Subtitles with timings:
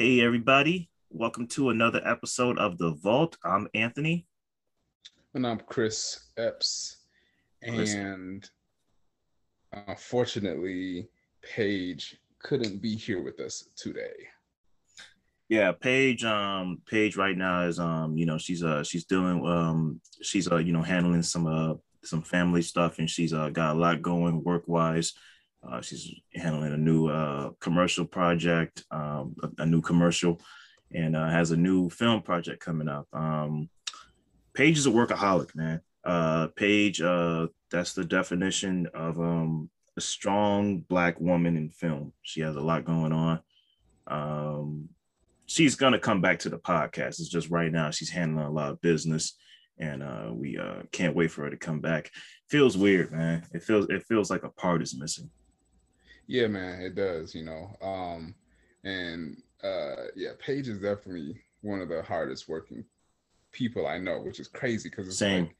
[0.00, 0.88] Hey, everybody.
[1.10, 3.36] Welcome to another episode of The Vault.
[3.44, 4.26] I'm Anthony.
[5.34, 7.04] And I'm Chris Epps.
[7.62, 7.92] Chris.
[7.92, 8.48] And
[9.86, 11.10] unfortunately,
[11.42, 14.26] Paige couldn't be here with us today.
[15.50, 16.24] Yeah, Paige.
[16.24, 20.56] Um, Paige right now is um, you know, she's uh she's doing um she's uh,
[20.56, 21.74] you know, handling some uh
[22.04, 25.12] some family stuff and she's uh got a lot going work wise.
[25.66, 30.40] Uh, she's handling a new uh commercial project, um, a, a new commercial,
[30.92, 33.06] and uh, has a new film project coming up.
[33.12, 33.68] Um,
[34.54, 35.80] Paige is a workaholic, man.
[36.02, 42.12] Uh, Paige, uh, that's the definition of um a strong black woman in film.
[42.22, 43.40] She has a lot going on.
[44.06, 44.88] Um,
[45.46, 47.20] she's gonna come back to the podcast.
[47.20, 49.36] It's just right now she's handling a lot of business,
[49.78, 52.10] and uh, we uh, can't wait for her to come back.
[52.48, 53.46] Feels weird, man.
[53.52, 55.30] It feels it feels like a part is missing.
[56.30, 57.76] Yeah, man, it does, you know.
[57.82, 58.36] Um,
[58.84, 62.84] and uh yeah, Paige is definitely one of the hardest working
[63.50, 65.46] people I know, which is crazy because it's Same.
[65.46, 65.56] like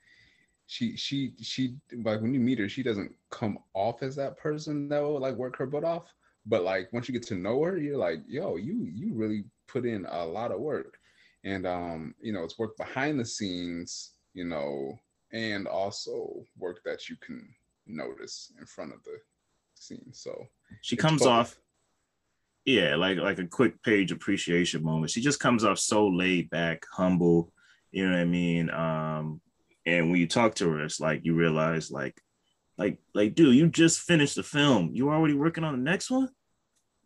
[0.69, 4.89] she she she like when you meet her, she doesn't come off as that person
[4.91, 6.15] that will like work her butt off.
[6.47, 9.85] But like once you get to know her, you're like, yo, you you really put
[9.85, 10.99] in a lot of work.
[11.43, 14.97] And um, you know, it's work behind the scenes, you know,
[15.33, 17.53] and also work that you can
[17.89, 19.19] notice in front of the
[19.83, 20.13] scene.
[20.13, 20.47] So
[20.83, 21.29] She comes both.
[21.29, 21.57] off,
[22.65, 25.11] yeah, like like a quick page appreciation moment.
[25.11, 27.53] She just comes off so laid back, humble.
[27.91, 28.71] You know what I mean?
[28.71, 29.41] Um,
[29.87, 32.21] and when you talk to her, it's like you realize, like,
[32.79, 34.91] like, like, dude, you just finished the film.
[34.93, 36.29] You already working on the next one?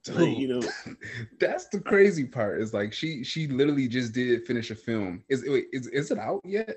[0.09, 0.63] Like, you know,
[1.41, 5.45] that's the crazy part is like she she literally just did finish a film is
[5.47, 6.77] wait, is, is it out yet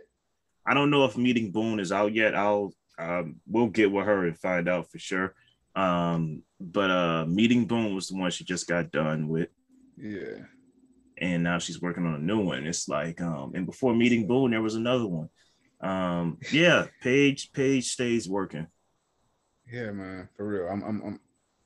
[0.68, 2.36] I don't know if Meeting Boone is out yet.
[2.36, 5.34] I'll um, we'll get with her and find out for sure.
[5.78, 9.50] Um, but uh, Meeting Boone was the one she just got done with,
[9.98, 10.46] yeah
[11.20, 12.66] and now she's working on a new one.
[12.68, 15.30] It's like um, and before Meeting Boone, there was another one.
[15.82, 18.68] Um, yeah, Paige Paige stays working.
[19.72, 21.20] yeah man for real i'm i'm i'm,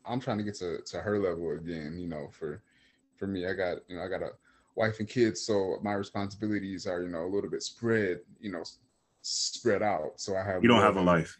[0.06, 2.62] I'm trying to get to, to her level again you know for
[3.18, 4.32] for me i got you know i got a
[4.76, 8.64] wife and kids so my responsibilities are you know a little bit spread you know
[9.22, 11.38] spread out so i have You don't have a life.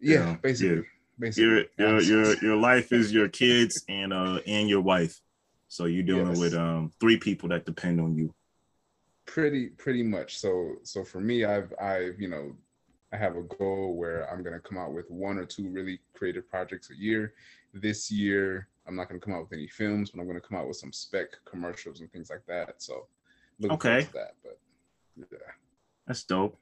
[0.00, 0.82] yeah, Yeah, basically yeah.
[1.20, 5.20] Basically Your your your your life is your kids and uh and your wife.
[5.68, 6.38] So you're dealing Yes.
[6.40, 8.34] with um three people that depend on you.
[9.26, 12.52] pretty pretty much so so for me i've i've you know
[13.12, 16.00] i have a goal where i'm going to come out with one or two really
[16.14, 17.34] creative projects a year
[17.72, 20.48] this year i'm not going to come out with any films but i'm going to
[20.48, 23.06] come out with some spec commercials and things like that so
[23.70, 24.00] Okay.
[24.12, 24.58] that but
[25.16, 25.52] yeah
[26.08, 26.58] That's dope.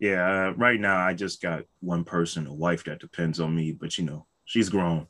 [0.00, 3.72] Yeah, uh, right now I just got one person, a wife that depends on me,
[3.72, 5.06] but you know, she's grown.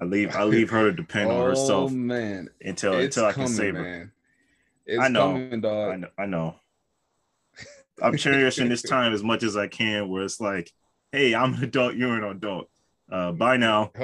[0.00, 3.32] I leave I leave her to depend on herself oh man until it's until I
[3.32, 3.82] can coming save her.
[3.82, 4.12] man
[4.86, 5.32] it's I know.
[5.32, 6.56] coming dog I know, I know.
[8.02, 10.72] I'm cherishing this time as much as I can where it's like,
[11.12, 12.68] hey, I'm an adult, you're an adult.
[13.10, 13.92] Uh bye now.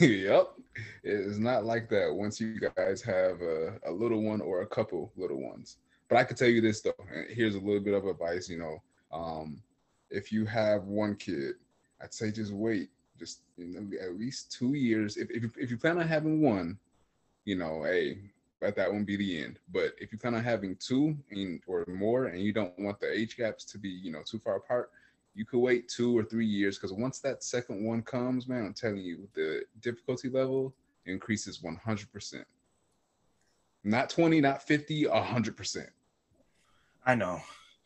[0.00, 0.48] yep.
[1.04, 5.12] It's not like that once you guys have a, a little one or a couple
[5.16, 5.78] little ones.
[6.08, 6.94] But I can tell you this though,
[7.28, 8.82] here's a little bit of advice, you know.
[9.12, 9.62] Um,
[10.10, 11.54] if you have one kid,
[12.02, 15.16] I'd say just wait, just you know, at least two years.
[15.16, 16.78] If, if, you, if you plan on having one,
[17.44, 18.18] you know, hey,
[18.60, 19.58] let that one be the end.
[19.72, 23.12] But if you plan on having two and, or more and you don't want the
[23.12, 24.90] age gaps to be, you know, too far apart,
[25.34, 28.74] you could wait two or three years because once that second one comes, man, I'm
[28.74, 30.74] telling you, the difficulty level
[31.06, 32.44] increases 100%.
[33.84, 35.86] Not 20, not 50, 100%.
[37.08, 37.40] I know.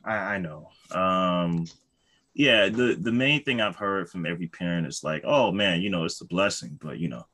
[0.05, 0.69] I, I know.
[0.91, 1.67] Um
[2.35, 5.91] yeah, the the main thing I've heard from every parent is like, oh man, you
[5.91, 7.25] know, it's a blessing, but you know,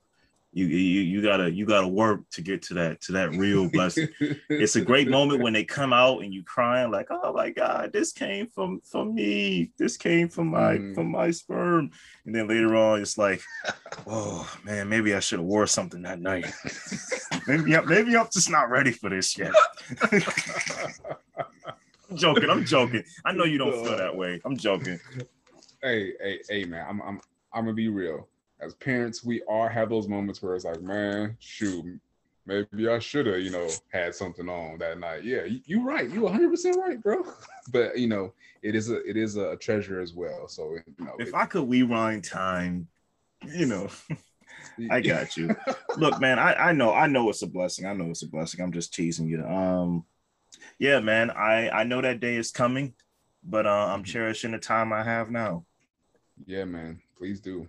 [0.53, 4.09] you you you gotta you gotta work to get to that to that real blessing.
[4.51, 7.91] it's a great moment when they come out and you crying like, oh my God,
[7.93, 9.71] this came from from me.
[9.79, 10.95] This came from my Mm.
[10.95, 11.91] from my sperm.
[12.27, 13.41] And then later on, it's like,
[14.07, 16.53] oh man, maybe I should have wore something that night.
[17.47, 19.53] maybe maybe I'm just not ready for this yet.
[22.11, 22.51] I'm joking.
[22.51, 23.05] I'm joking.
[23.25, 24.41] I know you don't feel that way.
[24.45, 24.99] I'm joking.
[25.83, 27.21] hey, hey, hey, man, I'm, I'm,
[27.53, 28.29] I'm gonna be real.
[28.61, 32.01] As parents, we all have those moments where it's like, man, shoot,
[32.47, 35.23] maybe I should have, you know, had something on that night.
[35.25, 36.09] Yeah, you, you're right.
[36.11, 37.25] You 100 percent right, bro.
[37.73, 38.33] but you know,
[38.63, 40.49] it is a, it is a treasure as well.
[40.49, 42.89] So you know, If it- I could rewind time,
[43.47, 43.89] you know,
[44.91, 45.55] I got you.
[45.97, 47.87] Look, man, I, I know, I know it's a blessing.
[47.87, 48.61] I know it's a blessing.
[48.61, 49.45] I'm just teasing you.
[49.45, 50.05] Um,
[50.79, 52.95] yeah, man, I I know that day is coming,
[53.43, 55.65] but uh, I'm cherishing the time I have now.
[56.47, 57.01] Yeah, man.
[57.17, 57.69] Please do.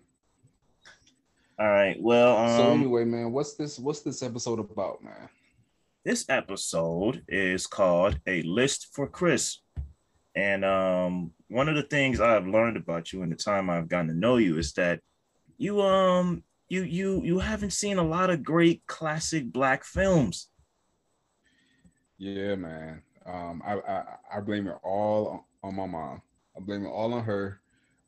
[1.60, 1.98] All right.
[2.00, 3.80] Well, um, so anyway, man, what's this?
[3.80, 5.30] What's this episode about, man?
[6.06, 9.58] This episode is called "A List for Chris,"
[10.36, 14.08] and um, one of the things I've learned about you in the time I've gotten
[14.08, 15.02] to know you is that
[15.58, 20.50] you um you you you haven't seen a lot of great classic black films.
[22.20, 23.02] Yeah, man.
[23.26, 24.04] Um, I, I
[24.36, 26.22] I blame it all on my mom.
[26.56, 27.62] I blame it all on her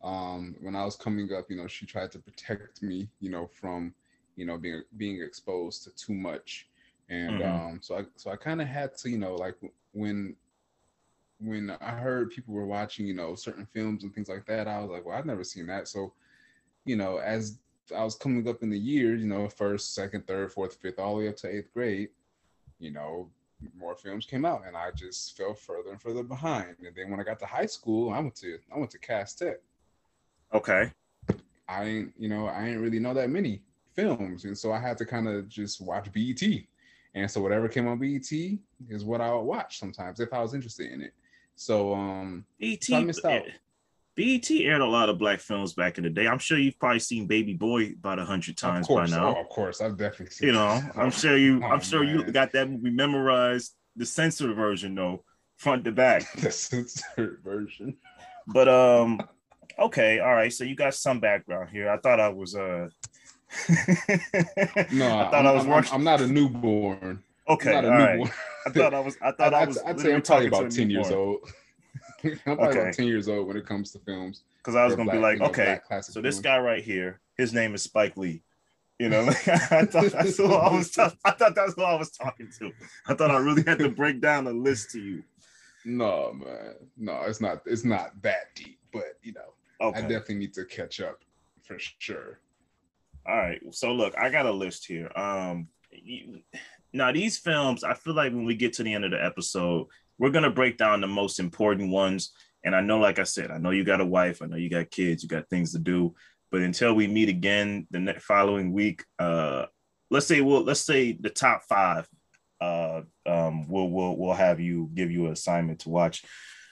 [0.04, 3.48] um, when I was coming up, you know, she tried to protect me, you know,
[3.48, 3.94] from,
[4.36, 6.68] you know, being being exposed to too much,
[7.10, 7.66] and mm-hmm.
[7.66, 9.56] um, so I so I kind of had to, you know, like
[9.92, 10.36] when
[11.40, 14.80] when I heard people were watching, you know, certain films and things like that, I
[14.80, 15.88] was like, well, I've never seen that.
[15.88, 16.14] So,
[16.86, 17.58] you know, as
[17.96, 21.16] I was coming up in the years, you know, first, second, third, fourth, fifth, all
[21.16, 22.10] the way up to eighth grade,
[22.80, 23.30] you know,
[23.78, 26.76] more films came out, and I just fell further and further behind.
[26.80, 29.34] And then when I got to high school, I went to I went to Cass
[29.34, 29.58] Tech.
[30.54, 30.92] Okay.
[31.68, 33.62] I ain't, you know, I ain't really know that many
[33.94, 36.42] films, and so I had to kind of just watch BET.
[37.14, 38.32] And so whatever came on BET
[38.90, 41.14] is what I would watch sometimes if I was interested in it.
[41.56, 43.44] So um BET so I missed out.
[44.16, 46.28] BET aired a lot of black films back in the day.
[46.28, 49.36] I'm sure you've probably seen Baby Boy about a hundred times course, by now.
[49.38, 50.48] Oh, of course, I've definitely seen.
[50.48, 51.62] You know, I'm sure you.
[51.64, 52.20] Oh, I'm sure man.
[52.28, 53.74] you got that movie memorized.
[53.96, 55.24] The censored version, though,
[55.58, 56.32] front to back.
[56.38, 57.98] the censored version.
[58.48, 59.22] But um,
[59.80, 60.52] okay, all right.
[60.52, 61.90] So you got some background here.
[61.90, 62.90] I thought I was uh
[64.92, 67.22] no, I thought I'm, I was I'm, I'm, not a newborn.
[67.48, 68.20] Okay, all newborn.
[68.22, 68.32] right.
[68.66, 69.18] I thought I was.
[69.22, 69.78] I thought I, I was.
[69.86, 71.40] I'd, say I'm probably about ten years old.
[72.46, 72.82] I'm probably okay.
[72.82, 74.44] about ten years old when it comes to films.
[74.58, 77.54] Because I was gonna be like, you know, okay, so this guy right here, his
[77.54, 78.44] name is Spike Lee.
[79.00, 80.92] You know, like, I thought that's who I was.
[80.92, 82.72] T- I thought that's who I was talking to.
[83.08, 85.24] I thought I really had to break down the list to you.
[85.86, 87.62] No, man, no, it's not.
[87.66, 90.00] It's not that deep, but you know, Okay.
[90.00, 91.20] I definitely need to catch up
[91.64, 92.40] for sure.
[93.28, 93.62] All right.
[93.72, 95.12] So look, I got a list here.
[95.16, 95.68] Um
[96.94, 99.88] now these films, I feel like when we get to the end of the episode,
[100.18, 102.32] we're gonna break down the most important ones.
[102.64, 104.70] And I know, like I said, I know you got a wife, I know you
[104.70, 106.14] got kids, you got things to do.
[106.52, 109.66] But until we meet again the next following week, uh,
[110.10, 112.08] let's say we'll let's say the top five.
[112.60, 116.24] Uh, um, we'll we'll we'll have you give you an assignment to watch.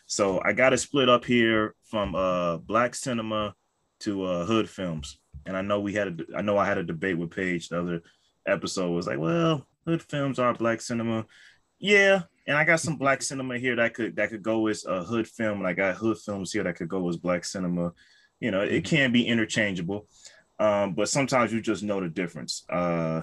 [0.06, 3.56] So I got it split up here from uh black cinema
[4.02, 5.18] to uh hood films.
[5.46, 7.80] And I know we had a I know I had a debate with Paige the
[7.80, 8.02] other
[8.46, 11.26] episode was like, well, hood films are black cinema.
[11.80, 15.04] Yeah, and I got some black cinema here that could that could go as a
[15.04, 17.94] hood film, and I got hood films here that could go as black cinema.
[18.40, 18.96] You know, it mm-hmm.
[18.96, 20.08] can be interchangeable,
[20.58, 22.66] um, but sometimes you just know the difference.
[22.68, 23.22] Uh,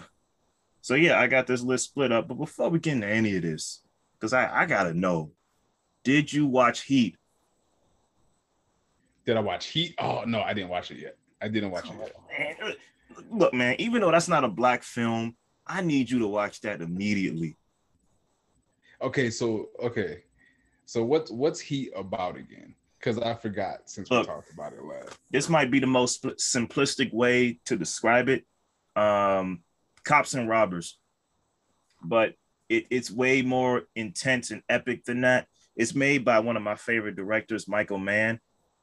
[0.81, 2.29] so yeah, I got this list split up.
[2.29, 3.83] But before we get into any of this,
[4.15, 5.33] because I I gotta know
[6.05, 7.17] did you watch Heat?
[9.25, 9.97] Did I watch Heat?
[9.99, 11.17] Oh no, I didn't watch it yet.
[11.43, 12.13] I didn't watch it yet.
[12.61, 12.75] Man.
[13.33, 15.35] Look, man, even though that's not a black film,
[15.67, 17.57] I need you to watch that immediately.
[19.03, 20.23] Okay, so okay.
[20.87, 22.75] So what's what's Heat about again?
[22.99, 25.19] Because I forgot since Look, we talked about it last.
[25.31, 28.45] This might be the most simplistic way to describe it.
[28.95, 29.63] Um,
[30.05, 30.99] cops and robbers,
[32.03, 32.35] but
[32.69, 35.47] it, it's way more intense and epic than that.
[35.77, 38.41] It's made by one of my favorite directors, Michael Mann.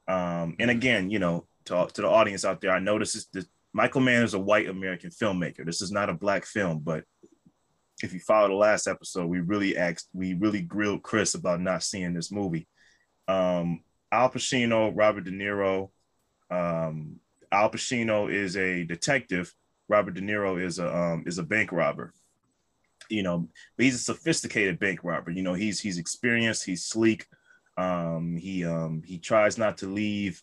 [0.07, 0.69] Um, and mm-hmm.
[0.69, 4.01] again, you know, to, to the audience out there, I know this is the, Michael
[4.01, 5.65] Mann is a white American filmmaker.
[5.65, 7.06] This is not a black film, but
[8.04, 11.84] if you follow the last episode, we really asked, we really grilled Chris about not
[11.84, 12.68] seeing this movie.
[13.27, 15.89] Um, Al Pacino, Robert De Niro.
[16.51, 17.20] Um,
[17.51, 19.54] Al Pacino is a detective.
[19.89, 22.13] Robert De Niro is a um, is a bank robber
[23.10, 25.32] you know, but he's a sophisticated bank robber.
[25.32, 27.27] You know, he's he's experienced, he's sleek.
[27.77, 30.42] Um, he um he tries not to leave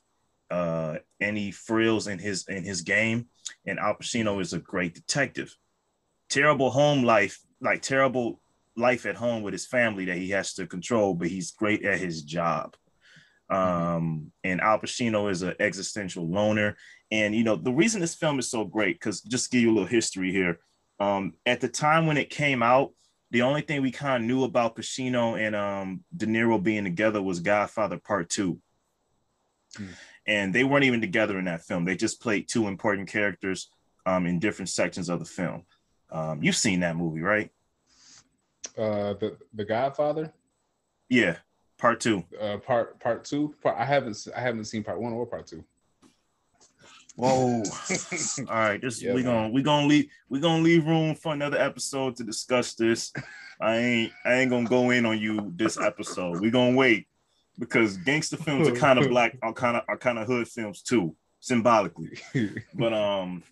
[0.51, 3.27] uh any frills in his in his game.
[3.67, 5.55] And Al Pacino is a great detective.
[6.29, 8.41] Terrible home life, like terrible
[8.77, 11.99] life at home with his family that he has to control, but he's great at
[11.99, 12.77] his job.
[13.51, 16.77] Um, and Al Pacino is an existential loner.
[17.11, 19.75] And you know, the reason this film is so great, because just give you a
[19.75, 20.61] little history here.
[21.01, 22.93] Um, at the time when it came out,
[23.33, 27.23] the only thing we kind of knew about Pacino and um, De Niro being together
[27.23, 28.61] was Godfather Part Two.
[29.77, 29.87] Hmm.
[30.27, 31.85] And they weren't even together in that film.
[31.85, 33.71] They just played two important characters
[34.07, 35.65] um, in different sections of the film.
[36.13, 37.51] Um, you've seen that movie, right?
[38.77, 40.33] Uh, the the Godfather.
[41.09, 41.37] Yeah,
[41.79, 42.25] part two.
[42.41, 43.55] Uh, part part two.
[43.63, 45.65] Part, I haven't I haven't seen part one or part two.
[47.17, 47.63] Whoa.
[47.63, 51.59] All right, this yeah, we gonna we gonna leave we gonna leave room for another
[51.59, 53.13] episode to discuss this.
[53.61, 56.41] I ain't I ain't gonna go in on you this episode.
[56.41, 57.07] We gonna wait
[57.59, 60.83] because gangster films are kind of black are kind of are kind of hood films
[60.83, 62.19] too, symbolically.
[62.75, 63.43] but um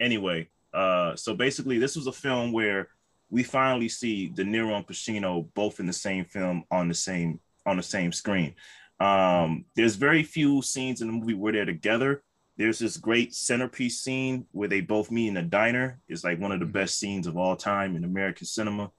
[0.00, 2.88] anyway, uh, so basically, this was a film where
[3.30, 7.40] we finally see De Niro and Pacino both in the same film on the same
[7.66, 8.54] on the same screen.
[9.00, 12.22] Um, there's very few scenes in the movie where they're together.
[12.56, 16.00] There's this great centerpiece scene where they both meet in a diner.
[16.08, 16.72] It's like one of the mm-hmm.
[16.72, 18.90] best scenes of all time in American cinema.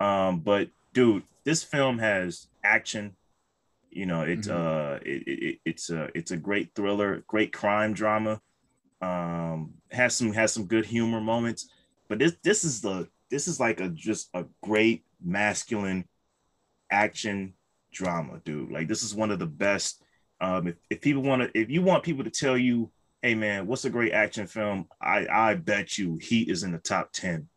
[0.00, 3.14] Um, but dude, this film has action.
[3.90, 4.94] You know, it's mm-hmm.
[4.94, 8.40] uh, it, it, it's a it's a great thriller, great crime drama.
[9.04, 11.68] Um, has some has some good humor moments,
[12.08, 16.06] but this this is the this is like a just a great masculine
[16.90, 17.52] action
[17.92, 18.70] drama, dude.
[18.70, 20.02] Like this is one of the best.
[20.40, 23.66] Um, if, if people want to, if you want people to tell you, hey man,
[23.66, 24.86] what's a great action film?
[25.02, 27.48] I I bet you Heat is in the top ten.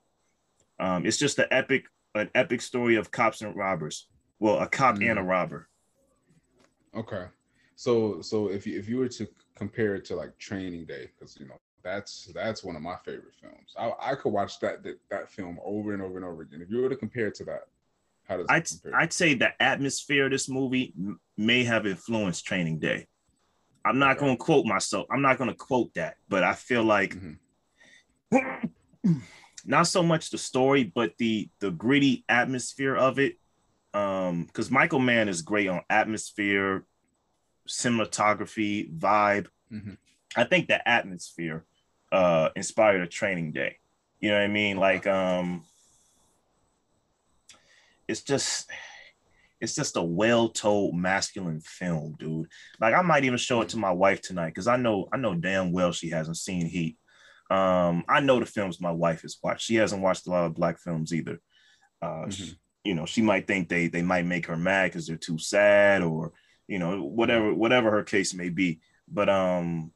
[0.79, 4.07] Um, it's just an epic, an epic story of cops and robbers.
[4.39, 5.09] Well, a cop mm.
[5.09, 5.29] and a mm.
[5.29, 5.69] robber.
[6.93, 7.25] Okay,
[7.75, 9.27] so so if you if you were to
[9.57, 13.35] compare it to like Training Day, because you know that's that's one of my favorite
[13.41, 13.73] films.
[13.77, 16.61] I, I could watch that, that that film over and over and over again.
[16.61, 17.67] If you were to compare it to that,
[18.27, 20.93] how does I'd, I'd say the atmosphere of this movie
[21.37, 23.07] may have influenced Training Day.
[23.85, 24.25] I'm not okay.
[24.25, 25.07] going to quote myself.
[25.09, 29.13] I'm not going to quote that, but I feel like mm-hmm.
[29.65, 33.37] not so much the story, but the the gritty atmosphere of it.
[33.93, 36.85] Um, because Michael Mann is great on atmosphere,
[37.67, 39.47] cinematography, vibe.
[39.71, 39.93] Mm-hmm.
[40.35, 41.65] I think the atmosphere
[42.11, 43.77] uh inspired a training day.
[44.19, 44.77] You know what I mean?
[44.77, 45.63] Like um
[48.07, 48.69] it's just
[49.59, 52.47] it's just a well-told masculine film, dude.
[52.79, 55.35] Like I might even show it to my wife tonight because I know I know
[55.35, 56.97] damn well she hasn't seen Heat.
[57.49, 59.65] Um, I know the films my wife has watched.
[59.65, 61.39] She hasn't watched a lot of black films either.
[62.01, 62.29] Uh, mm-hmm.
[62.29, 65.37] she, you know, she might think they they might make her mad because they're too
[65.37, 66.33] sad or
[66.67, 68.79] you know whatever whatever her case may be.
[69.07, 69.91] But um,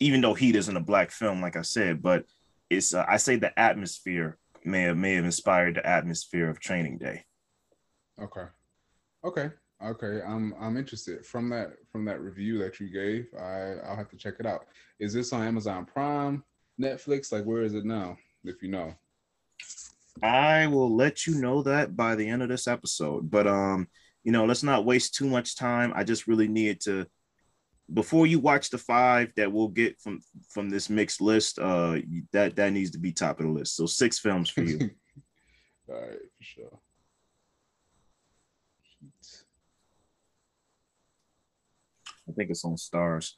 [0.00, 2.24] even though Heat isn't a black film, like I said, but
[2.70, 6.98] it's uh, I say the atmosphere may have may have inspired the atmosphere of Training
[6.98, 7.24] Day.
[8.20, 8.46] Okay.
[9.24, 9.50] Okay.
[9.84, 10.20] Okay.
[10.26, 13.26] I'm I'm interested from that from that review that you gave.
[13.38, 14.66] I I'll have to check it out.
[14.98, 16.42] Is this on Amazon Prime,
[16.80, 17.32] Netflix?
[17.32, 18.16] Like where is it now?
[18.44, 18.94] If you know.
[20.22, 23.30] I will let you know that by the end of this episode.
[23.30, 23.88] But um,
[24.26, 25.92] you know, let's not waste too much time.
[25.94, 27.06] I just really needed to
[27.94, 30.18] before you watch the five that we'll get from
[30.50, 31.98] from this mixed list, uh
[32.32, 33.76] that that needs to be top of the list.
[33.76, 34.78] So six films for you.
[35.88, 36.78] All right, for sure.
[42.28, 43.34] I think it's on Starz.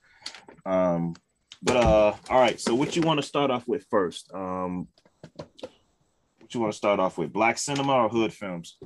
[0.65, 1.15] Um,
[1.63, 2.59] but uh, all right.
[2.59, 4.33] So what you want to start off with first?
[4.33, 4.89] Um,
[5.37, 7.31] what you want to start off with?
[7.31, 8.79] Black cinema or hood films?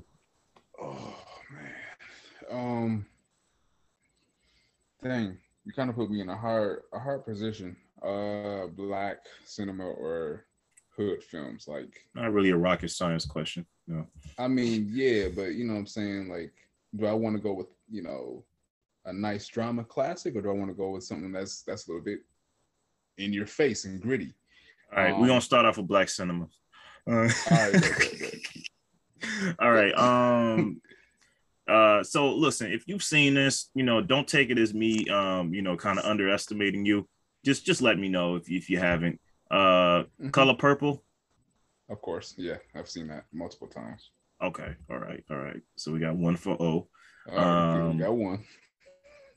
[0.81, 1.22] Oh man.
[2.53, 3.07] Um.
[5.03, 7.77] Dang, you kind of put me in a hard a hard position.
[8.03, 10.45] Uh, black cinema or
[10.97, 13.67] hood films, like not really a rocket science question.
[13.87, 14.07] No.
[14.39, 16.29] I mean, yeah, but you know what I'm saying.
[16.29, 16.53] Like,
[16.97, 18.45] do I want to go with you know
[19.05, 21.91] a nice drama classic, or do I want to go with something that's that's a
[21.91, 22.21] little bit
[23.19, 24.35] in your face and gritty?
[24.95, 26.49] All right, um, we're gonna start off with black cinema.
[27.09, 28.35] Uh, all right,
[29.59, 29.95] all right.
[29.95, 30.81] Um,
[31.69, 35.55] uh, so listen, if you've seen this, you know, don't take it as me, um,
[35.55, 37.09] you know, kind of underestimating you.
[37.45, 39.21] Just just let me know if if you haven't.
[39.51, 40.31] Uh, mm-hmm.
[40.31, 41.05] Color Purple.
[41.89, 44.11] Of course, yeah, I've seen that multiple times.
[44.43, 45.61] Okay, all right, all right.
[45.77, 46.89] So we got one for O.
[47.31, 48.45] um, got one.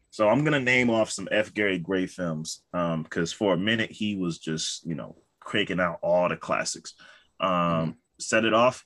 [0.10, 1.54] So I'm gonna name off some F.
[1.54, 6.00] Gary Gray films, um, because for a minute he was just, you know, cranking out
[6.02, 6.94] all the classics.
[7.40, 7.92] Um, mm-hmm.
[8.20, 8.86] set it off.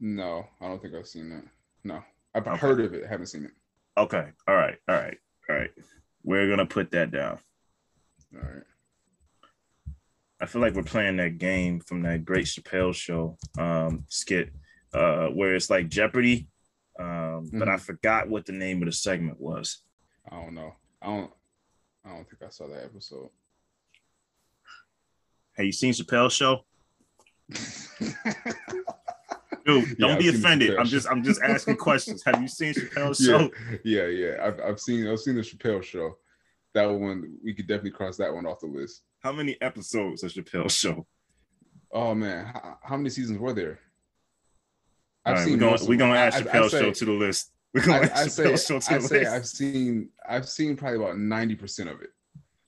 [0.00, 1.44] No, I don't think I've seen that.
[1.84, 2.02] No,
[2.34, 2.56] I've okay.
[2.56, 3.50] heard of it, haven't seen it.
[3.96, 5.16] Okay, all right, all right,
[5.48, 5.70] all right.
[6.22, 7.38] We're gonna put that down.
[8.34, 8.62] All right.
[10.40, 14.50] I feel like we're playing that game from that great Chappelle show um, skit,
[14.92, 16.48] uh, where it's like Jeopardy
[16.98, 17.58] um, mm-hmm.
[17.58, 17.82] but I mm-hmm.
[17.82, 19.82] forgot what the name of the segment was.
[20.30, 20.74] I don't know.
[21.02, 21.30] I don't.
[22.04, 23.30] I don't think I saw that episode.
[25.56, 26.64] Have you seen Chappelle's show?
[29.64, 30.76] Dude, don't yeah, be offended.
[30.76, 32.22] I'm just I'm just asking questions.
[32.24, 33.50] Have you seen Chappelle's yeah, show?
[33.84, 34.36] Yeah, yeah.
[34.42, 36.18] I've I've seen I've seen the Chappelle show.
[36.74, 39.02] That one we could definitely cross that one off the list.
[39.20, 41.06] How many episodes of Chappelle's show?
[41.92, 43.78] Oh man, how, how many seasons were there?
[45.24, 47.52] I've right, seen we're going, we're going to add Chappelle's show to the list.
[47.72, 49.32] We're going to add Chappelle's show to I the say list.
[49.32, 52.10] I've seen I've seen probably about 90% of it.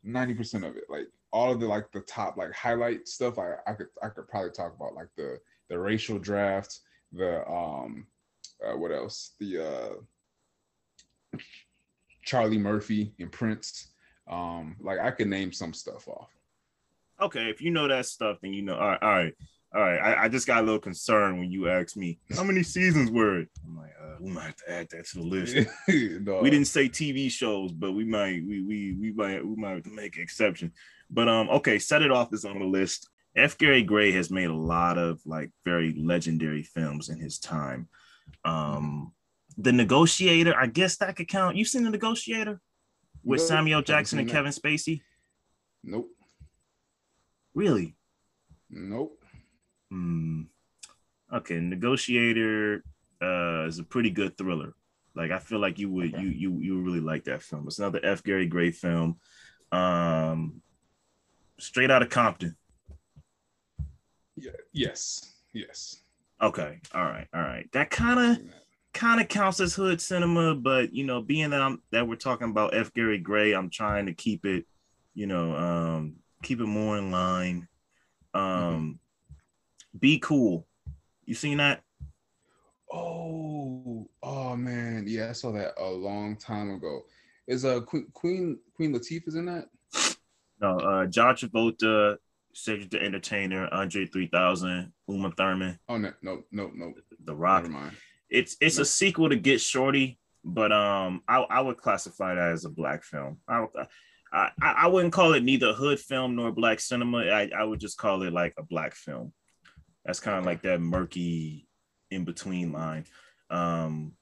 [0.06, 0.84] 90% of it.
[0.88, 4.28] Like all of the like the top like highlight stuff I, I could I could
[4.28, 5.38] probably talk about like the
[5.68, 6.80] the racial draft,
[7.12, 8.06] the um
[8.64, 9.32] uh, what else?
[9.38, 11.38] The uh
[12.24, 13.88] Charlie Murphy and Prince.
[14.28, 16.30] Um like I could name some stuff off.
[17.20, 18.76] Okay, if you know that stuff, then you know.
[18.76, 19.34] All right, all right,
[19.74, 19.98] all right.
[19.98, 23.40] I, I just got a little concerned when you asked me how many seasons were
[23.40, 23.48] it.
[23.66, 25.56] I'm like, uh, we might have to add that to the list.
[25.88, 29.74] no, we didn't say TV shows, but we might we we we might we might
[29.76, 30.72] have to make an exception.
[31.10, 33.08] But um, okay, set it off is on the list.
[33.36, 33.58] F.
[33.58, 37.88] Gary Gray has made a lot of like very legendary films in his time.
[38.44, 39.12] Um,
[39.58, 41.56] The Negotiator, I guess that could count.
[41.56, 42.60] You've seen The Negotiator
[43.24, 44.32] with Nope, Samuel Jackson and that.
[44.32, 45.02] Kevin Spacey?
[45.84, 46.08] Nope.
[47.54, 47.96] Really?
[48.70, 49.22] Nope.
[49.90, 50.42] Hmm.
[51.32, 52.82] Okay, Negotiator
[53.22, 54.74] uh, is a pretty good thriller.
[55.14, 56.22] Like I feel like you would Okay.
[56.22, 57.66] you you you would really like that film.
[57.66, 58.22] It's another F.
[58.22, 59.18] Gary Gray film.
[59.72, 60.60] Um,
[61.58, 62.56] straight out of Compton.
[64.76, 64.88] Yeah.
[64.88, 65.32] Yes.
[65.54, 65.96] Yes.
[66.42, 67.66] Okay, all right, all right.
[67.72, 68.46] That kind of
[68.92, 72.50] kind of counts as hood cinema, but you know, being that I'm that we're talking
[72.50, 72.92] about F.
[72.92, 74.66] Gary Gray, I'm trying to keep it,
[75.14, 77.68] you know, um, keep it more in line.
[78.34, 78.98] Um,
[79.98, 80.66] be cool.
[81.24, 81.82] You seen that?
[82.92, 87.06] Oh, oh man, yeah, I saw that a long time ago.
[87.46, 89.68] Is uh Queen Queen Queen Latifah's in that?
[90.60, 92.18] No, uh, John Travolta,
[92.56, 96.94] Cedric the Entertainer, Andre 3000, Uma Thurman, Oh no, no, no, no.
[97.22, 97.64] The Rock.
[97.64, 97.96] Never mind.
[98.30, 98.82] It's it's No.
[98.82, 103.04] a sequel to Get Shorty, but um, I, I would classify that as a black
[103.04, 103.38] film.
[103.46, 103.66] I,
[104.32, 107.18] I I wouldn't call it neither hood film nor black cinema.
[107.26, 109.32] I, I would just call it like a black film.
[110.06, 110.50] That's kind of Okay.
[110.52, 111.68] like that murky
[112.10, 113.04] in between line.
[113.50, 114.12] Um,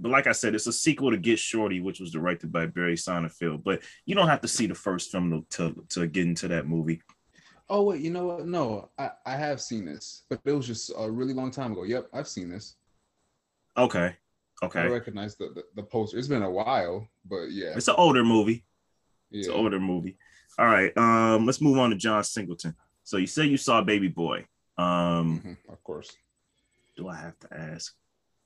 [0.00, 2.96] but like I said, it's a sequel to Get Shorty, which was directed by Barry
[2.96, 3.62] Sonnenfeld.
[3.62, 6.66] But you don't have to see the first film to to, to get into that
[6.66, 7.00] movie.
[7.74, 8.46] Oh wait, you know what?
[8.46, 11.84] No, I I have seen this, but it was just a really long time ago.
[11.84, 12.76] Yep, I've seen this.
[13.78, 14.14] Okay,
[14.62, 14.80] Okay.
[14.80, 16.18] I recognize the, the the poster.
[16.18, 18.66] It's been a while, but yeah, it's an older movie.
[19.30, 20.18] It's an older movie.
[20.58, 20.94] All right.
[20.98, 22.76] Um, let's move on to John Singleton.
[23.04, 24.46] So you said you saw Baby Boy.
[24.76, 26.14] Um, Mhm, of course.
[26.94, 27.94] do I have to ask?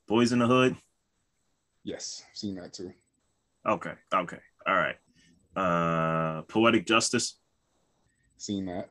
[0.08, 0.76] Boyz n the Hood?
[1.82, 2.92] Yes, seen that too.
[3.66, 4.96] Okay, okay, all right.
[5.56, 7.40] Uh Poetic Justice.
[8.38, 8.90] Seen that.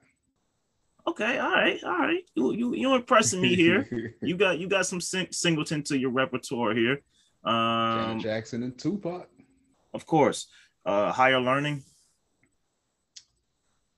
[1.07, 2.23] Okay, all right, all right.
[2.35, 4.15] You you you impressing me here.
[4.21, 7.01] you got you got some sing- Singleton to your repertoire here.
[7.45, 9.27] Janet Um, Jackson and Tupac.
[9.93, 10.47] of course.
[10.85, 11.83] Uh higher learning.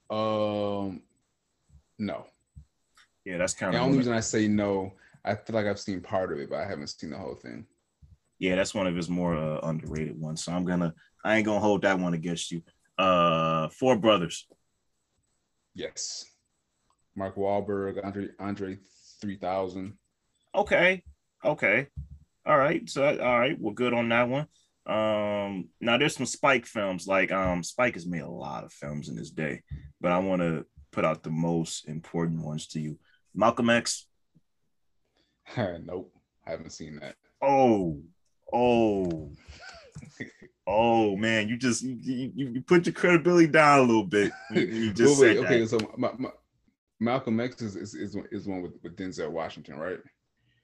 [0.09, 1.01] Um,
[1.99, 2.25] no.
[3.25, 4.93] Yeah, that's kind of The only reason I say no,
[5.25, 7.65] I feel like I've seen part of it, but I haven't seen the whole thing.
[8.39, 10.43] yeah, that's one of his more uh, underrated ones.
[10.43, 10.93] So I'm gonna
[11.25, 12.61] I ain't gonna hold that one against you.
[12.97, 14.45] Uh Four Brothers.
[15.73, 16.25] Yes.
[17.17, 18.77] Mark Wahlberg, Andre Andre
[19.21, 19.93] 3000.
[20.55, 21.03] Okay.
[21.43, 21.87] Okay.
[22.45, 22.87] All right.
[22.89, 24.47] So all right, we're good on that one.
[24.85, 29.09] Um now there's some Spike films like um Spike has made a lot of films
[29.09, 29.63] in his day,
[29.99, 32.97] but I want to put out the most important ones to you.
[33.35, 34.05] Malcolm X.
[35.57, 36.13] nope,
[36.45, 37.15] I haven't seen that.
[37.41, 37.99] Oh.
[38.53, 39.31] Oh.
[40.69, 44.33] Oh man, you just you, you, you put your credibility down a little bit.
[44.51, 45.69] you- you just wait, okay, that.
[45.69, 46.29] so my, my,
[46.99, 49.99] Malcolm X is, is, is, one- is one with, with Denzel Washington, right?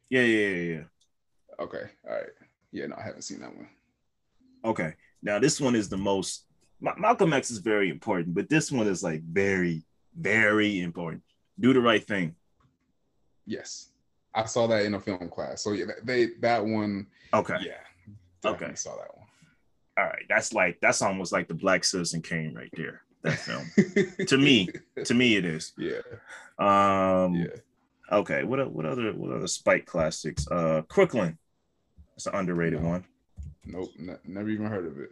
[0.09, 0.83] Yeah, yeah, yeah, yeah.
[1.59, 2.29] Okay, all right.
[2.71, 3.69] Yeah, no, I haven't seen that one.
[4.65, 4.93] Okay.
[5.21, 6.45] Now this one is the most
[6.81, 9.83] Ma- Malcolm X is very important, but this one is like very,
[10.17, 11.21] very important.
[11.59, 12.35] Do the right thing.
[13.45, 13.89] Yes,
[14.33, 15.61] I saw that in a film class.
[15.63, 17.57] So yeah, they that one, Okay.
[17.61, 18.73] yeah, Okay.
[18.75, 19.27] saw that one.
[19.97, 20.25] All right.
[20.27, 23.02] That's like that's almost like the Black Citizen Kane right there.
[23.23, 23.65] That film.
[24.27, 24.67] to me,
[25.05, 25.73] to me it is.
[25.77, 25.99] yeah,
[26.59, 27.47] Um yeah.
[28.11, 28.43] okay.
[28.43, 30.45] What what other what other Spike classics?
[30.51, 31.37] Uh Crooklyn.
[32.15, 32.89] It's an underrated No.
[32.89, 33.05] one.
[33.65, 35.11] Nope, ne- never even heard of it.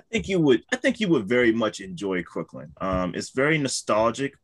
[0.00, 2.72] I think you would I think you would very much enjoy Crooklyn.
[2.80, 4.34] Um, it's very nostalgic.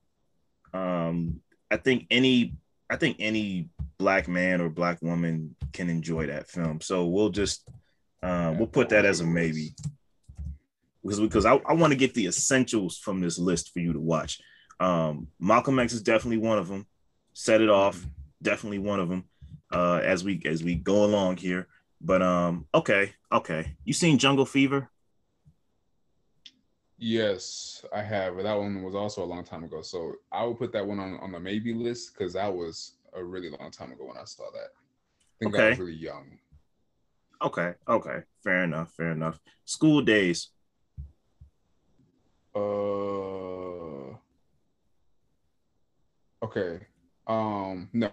[0.73, 1.41] Um,
[1.71, 2.55] I think any
[2.89, 6.81] I think any black man or black woman can enjoy that film.
[6.81, 7.67] So we'll just
[8.23, 9.75] uh, we'll put that as a maybe
[11.05, 14.01] because because I, I want to get the essentials from this list for you to
[14.01, 14.41] watch.
[14.81, 16.87] Um, Malcolm X is definitely one of them.
[17.35, 18.05] Set it off,
[18.43, 19.27] definitely one of them.
[19.73, 21.69] Uh, as we as we go along here,
[22.01, 23.77] but um, okay, okay.
[23.85, 24.91] You seen Jungle Fever?
[26.99, 28.37] Yes, I have.
[28.37, 29.83] But that one was also a long time ago.
[29.83, 33.23] So I would put that one on, on the maybe list because that was a
[33.23, 34.71] really long time ago when I saw that.
[34.71, 35.69] I think I Okay.
[35.69, 36.39] was really young.
[37.43, 39.39] Okay, okay, fair enough, fair enough.
[39.65, 40.49] School days.
[42.55, 44.17] Uh
[46.45, 46.87] okay.
[47.27, 48.11] Um no.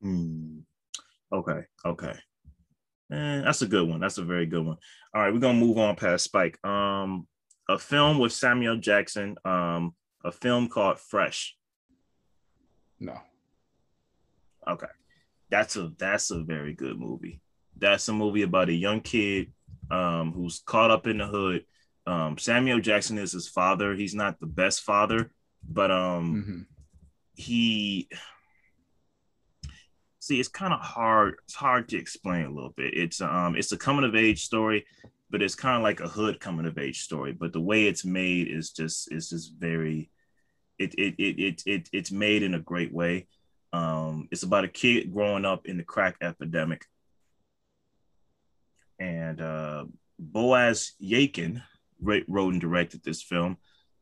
[0.00, 0.58] Hmm.
[1.32, 2.14] Okay, okay.
[3.10, 4.00] Eh, that's a good one.
[4.00, 4.76] That's a very good one.
[5.14, 6.64] All right, we're gonna move on past Spike.
[6.64, 7.26] Um,
[7.68, 11.56] a film with Samuel Jackson, um, a film called Fresh.
[12.98, 13.16] No.
[14.68, 14.86] Okay.
[15.50, 17.40] That's a that's a very good movie.
[17.76, 19.52] That's a movie about a young kid
[19.90, 21.64] um, who's caught up in the hood.
[22.06, 23.94] Um, Samuel Jackson is his father.
[23.94, 25.30] He's not the best father,
[25.68, 26.60] but um, Mm-hmm.
[27.34, 28.08] he
[30.20, 33.70] see it's kind of hard it's hard to explain a little bit it's um it's
[33.70, 34.84] a coming of age story
[35.30, 38.04] but it's kind of like a hood coming of age story but the way it's
[38.04, 40.10] made is just is just very
[40.80, 43.28] it it it, it, it it's made in a great way
[43.72, 46.84] um it's about a kid growing up in the crack epidemic
[48.98, 49.84] and uh
[50.18, 51.62] boaz yakin
[52.00, 53.56] wrote and directed this film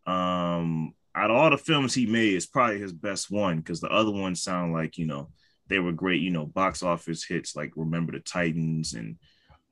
[0.06, 3.88] um out of all the films he made, it's probably his best one because the
[3.88, 5.28] other ones sound like you know
[5.68, 9.16] they were great, you know, box office hits like Remember the Titans and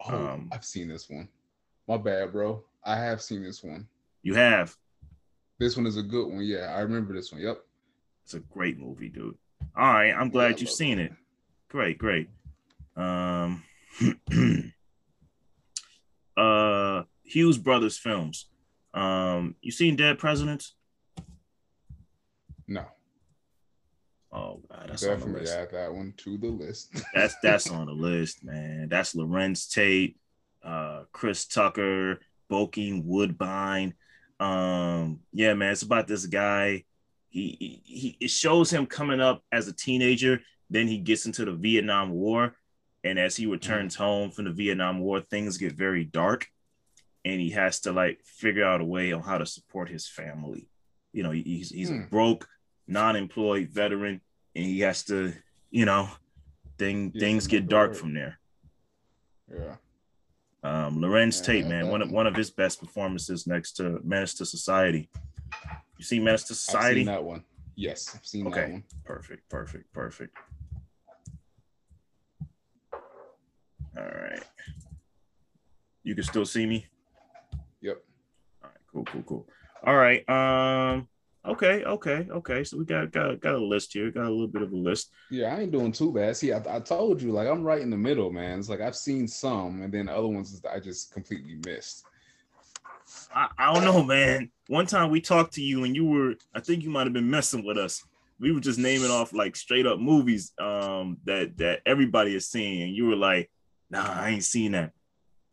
[0.05, 1.29] Oh, Um, I've seen this one.
[1.87, 2.65] My bad, bro.
[2.85, 3.87] I have seen this one.
[4.23, 4.75] you have.
[5.59, 6.43] This one is a good one.
[6.43, 7.41] Yeah, I remember this one.
[7.43, 7.59] Yep.
[8.25, 9.37] It's a great movie, dude.
[9.77, 11.13] All right, I'm glad Yeah, you've seen it.
[11.69, 12.29] Great, great.
[12.97, 13.63] Um,
[16.37, 17.03] uh,
[17.33, 18.49] Hughes Brothers films.
[18.95, 20.75] Um, you seen Dead Presidents?
[22.69, 22.85] No,
[24.33, 25.57] Oh God, that's on the definitely list.
[25.57, 26.95] add that one to the list.
[27.15, 28.89] That's that's on the list, man.
[28.89, 30.17] That's Larenz Tate,
[30.65, 32.19] uh, Chris Tucker,
[32.51, 33.93] Bokeem Woodbine.
[34.41, 36.85] Um, yeah, man, it's about this guy.
[37.29, 40.41] He, he he it shows him coming up as a teenager.
[40.71, 42.57] Then he gets into the Vietnam War,
[43.05, 46.47] and as he returns home from the Vietnam War, things get very dark,
[47.25, 50.69] and he has to like figure out a way on how to support his family.
[51.13, 52.07] You know, he- he's he's a Hmm.
[52.07, 52.49] broke,
[52.87, 54.21] non-employed veteran,
[54.55, 55.33] and he has to,
[55.71, 56.09] you know,
[56.79, 57.99] thing Yeah, things get dark work.
[58.01, 58.39] from there.
[59.53, 59.77] yeah.
[60.65, 64.01] Um, Larenz Yeah, Tate, man, that- one of one of his best performances next to
[64.05, 65.11] Menace to Society.
[65.99, 67.01] You see Menace to I've Society?
[67.01, 67.45] seen that one.
[67.75, 68.73] Yes, I've seen that Okay.
[68.73, 68.85] one.
[69.05, 70.37] Perfect, perfect, perfect.
[72.93, 74.43] All right.
[76.05, 76.87] You can still see me?
[78.95, 78.99] Yep.
[78.99, 79.49] All right, cool, cool, cool.
[79.85, 80.29] All right.
[80.29, 81.09] Um,
[81.45, 82.65] okay, okay, okay.
[82.65, 85.11] So we got got got a list here, got a little bit of a list.
[85.31, 86.37] Yeah, I ain't doing too bad.
[86.37, 88.59] See, I, I told you, like I'm right in the middle, man.
[88.59, 92.05] It's like I've seen some, and then the other ones I just completely missed.
[93.35, 94.51] I, I don't know, man.
[94.69, 97.31] One time we talked to you and you were, I think you might have been
[97.31, 98.05] messing with us.
[98.41, 102.83] We were just naming off like straight up movies um that that everybody is seeing,
[102.83, 103.51] and you were like,
[103.91, 104.93] "Nah, I ain't seen that."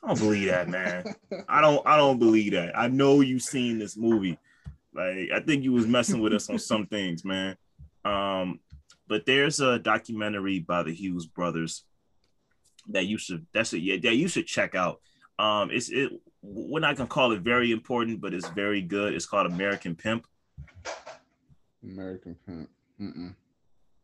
[0.03, 1.03] I don't believe that, man.
[1.49, 2.77] I don't I don't believe that.
[2.77, 4.37] I know you've seen this movie.
[4.93, 7.57] Like I think you was messing with us on some things, man.
[8.05, 8.59] Um,
[9.07, 11.83] but there's a documentary by the Hughes brothers
[12.87, 15.01] that you should that's a yeah that you should check out.
[15.37, 19.13] Um, it's it we're not gonna call it very important, but it's very good.
[19.13, 20.25] It's called American Pimp.
[21.83, 22.69] American Pimp.
[22.99, 23.35] Mm-mm.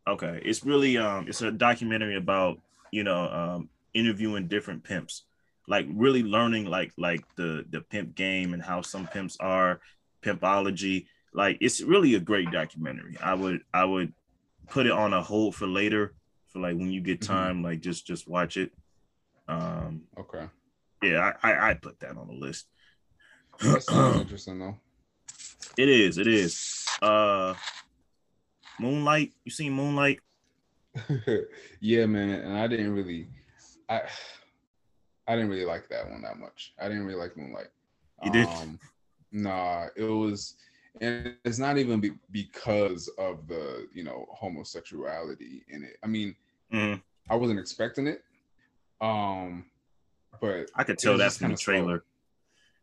[0.07, 2.59] Okay, it's really um it's a documentary about
[2.91, 5.23] you know um interviewing different pimps,
[5.67, 9.79] like really learning like like the the pimp game and how some pimps are,
[10.23, 11.07] pimpology.
[11.33, 13.17] Like it's really a great documentary.
[13.21, 14.13] I would I would
[14.69, 16.13] put it on a hold for later
[16.47, 17.27] for like when you get Mhm.
[17.27, 18.71] time, like just just watch it.
[19.47, 20.47] Um Okay.
[21.03, 22.67] yeah, I I, I put that on the list.
[23.61, 24.77] That sounds interesting though.
[25.77, 26.85] It is, it is.
[27.01, 27.55] Uh
[28.79, 30.19] Moonlight, you seen Moonlight?
[31.79, 32.29] yeah, man.
[32.29, 33.27] And I didn't really
[33.89, 34.03] I
[35.27, 36.73] I didn't really like that one that much.
[36.79, 37.67] I didn't really like Moonlight.
[38.23, 38.47] You did?
[38.47, 38.79] Um,
[39.31, 40.55] nah, it was
[41.01, 45.97] and it's not even be, because of the you know homosexuality in it.
[46.03, 46.35] I mean,
[46.71, 47.01] Mhm.
[47.29, 48.23] I wasn't expecting it.
[49.01, 49.65] Um,
[50.39, 51.73] but I could tell was that from the kinda slow.
[51.73, 52.03] trailer.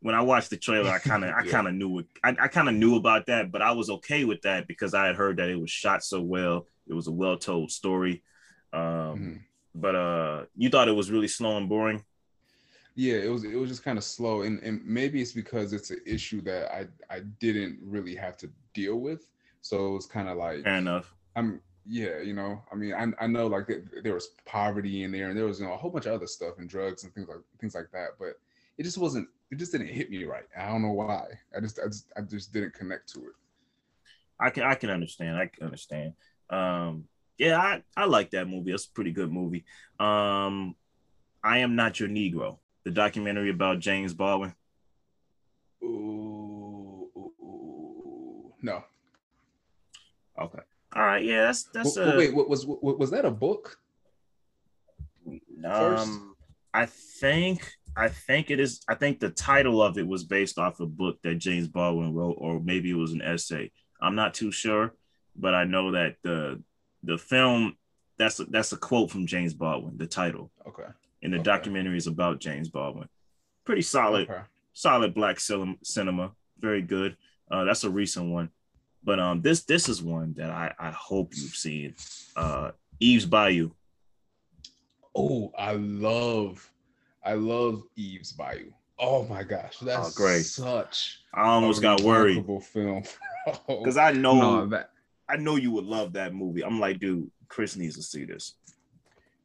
[0.00, 1.52] When I watched the trailer, I kind of, I Yeah.
[1.52, 2.06] kind of knew it.
[2.24, 5.06] I, I kind of knew about that, but I was okay with that because I
[5.06, 6.66] had heard that it was shot so well.
[6.88, 8.22] It was a well-told story.
[8.72, 9.40] Um, mhm.
[9.74, 12.04] But uh, you thought it was really slow and boring.
[12.94, 15.90] Yeah, it was it was just kind of slow, and and maybe it's because it's
[15.90, 19.26] an issue that I I didn't really have to deal with,
[19.60, 21.14] so it was kind of like Fair enough.
[21.34, 25.10] I'm yeah, you know, I mean, I, I know like there, there was poverty in
[25.10, 27.12] there, and there was you know a whole bunch of other stuff and drugs and
[27.14, 28.38] things like things like that, but
[28.78, 30.44] it just wasn't, it just didn't hit me right.
[30.56, 31.24] I don't know why.
[31.56, 33.32] I just I just I just didn't connect to it.
[34.38, 35.36] I can, I can understand.
[35.36, 36.14] I can understand.
[36.50, 37.04] Um,
[37.38, 38.72] yeah, I, I like that movie.
[38.72, 39.64] It's a pretty good movie.
[39.98, 40.74] Um,
[41.44, 42.58] I am not your Negro.
[42.84, 44.54] The documentary about James Baldwin.
[45.82, 48.54] Ooh, ooh, ooh.
[48.62, 48.84] no.
[50.40, 50.58] Okay.
[50.94, 51.24] All right.
[51.24, 52.16] Yeah, that's that's W- a.
[52.18, 53.78] wait, what was what, was that a book?
[55.62, 56.06] First?
[56.06, 56.34] Um,
[56.74, 58.80] I think I think it is.
[58.88, 62.36] I think the title of it was based off a book that James Baldwin wrote,
[62.38, 63.70] or maybe it was an essay.
[64.00, 64.94] I'm not too sure,
[65.36, 66.62] but I know that the
[67.02, 67.76] the film
[68.18, 69.96] that's a, that's a quote from James Baldwin.
[69.96, 70.50] The title.
[70.66, 70.88] Okay.
[71.22, 71.44] And the Okay.
[71.44, 73.08] documentary is about James Baldwin.
[73.64, 74.42] Pretty solid, Okay.
[74.72, 76.32] solid black cinema.
[76.58, 77.16] Very good.
[77.50, 78.50] Uh, that's a recent one,
[79.04, 81.94] but um, this this is one that I I hope you've seen.
[82.34, 83.70] Uh, Eve's Bayou.
[85.14, 86.70] Oh, I love,
[87.24, 88.72] I love Eve's Bayou.
[88.98, 90.44] Oh my gosh, that's Oh, great.
[90.44, 91.20] such.
[91.34, 93.02] I almost a got worried remarkable film.
[93.68, 94.84] because I know no,
[95.28, 96.64] I know you would love that movie.
[96.64, 98.54] I'm like, dude, Chris needs to see this.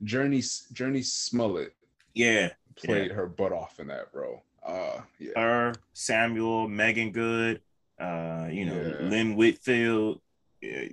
[0.04, 1.74] Jurnee Jurnee Smollett
[2.14, 4.42] Yeah, played her butt off in that, bro.
[4.66, 7.62] Uh, yeah, her, Samuel, Meagan Good,
[8.00, 9.08] uh, you know, Yeah.
[9.08, 10.22] Lynn Whitfield.
[10.62, 10.86] Yeah,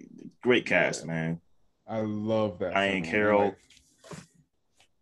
[0.43, 1.07] great cast, Yeah.
[1.07, 1.41] man.
[1.87, 2.73] I love that.
[2.75, 3.03] Film.
[3.05, 3.45] Carroll.
[3.45, 3.59] Like,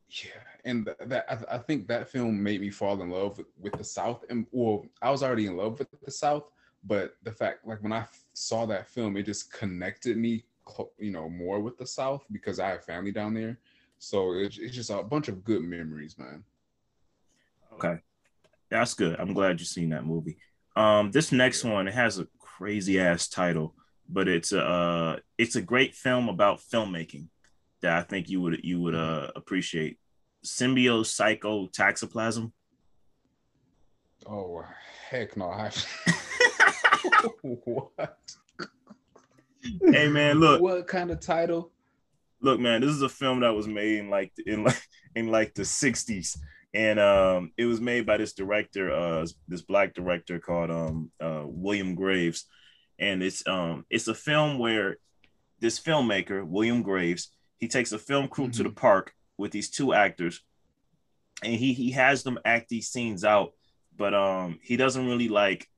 [0.09, 0.31] yeah,
[0.65, 3.73] and th- that I, I think that film made me fall in love with, with
[3.75, 4.25] the South.
[4.31, 6.45] And well, I was already in love with the South,
[6.85, 10.91] but the fact, like when I f- saw that film, it just connected me, clo-
[10.99, 13.59] you know, more with the South because I have family down there.
[14.03, 16.43] So it's, it's just a bunch of good memories, man.
[17.75, 18.01] Okay.
[18.69, 19.15] That's good.
[19.21, 20.39] I'm glad you've seen that movie.
[20.75, 23.77] Um, this next one, it has a crazy ass title,
[24.09, 27.29] but it's a uh, it's a great film about filmmaking
[27.81, 30.01] that I think you would you would uh appreciate.
[30.45, 32.51] Symbiopsychotaxiplasm.
[34.27, 34.65] Oh
[35.11, 35.49] heck no!
[35.49, 35.71] I,
[37.43, 38.19] what?
[39.93, 41.71] Hey man, look, What kind of title?
[42.43, 44.83] Look, man, this is a film that was made in like in like
[45.15, 46.37] in like the '60s,
[46.75, 51.45] and um, it was made by this director, uh, this black director called um, uh,
[51.47, 52.47] William Greaves,
[52.99, 54.97] and it's um, it's a film where
[55.61, 57.29] this filmmaker William Greaves
[57.59, 60.41] he takes a film crew to the park with these two actors,
[61.45, 63.53] and he he has them act these scenes out,
[63.97, 65.69] but um, he doesn't really like.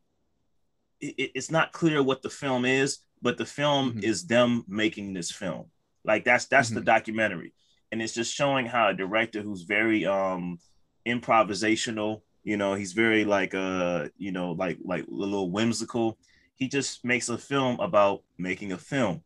[1.01, 4.03] It, it- it's not clear what the film is, but the film Mhm.
[4.03, 5.67] is them making this film.
[6.05, 6.85] Like that's that's the Mhm.
[6.85, 7.55] documentary,
[7.91, 10.59] and it's just showing how a director who's very um
[11.07, 16.19] improvisational, you know, he's very like uh you know like like a little whimsical.
[16.57, 19.23] He just makes a film about making a film,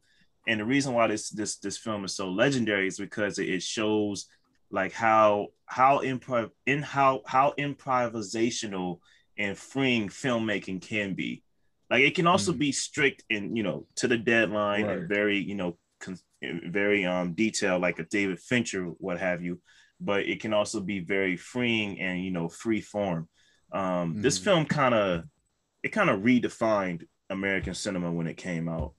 [0.46, 4.26] and the reason why this this this film is so legendary is because it, shows
[4.70, 8.98] like how how improv in how how improvisational
[9.36, 11.42] and freeing filmmaking can be.
[11.90, 12.58] Like it can also Mhm.
[12.58, 14.98] be strict and you know to the deadline Right.
[14.98, 15.76] and very you know
[16.42, 19.60] very um detailed like a David Fincher what have you,
[20.00, 23.28] but it can also be very freeing and you know free form.
[23.72, 24.44] Um, This Mhm.
[24.44, 25.24] film kind of
[25.82, 28.94] it kind of redefined American cinema when it came out.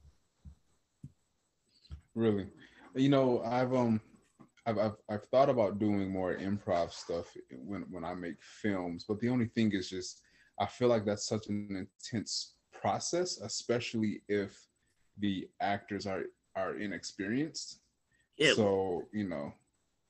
[2.15, 2.47] Really,
[2.95, 4.01] you know, I've um,
[4.65, 9.19] I've, I've I've thought about doing more improv stuff when when I make films, but
[9.19, 10.21] the only thing is just
[10.59, 14.57] I feel like that's such an intense process, especially if
[15.19, 16.23] the actors are
[16.59, 17.79] are inexperienced.
[18.37, 19.53] Yeah, So you know,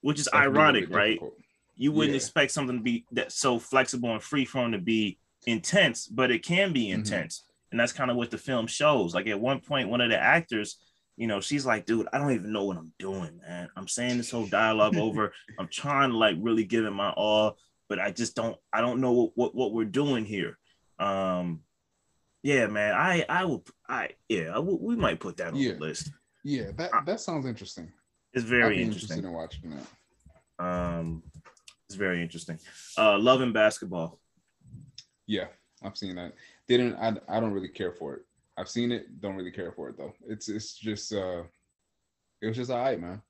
[0.02, 1.08] which is that can be a little ironic, bit right?
[1.20, 1.34] difficult.
[1.76, 2.18] You wouldn't Yeah.
[2.18, 6.44] expect something to be that so flexible and free form to be intense, but it
[6.44, 6.94] can be Mhm.
[6.96, 7.46] intense.
[7.72, 9.14] And that's kind of what the film shows.
[9.16, 10.78] Like at one point, one of the actors,
[11.18, 13.70] you know, she's like, dude, I don't even know what I'm doing, man.
[13.76, 15.34] I'm saying this whole dialogue over.
[15.58, 17.58] I'm trying to like really give it my all,
[17.88, 20.58] but I just don't, I don't know what, what, what we're doing here.
[21.00, 21.64] Um,
[22.44, 25.74] yeah, man, I, I will, I, yeah, I we might put that on Yeah.
[25.74, 26.12] the list.
[26.44, 27.92] Yeah, that Uh, that sounds interesting.
[28.34, 29.18] It's very be interesting.
[29.18, 29.70] interested in watching
[30.58, 30.64] that.
[30.64, 31.24] Um,
[31.88, 32.60] it's very interesting.
[32.98, 34.20] Uh, love and basketball.
[35.26, 35.48] Yeah,
[35.82, 36.34] I've seen that.
[36.68, 37.16] Didn't I?
[37.28, 38.22] I don't really care for it.
[38.58, 39.20] I've seen it.
[39.22, 40.14] Don't really care for it though.
[40.28, 41.44] It's it's just uh,
[42.42, 43.22] it was just alright, man.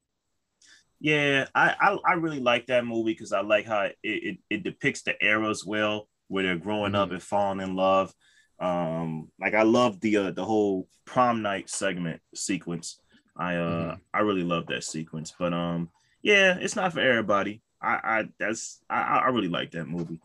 [1.00, 4.64] Yeah, I I, I really like that movie because I like how it, it it
[4.64, 7.14] depicts the eras well, where they're growing up Mhm.
[7.14, 8.14] and falling in love.
[8.60, 13.00] Um, like I love the uh, the whole prom night segment sequence.
[13.38, 14.00] I uh Mhm.
[14.14, 15.90] I really love that sequence, but um
[16.22, 17.62] yeah, it's not for everybody.
[17.82, 20.20] I I that's I I really like that movie,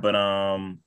[0.00, 0.80] but um.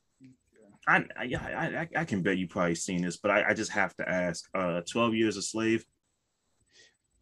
[0.90, 3.94] I, I I, I can bet you probably seen this, but I, I just have
[3.98, 4.48] to ask.
[4.54, 5.86] Uh, Twelve Years a Slave.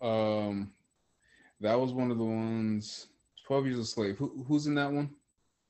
[0.01, 0.71] Um,
[1.61, 3.07] that was one of the ones.
[3.47, 4.17] Twelve Years a Slave.
[4.17, 5.09] Who, who's in that one?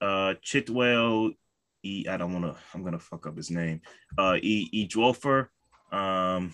[0.02, 1.38] uh Chiwetel
[1.86, 3.82] E I don't want to I'm gonna fuck up his name.
[4.18, 5.48] Uh E E Dwofer.
[5.92, 6.54] Um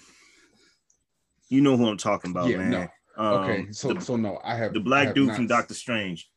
[1.50, 2.72] you know who I'm talking about, Yeah, man.
[2.72, 2.88] no.
[3.17, 5.74] Um, okay, so the, so no, I have the black have dude not from Doctor
[5.74, 6.30] Strange.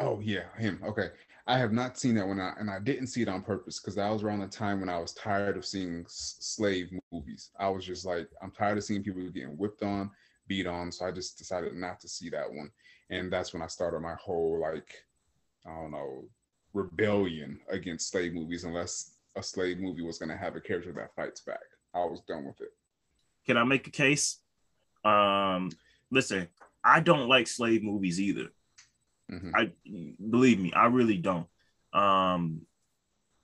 [0.00, 0.80] Oh yeah, him.
[0.84, 1.10] Okay,
[1.46, 3.94] I have not seen that one, I- and I didn't see it on purpose because
[3.96, 7.50] that was around the time when I was tired of seeing s- slave movies.
[7.58, 10.10] I was just like, I'm tired of seeing people getting whipped on,
[10.46, 12.70] beat on, so I just decided not to see that one,
[13.10, 14.92] and that's when I started my whole like
[15.66, 16.24] I don't know
[16.74, 21.14] rebellion against slave movies unless a slave movie was going to have a character that
[21.14, 21.60] fights back.
[21.94, 22.72] I was done with it.
[23.46, 24.38] Can I make a case?
[25.04, 25.70] Um,
[26.10, 26.48] listen,
[26.84, 28.48] I don't like slave movies either.
[29.30, 29.50] Mm-hmm.
[29.54, 29.70] I
[30.30, 31.46] believe me, I really don't.
[31.92, 32.62] Um,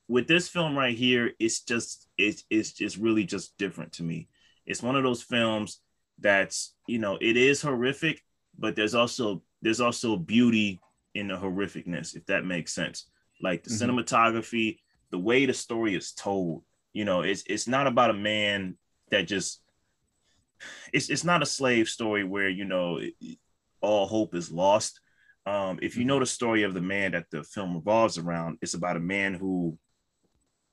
[0.08, 4.28] with this film right here, it's just it's it's just really just different to me.
[4.66, 5.80] It's one of those films
[6.18, 8.22] that's you know it is horrific,
[8.58, 10.80] but there's also there's also beauty
[11.14, 13.06] in the horrificness, if that makes sense.
[13.40, 13.90] Like the mm-hmm.
[13.90, 14.78] cinematography,
[15.10, 16.62] the way the story is told.
[16.92, 18.76] You know, it's it's not about a man
[19.10, 19.60] that just
[20.92, 23.00] it's it's not a slave story where you know
[23.80, 25.00] all hope is lost.
[25.46, 26.22] Um, if you know mm-hmm.
[26.22, 29.78] the story of the man that the film revolves around, it's about a man who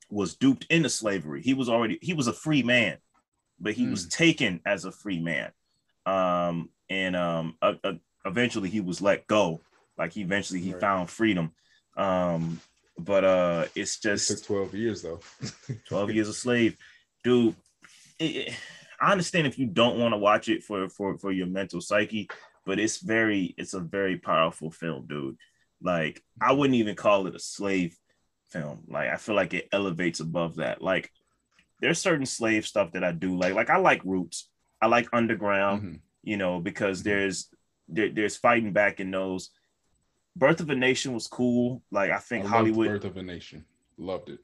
[0.09, 1.41] was duped into slavery.
[1.41, 2.97] He was already he was a free man,
[3.59, 3.91] but he mm.
[3.91, 5.51] was taken as a free man.
[6.05, 7.93] Um, and um, uh, uh,
[8.25, 9.61] eventually he was let go.
[9.97, 10.81] Like he eventually he right.
[10.81, 11.53] found freedom.
[11.97, 12.59] Um,
[12.97, 15.19] but uh, it's just it took twelve years though.
[15.87, 16.77] twelve years a slave,
[17.23, 17.55] dude.
[18.19, 18.53] It, it,
[18.99, 22.29] I understand if you don't want to watch it for for for your mental psyche,
[22.65, 25.37] but it's very it's a very powerful film, dude.
[25.81, 27.97] Like I wouldn't even call it a slave
[28.49, 28.83] film.
[28.87, 30.81] Like I feel like it elevates above that.
[30.81, 31.11] Like
[31.81, 33.53] there's certain slave stuff that I do like.
[33.53, 34.49] Like I like Roots.
[34.81, 35.81] I like Underground.
[35.81, 35.95] Mm-hmm.
[36.23, 37.09] You know because mm-hmm.
[37.09, 37.49] there's
[37.87, 39.49] there, there's fighting back in those.
[40.35, 41.81] Birth of a Nation was cool.
[41.91, 42.87] Like I think I Hollywood.
[42.87, 43.65] Birth of a Nation,
[43.97, 44.39] loved it.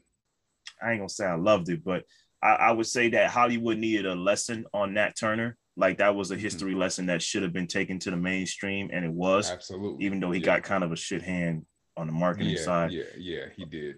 [0.82, 2.06] I ain't gonna say I loved it, but
[2.42, 5.58] I, I would say that Hollywood needed a lesson on Nat Turner.
[5.78, 6.44] Like that was a mm-hmm.
[6.44, 6.82] history mm-hmm.
[6.82, 10.06] lesson that should have been taken to the mainstream, and it was absolutely.
[10.06, 10.46] Even though he yeah.
[10.46, 11.66] got kind of a shit hand
[11.98, 12.92] on the marketing yeah, side.
[12.92, 13.96] Yeah, yeah, he did.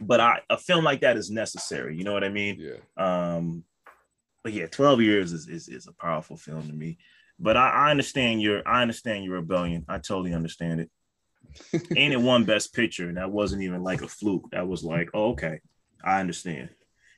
[0.00, 1.96] But I a film like that is necessary.
[1.96, 2.58] You know what I mean?
[2.58, 2.78] Yeah.
[3.36, 3.64] Um,
[4.42, 6.98] but yeah, twelve years is is, is a powerful film to me.
[7.38, 9.84] But I, I understand your I understand your rebellion.
[9.88, 10.90] I totally understand it.
[11.96, 13.08] Ain't it won best picture?
[13.08, 14.50] And that wasn't even like a fluke.
[14.52, 15.60] That was like, oh, okay,
[16.04, 16.70] I understand.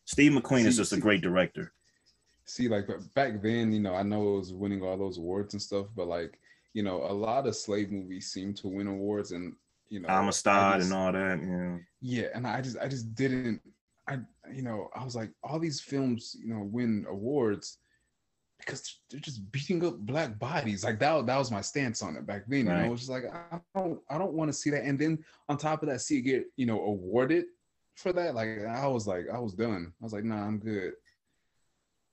[0.05, 1.73] Steve McQueen see, is just see, a great director.
[2.47, 5.63] See, like back then, you know, I know it was winning all those awards and
[5.63, 6.39] stuff, but like,
[6.73, 9.55] you know, a lot of slave movies seem to win awards, and
[9.89, 11.41] you know, Amistad and all that.
[11.43, 11.77] Yeah.
[12.01, 13.61] Yeah, and I just, I just didn't.
[14.09, 14.19] I,
[14.51, 17.79] you know, I was like, all these films, you know, win awards
[18.59, 20.85] because they're just beating up black bodies.
[20.85, 22.67] Like that, that was my stance on it back then.
[22.67, 22.81] You right.
[22.81, 24.85] know, it was just like I don't, I don't want to see that.
[24.85, 27.47] And then on top of that, see it get, you know, awarded
[27.97, 28.35] for that.
[28.35, 29.93] Like I was like, I was done.
[30.01, 30.93] I was like, nah, I'm good.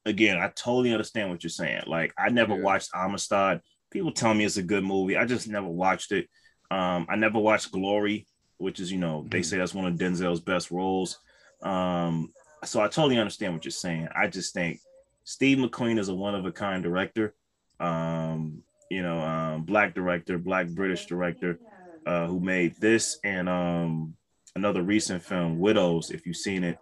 [0.05, 1.83] Again, I totally understand what you're saying.
[1.87, 2.61] Like I never yeah.
[2.61, 3.61] watched Amistad.
[3.91, 5.17] People tell me it's a good movie.
[5.17, 6.27] I just never watched it.
[6.69, 8.27] Um, I never watched Glory,
[8.57, 9.29] which is, you know, mm-hmm.
[9.29, 11.19] they say that's one of Denzel's best roles.
[11.63, 12.31] Um,
[12.63, 14.07] so I totally understand what you're saying.
[14.15, 14.79] I just think
[15.25, 17.33] Steve McQueen is a one of a kind director.
[17.79, 21.59] Um, you know, um, black director, black British director,
[22.05, 24.13] uh, who made this and um,
[24.55, 26.11] another recent film, Widows.
[26.11, 26.77] If you've seen it,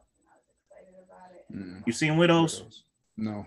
[1.51, 1.81] mm.
[1.87, 2.59] you seen Widows?
[2.59, 2.83] Widows?
[3.15, 3.45] No.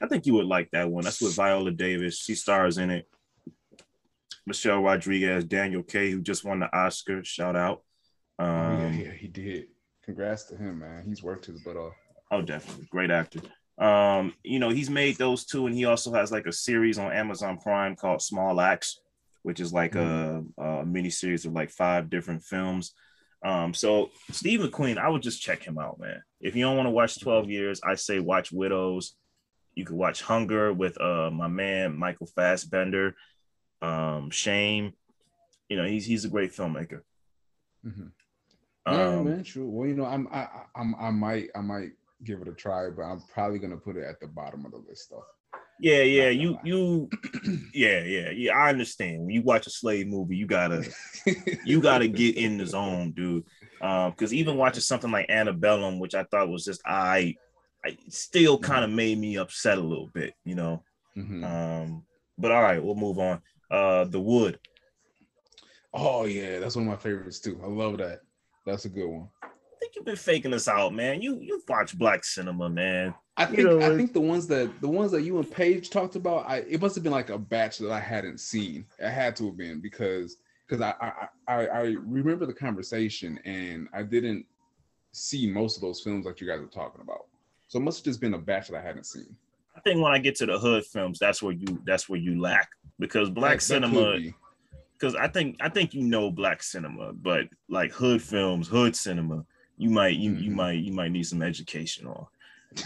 [0.00, 1.04] I think you would like that one.
[1.04, 2.18] That's with Viola Davis.
[2.18, 3.08] She stars in it.
[4.46, 7.24] Michelle Rodriguez, Daniel Kaluuya, who just won the Oscar.
[7.24, 7.82] Shout out.
[8.38, 9.66] Um, oh, yeah, um, yeah, he did.
[10.04, 11.04] Congrats to him, man.
[11.06, 11.94] He's worked his butt off.
[12.30, 12.86] Oh, definitely.
[12.90, 13.40] Great actor.
[13.78, 17.12] Um, you know, he's made those two, and he also has like a series on
[17.12, 19.00] Amazon Prime called Small Axe,
[19.42, 20.60] which is like mm-hmm.
[20.60, 22.92] a, a mini series of like five different films.
[23.44, 26.22] Um, so Steve McQueen, I would just check him out, man.
[26.40, 29.14] If you don't want to watch 12 years, I say watch Widows.
[29.74, 33.14] You could watch Hunger with uh my man Michael Fassbender,
[33.80, 34.92] um, Shame.
[35.68, 37.02] You know, he's he's a great filmmaker.
[37.86, 38.08] Mm-hmm.
[38.88, 39.68] Yeah, um, man, true.
[39.68, 41.92] Well, you know, I'm I, I'm I might I might
[42.24, 44.78] give it a try, but I'm probably gonna put it at the bottom of the
[44.78, 45.24] list though.
[45.80, 47.08] Yeah, yeah, you you
[47.74, 48.56] yeah, yeah, yeah.
[48.56, 49.20] I understand.
[49.20, 50.88] When you watch a slave movie, you gotta
[51.64, 53.44] you gotta get in the zone, dude.
[53.80, 57.36] Um, because even watching something like Antebellum, which I thought was just I,
[57.84, 58.70] I still mm-hmm.
[58.70, 60.82] kind of made me upset a little bit, you know.
[61.16, 61.44] Mm-hmm.
[61.44, 62.04] Um,
[62.36, 63.40] but all right, we'll move on.
[63.70, 64.58] Uh, The Wood.
[65.94, 67.60] Oh yeah, that's one of my favorites too.
[67.62, 68.20] I love that.
[68.66, 69.28] That's a good one
[69.88, 71.22] think you've been faking us out, man.
[71.22, 73.14] You you watch black cinema, man.
[73.36, 75.90] I think you know, I think the ones that the ones that you and Paige
[75.90, 78.84] talked about, I it must have been like a batch that I hadn't seen.
[78.98, 80.36] It had to have been because
[80.68, 84.44] because I, I I I remember the conversation and I didn't
[85.12, 87.26] see most of those films like you guys were talking about.
[87.68, 89.34] So it must have just been a batch that I hadn't seen.
[89.76, 92.40] I think when I get to the hood films, that's where you that's where you
[92.40, 92.68] lack
[92.98, 94.18] because black that, cinema.
[94.92, 99.46] Because I think I think you know black cinema, but like hood films, hood cinema,
[99.78, 100.54] you might you you mm-hmm.
[100.56, 102.26] might you might need some education on.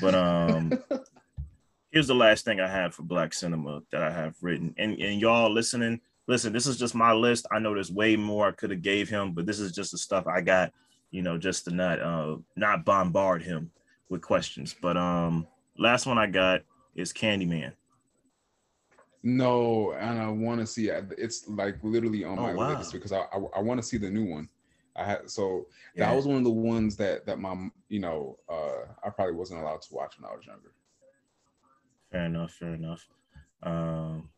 [0.01, 0.73] But um
[1.91, 4.75] here's the last thing I have for black cinema that I have written.
[4.79, 7.47] And and y'all listening, listen, this is just my list.
[7.51, 9.99] I know there's way more I could have gave him, but this is just the
[9.99, 10.73] stuff I got,
[11.11, 13.71] you know, just to not uh not bombard him
[14.11, 14.77] with questions.
[14.81, 15.47] But um
[15.79, 16.63] last one I got
[16.95, 17.73] is Candyman.
[19.25, 21.05] No, and I want to see it.
[21.17, 22.77] It's like literally on Oh, my wow.
[22.77, 24.49] list because I I, I want to see the new one.
[24.97, 25.67] I had so
[25.97, 26.07] Yeah.
[26.11, 29.61] that was one of the ones that that my you know uh I probably wasn't
[29.61, 30.73] allowed to watch when I was younger.
[32.11, 33.07] Fair enough, fair enough.
[33.63, 34.29] Um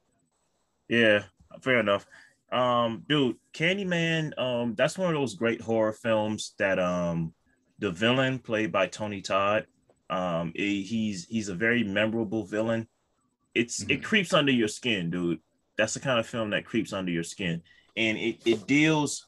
[0.89, 1.25] yeah,
[1.63, 2.07] fair enough.
[2.53, 7.35] Um, dude, Candyman, um, that's one of those great horror films that um
[7.79, 9.67] the villain played by Tony Todd.
[10.11, 12.87] Um, he- he's he's a very memorable villain.
[13.55, 14.05] It's it Mhm.
[14.05, 15.41] creeps under your skin, dude.
[15.77, 17.63] That's the kind of film that creeps under your skin.
[17.97, 19.27] And it, it deals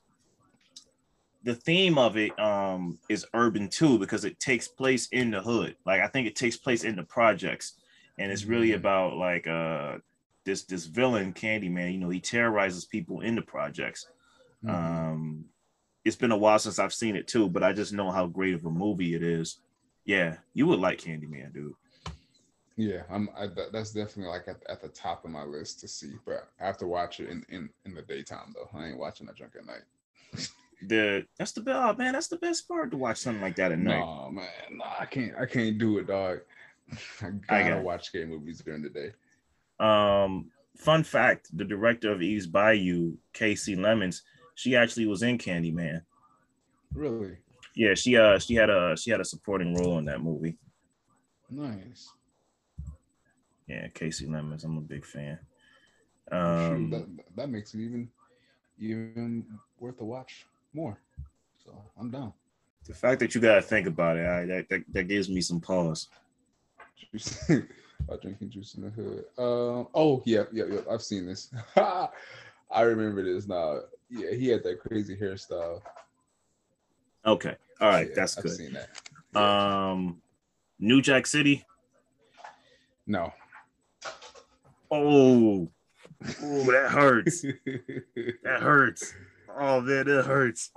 [1.46, 5.76] the theme of it um is urban too because it takes place in the hood.
[5.86, 7.78] Like I think it takes place in the projects
[8.18, 8.76] and it's really Mhm.
[8.76, 9.98] about like uh
[10.44, 11.92] this this villain Candyman.
[11.92, 14.06] You know, he terrorizes people in the projects.
[14.64, 14.74] Mhm.
[14.74, 15.44] Um,
[16.04, 18.54] it's been a while since I've seen it too, but I just know how great
[18.54, 19.58] of a movie it is.
[20.04, 21.74] Yeah, you would like Candyman, dude.
[22.76, 23.28] Yeah, I'm.
[23.36, 26.66] I, that's definitely like at, at the top of my list to see, but I
[26.66, 28.68] have to watch it in in, in the daytime though.
[28.78, 29.84] I ain't watching that junk at night.
[30.82, 31.76] The that's the best.
[31.76, 34.04] Oh, man, that's the best part to watch something like that at night.
[34.04, 35.32] No man, no, I can't.
[35.38, 36.40] I can't do it, dog.
[37.22, 39.12] I I gotta got watch scary movies during the day.
[39.80, 44.22] Um, fun fact: the director of Eve's Bayou, Kasi Lemmons,
[44.54, 46.02] she actually was in Candyman.
[46.94, 47.38] Really
[47.74, 50.58] Yeah, she uh she had a she had a supporting role in that movie.
[51.50, 52.12] nice.
[53.66, 54.64] Yeah, Kasi Lemmons.
[54.64, 55.38] I'm a big fan.
[56.30, 57.06] Shoot, Um, that
[57.36, 58.08] that makes it even
[58.78, 59.44] even
[59.78, 60.46] worth a watch
[60.76, 60.98] more.
[61.64, 62.32] So I'm down.
[62.86, 65.60] the fact that you gotta think about it, I, that, that that gives me some
[65.60, 66.08] pause.
[67.12, 67.50] Juice.
[68.00, 69.24] about drinking juice in the hood.
[69.38, 69.88] Um.
[69.94, 70.80] Oh yeah, yeah, yeah.
[70.90, 71.50] I've seen this.
[71.76, 73.80] I remember this now.
[74.10, 75.80] Yeah, he had that crazy hairstyle.
[77.24, 78.52] Okay, all right, Yeah, that's I've good.
[78.56, 78.88] seen that.
[79.34, 79.90] Yeah.
[79.90, 80.20] Um,
[80.78, 81.64] New Jack City.
[83.06, 83.32] no.
[84.90, 85.68] Oh,
[86.42, 87.42] oh, that hurts.
[88.44, 89.12] That hurts.
[89.58, 90.70] Oh man, that hurts.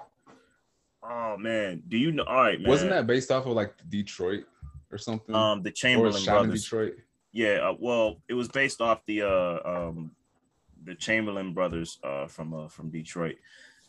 [1.04, 2.24] Oh man, do you know?
[2.24, 2.70] All right, man.
[2.70, 4.46] Wasn't that based off of like Detroit
[4.92, 5.36] or something?
[5.36, 6.64] um the Chambers shot in brothers?
[6.64, 6.94] Detroit?
[7.32, 10.12] Yeah, uh, well, it was based off the uh um
[10.86, 13.36] the Chambers brothers uh from uh from Detroit.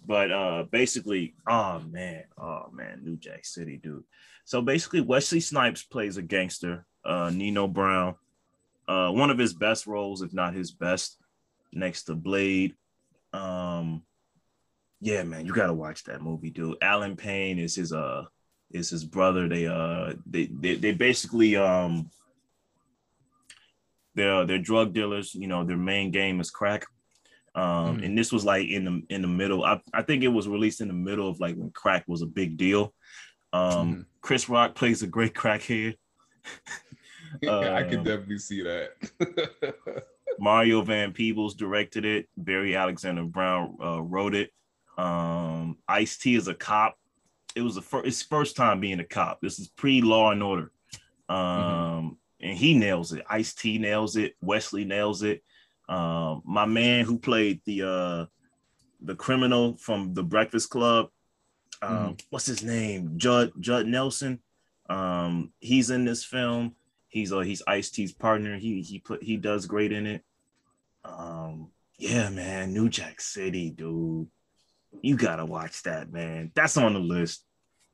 [0.06, 4.04] But uh basically, oh man, oh man, New Jack City, dude.
[4.44, 8.16] So basically Wesley Snipes plays a gangster, uh Nino Brown.
[8.88, 11.18] Uh one of his best roles, if not his best,
[11.72, 12.74] next to Blade.
[13.32, 14.02] Um
[15.00, 16.76] yeah, man, you gotta watch that movie, dude.
[16.82, 18.24] Allen Payne is his uh
[18.70, 19.48] is his brother.
[19.48, 22.10] They uh they they, they basically um
[24.14, 25.34] they're they're drug dealers.
[25.34, 26.86] You know, their main game is crack.
[27.54, 28.04] Um, Mhm.
[28.06, 29.64] and this was like in the in the middle.
[29.64, 32.26] I, I think it was released in the middle of like when crack was a
[32.26, 32.94] big deal.
[33.52, 34.06] Um, Mhm.
[34.20, 35.96] Chris Rock plays a great crackhead.
[37.42, 38.90] I could Um, definitely see that.
[40.38, 42.28] Mario Van Peebles directed it.
[42.36, 44.50] Barry Alexander Brown uh, wrote it.
[44.98, 46.98] Um, Ice T is a cop.
[47.54, 49.40] It was the first his first time being a cop.
[49.40, 50.70] This is pre Law and Order.
[51.28, 53.24] Um, and he nails it.
[53.28, 54.34] Ice T nails it.
[54.40, 55.42] Wesley nails it.
[55.88, 58.26] Um, my man who played the uh
[59.02, 61.08] the criminal from the Breakfast Club.
[61.82, 63.14] Um, what's his name?
[63.16, 64.40] Judd Judd Nelson.
[64.88, 66.74] Um, he's in this film.
[67.08, 68.56] He's uh he's Ice T's partner.
[68.56, 70.22] He he put he does great in it.
[71.04, 74.28] Um, yeah, man, New Jack City, dude.
[75.02, 76.52] You gotta watch that, man.
[76.54, 77.44] That's on the list.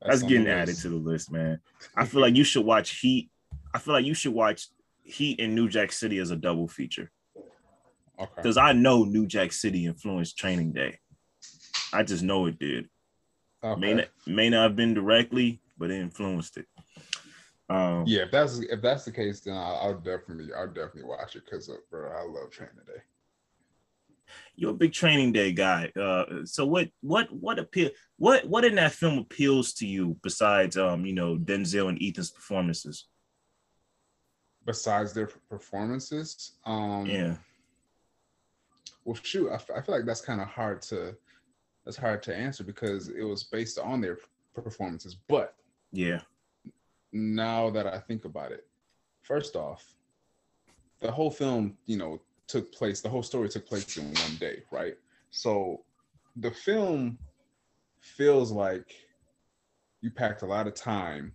[0.01, 1.59] That's, the getting added to the list, man.
[1.95, 3.29] I feel like you should watch Heat.
[3.73, 4.67] I feel like you should watch
[5.03, 7.11] Heat and New Jack City as a double feature
[8.19, 8.31] Okay.
[8.35, 10.99] because I know New Jack City influenced Training Day.
[11.93, 12.89] I just know it did.
[13.63, 13.79] okay.
[13.79, 16.65] May not, may not have been directly, but it influenced it.
[17.69, 21.35] Um, Yeah, if that's if that's the case, then I'll, I'll definitely I'll definitely watch
[21.35, 23.01] it because bro, I love Training Day.
[24.57, 25.91] You're a big Training Day guy.
[25.95, 30.75] Uh, so what what what appeal what what in that film appeals to you besides
[30.77, 33.05] um you know Denzel and Ethan's performances?
[34.65, 37.37] Besides their performances, um, Yeah,
[39.05, 41.15] Well, shoot, I, f- I feel like that's kind of hard to
[41.85, 44.17] that's hard to answer because it was based on their
[44.53, 45.15] performances.
[45.29, 45.55] But
[45.93, 46.21] yeah,
[47.13, 48.67] now that I think about it,
[49.21, 49.93] first off,
[50.99, 53.01] the whole film, you know, took place.
[53.01, 54.95] The whole story took place in one day, right?
[55.31, 55.83] So
[56.37, 57.17] the film
[58.01, 58.95] feels like
[60.01, 61.33] you packed a lot of time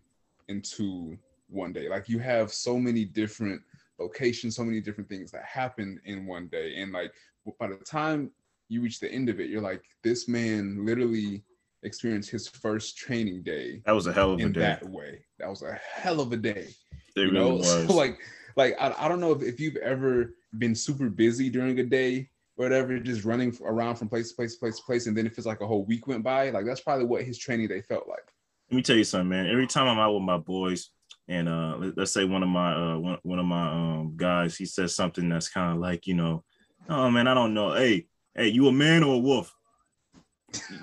[0.49, 1.17] into
[1.49, 1.89] one day.
[1.89, 3.61] Like you have so many different
[3.99, 7.13] locations, so many different things that happen in one day, and like
[7.59, 8.31] by the time
[8.69, 11.45] you reach the end of it, you're like, this man literally
[11.83, 13.83] experienced his first training day.
[13.85, 14.61] That was a hell of a in day.
[14.61, 15.25] that way.
[15.39, 16.69] That was a hell of a day.
[17.17, 17.87] It you really know, was.
[17.87, 18.19] so like,
[18.57, 22.29] like I, I don't know if, if you've ever been super busy during a day
[22.57, 25.27] or whatever, just running around from place to place to place to place, and then
[25.27, 26.51] it feels like a whole week went by.
[26.51, 28.25] Like that's probably what his training day felt like.
[28.71, 29.47] Let me tell you something, man.
[29.47, 30.91] Every time I'm out with my boys,
[31.29, 34.57] and uh, let, us say one of my uh, one, one of my um guys,
[34.57, 36.45] he says something that's kind of like, you know,
[36.89, 37.75] oh man, I don't know.
[37.75, 39.55] Hey, hey, you a man or a wolf?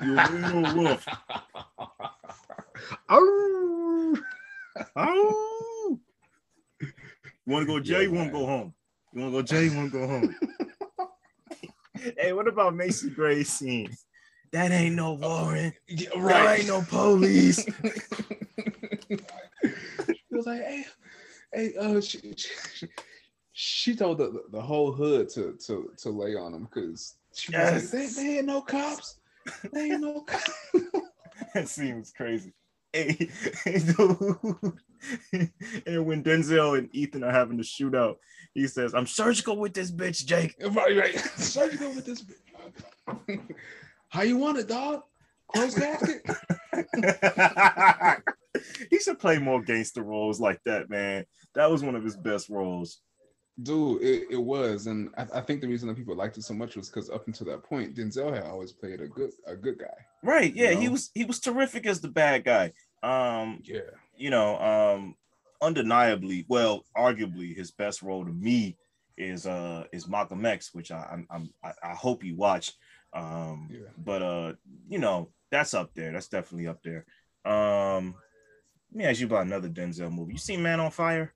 [0.02, 1.06] You a man or a wolf?
[3.10, 4.18] oh,
[4.96, 6.00] oh.
[6.82, 7.94] You want to go Jay?
[7.94, 8.74] Yeah, you want to go home?
[9.14, 9.66] You want to go Jay?
[9.66, 10.36] You want to go home?
[12.18, 13.90] hey, what about Macy Gray scene?
[14.52, 15.74] That ain't no Warren.
[15.88, 17.66] yeah, That ain't no police.
[19.08, 19.20] he
[20.32, 20.86] was like, hey,
[21.54, 22.88] hey, uh, she, she,
[23.52, 27.74] she told the, the whole hood to to to lay on him because she was
[27.74, 29.20] like, they, they ain't no cops.
[29.72, 30.52] They ain't no cops.
[31.54, 32.54] that seems crazy.
[32.94, 33.30] Hey,
[33.66, 34.38] hey, dude.
[35.86, 38.16] and when Denzel and Ethan are having the shootout,
[38.54, 40.56] he says, I'm surgical with this bitch, Jake.
[40.60, 41.18] right, right.
[41.38, 42.24] Surgical with this.
[42.24, 43.40] bitch.
[44.10, 45.04] How you want it, dog?
[45.54, 46.26] Close casket.
[48.90, 51.26] he should play more gangster roles like that, man.
[51.56, 53.02] That was one of his best roles.
[53.62, 56.54] Dude, it, it was, and I, I think the reason that people liked it so
[56.54, 59.78] much was because up until that point, Denzel had always played a good a good
[59.78, 59.98] guy.
[60.24, 60.56] Right.
[60.56, 60.92] Yeah, he know?
[60.94, 62.72] was he was terrific as the bad guy.
[63.04, 63.82] Um, Yeah.
[64.16, 65.16] you know, um,
[65.62, 68.78] undeniably, well, arguably his best role to me
[69.18, 72.74] is uh is Malcolm X, which I I'm, I'm I, I hope you watch.
[73.14, 73.90] Um, Yeah.
[73.98, 74.54] but uh,
[74.88, 76.12] you know, that's up there.
[76.12, 77.06] That's definitely up there.
[77.46, 78.16] Um,
[78.92, 80.34] let me ask you about another Denzel movie.
[80.34, 81.34] You seen Man on Fire?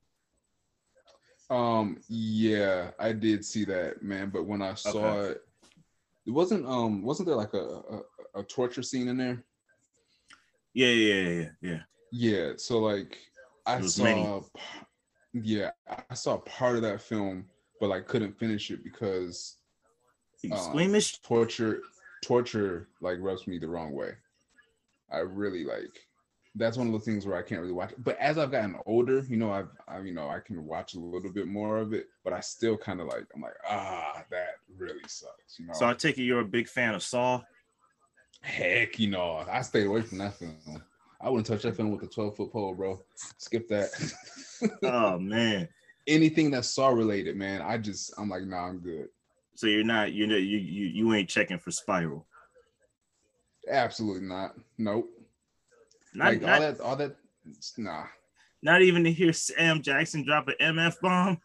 [1.50, 4.30] Um, yeah, I did see that, man.
[4.30, 5.32] But when I saw Okay.
[5.32, 5.42] it,
[6.26, 8.00] it wasn't um wasn't there like a, a
[8.40, 9.44] a torture scene in there?
[10.72, 11.48] Yeah, yeah, yeah, yeah.
[11.60, 11.80] yeah.
[12.12, 13.18] Yeah, so like
[13.66, 14.28] I saw, many.
[15.32, 15.70] yeah,
[16.10, 17.46] I saw part of that film,
[17.80, 19.56] but like couldn't finish it because
[20.52, 21.18] Um, squeamish?
[21.22, 21.80] torture,
[22.22, 24.12] torture like rubs me the wrong way.
[25.10, 26.06] I really like.
[26.56, 27.92] That's one of the things where I can't really watch.
[27.98, 31.00] But as I've gotten older, you know, I've, I, you know, I can watch a
[31.00, 32.06] little bit more of it.
[32.22, 35.58] But I still kind of like, I'm like, ah, that really sucks.
[35.58, 37.42] You know, So I take it you're a big fan of Saw.
[38.40, 40.82] heck, you know, I stayed away from that film.
[41.24, 43.02] I wouldn't touch that film with a 12 foot pole, bro.
[43.38, 43.90] Skip that.
[44.82, 45.68] Oh man.
[46.06, 49.08] Anything that's Saw related, man, I just, I'm like, nah, I'm good.
[49.56, 52.26] So you're not you know you you you ain't checking for Spiral.
[53.68, 54.54] Absolutely not.
[54.78, 55.10] Nope.
[56.14, 57.16] Not, like not, all that, all that,
[57.76, 58.04] nah.
[58.62, 61.40] not even to hear Sam Jackson drop an MF bomb.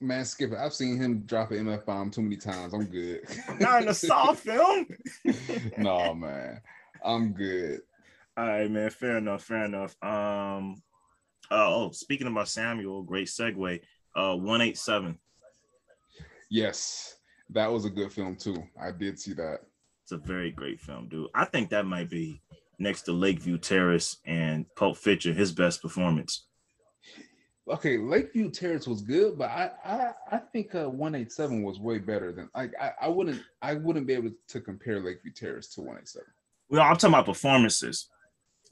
[0.00, 0.58] Man, skip it.
[0.58, 2.72] I've seen him drop an MF bomb too many times.
[2.72, 3.22] I'm good.
[3.60, 4.86] Not in a Saw film.
[5.76, 6.60] no, man.
[7.04, 7.80] I'm good.
[8.36, 8.90] All right, man.
[8.90, 9.44] Fair enough.
[9.44, 9.96] Fair enough.
[10.02, 10.82] Um.
[11.50, 13.80] Uh, oh, speaking about Samuel, great segue.
[14.16, 15.18] Uh, one eight seven.
[16.50, 17.16] Yes,
[17.50, 18.56] that was a good film too.
[18.80, 19.60] I did see that.
[20.02, 21.28] It's a very great film, dude.
[21.34, 22.42] I think that might be
[22.78, 26.46] next to Lakeview Terrace and Pulp Fiction his best performance.
[27.66, 32.32] Okay, Lakeview Terrace was good, but I I, I think uh, 187 was way better
[32.32, 36.26] than like I, I wouldn't I wouldn't be able to compare Lakeview Terrace to 187.
[36.68, 38.08] Well, I'm talking about performances.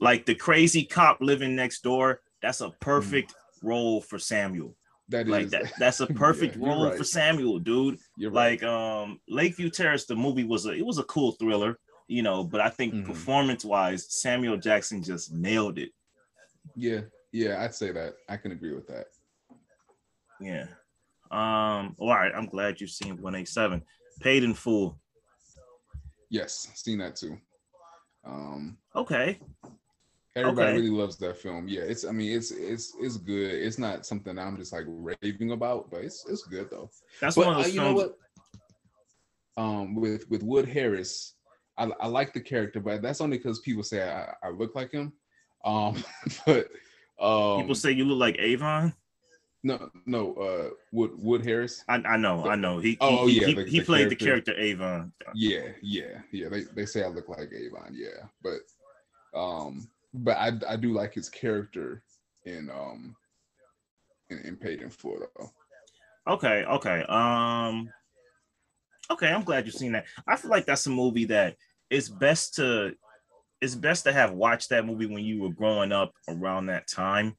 [0.03, 2.21] Like the crazy cop living next door.
[2.41, 4.75] That's a perfect role for Samuel.
[5.09, 5.71] That is Like that.
[5.79, 6.97] That's a perfect Yeah, role right.
[6.97, 7.97] for Samuel, dude.
[8.17, 8.61] You're right.
[8.61, 12.43] like um Lakeview Terrace, the movie was a it was a cool thriller, you know,
[12.43, 13.05] but I think Mhm.
[13.05, 15.91] performance wise, Samuel Jackson just nailed it.
[16.75, 17.01] yeah,
[17.31, 18.15] yeah, I'd say that.
[18.27, 19.07] I can agree with that.
[20.41, 20.65] Yeah.
[21.31, 23.81] Um, all right, I'm glad you've seen 187.
[24.19, 24.99] Paid in full.
[26.29, 27.37] Yes, seen that too.
[28.25, 29.39] Um, Okay.
[30.35, 30.77] Everybody Okay.
[30.77, 31.67] really loves that film.
[31.67, 32.05] Yeah, it's.
[32.05, 33.51] I mean, it's it's it's good.
[33.51, 36.89] It's not something I'm just like raving about, but it's it's good though.
[37.21, 38.11] That's But one of uh, those you know films.
[39.57, 39.63] what?
[39.63, 41.35] Um, with with Wood Harris,
[41.77, 44.91] I, I like the character, but that's only because people say I, I look like
[44.91, 45.13] him.
[45.63, 46.03] Um,
[46.47, 46.67] but
[47.21, 48.91] um, People say you look like Avon.
[49.63, 50.33] no, no.
[50.33, 51.83] Uh, Wood Wood Harris.
[51.87, 52.79] I, I know, I know.
[52.79, 54.53] He Oh, he, yeah, he, the- he the played the character.
[54.53, 55.13] character Avon.
[55.35, 56.49] Yeah, yeah, yeah.
[56.49, 57.91] They they say I look like Avon.
[57.93, 58.59] Yeah, but
[59.39, 62.03] um, but I I do like his character
[62.45, 63.15] in um
[64.29, 65.51] in, in Paid in Full though.
[66.27, 67.01] Okay, okay.
[67.09, 67.89] Um
[69.11, 70.05] okay, I'm glad you've seen that.
[70.27, 71.55] I feel like that's a movie that
[71.89, 72.93] it's best to
[73.61, 77.35] it's best to have watched that movie when you were growing up around that time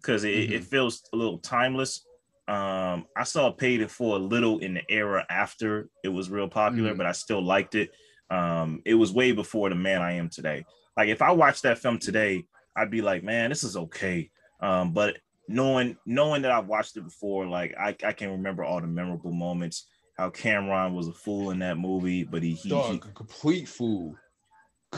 [0.00, 2.06] because it, it feels a little timeless.
[2.48, 6.48] Um, I saw Paid in Full a little in the era after it was real
[6.48, 6.96] popular, Mhm.
[6.96, 7.90] but I still liked it.
[8.30, 10.64] Um, it was way before the man I am today.
[10.96, 12.44] Like if I watched that film today,
[12.76, 14.30] I'd be like, man, this is okay.
[14.60, 15.16] Um, but
[15.48, 19.32] knowing knowing that I've watched it before, like I, I can remember all the memorable
[19.32, 19.86] moments.
[20.16, 23.68] How Cam'ron was a fool in that movie, but he he, Dog, he a complete
[23.68, 24.16] fool.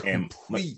[0.05, 0.77] And- Complete.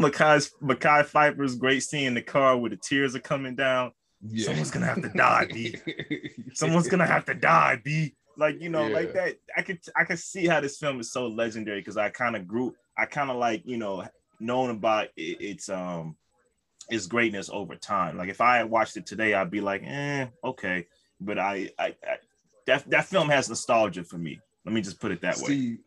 [0.00, 3.92] Mekhi's Mekhi Phifer's great scene in the car where the tears are coming down.
[4.22, 4.46] Yeah.
[4.46, 5.76] Someone's gonna have to die, B.
[6.54, 8.14] Someone's gonna have to die, B.
[8.38, 9.36] Like you know, like that.
[9.56, 12.48] I could I could see how this film is so legendary because I kind of
[12.48, 12.74] grew.
[12.96, 14.04] I kind of like you know
[14.42, 16.16] known about it, its um
[16.90, 18.16] its greatness over time.
[18.16, 20.86] Like if I had watched it today, I'd be like, eh, okay.
[21.20, 22.16] But I I, I
[22.66, 24.40] that that film has nostalgia for me.
[24.64, 25.48] Let me just put it that way.
[25.48, 25.78] see,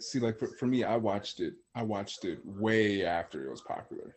[0.00, 1.54] see, like for, for me, I watched it.
[1.74, 4.14] I watched it way after it was popular,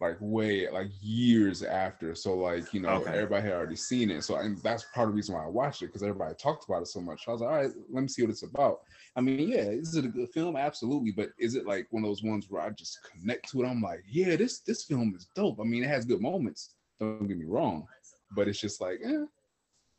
[0.00, 2.14] like way, like years after.
[2.14, 3.12] So like you know, Okay.
[3.12, 4.22] everybody had already seen it.
[4.24, 6.82] So and that's part of the reason why I watched it because everybody talked about
[6.82, 7.24] it so much.
[7.28, 8.80] I was like, all right, let me see what it's about.
[9.16, 10.56] I mean, yeah, is it a good film?
[10.56, 13.66] Absolutely, but is it like one of those ones where I just connect to it?
[13.66, 15.60] I'm like, yeah, this this film is dope.
[15.60, 16.74] I mean, it has good moments.
[16.98, 17.86] Don't get me wrong,
[18.34, 19.24] but it's just like, eh.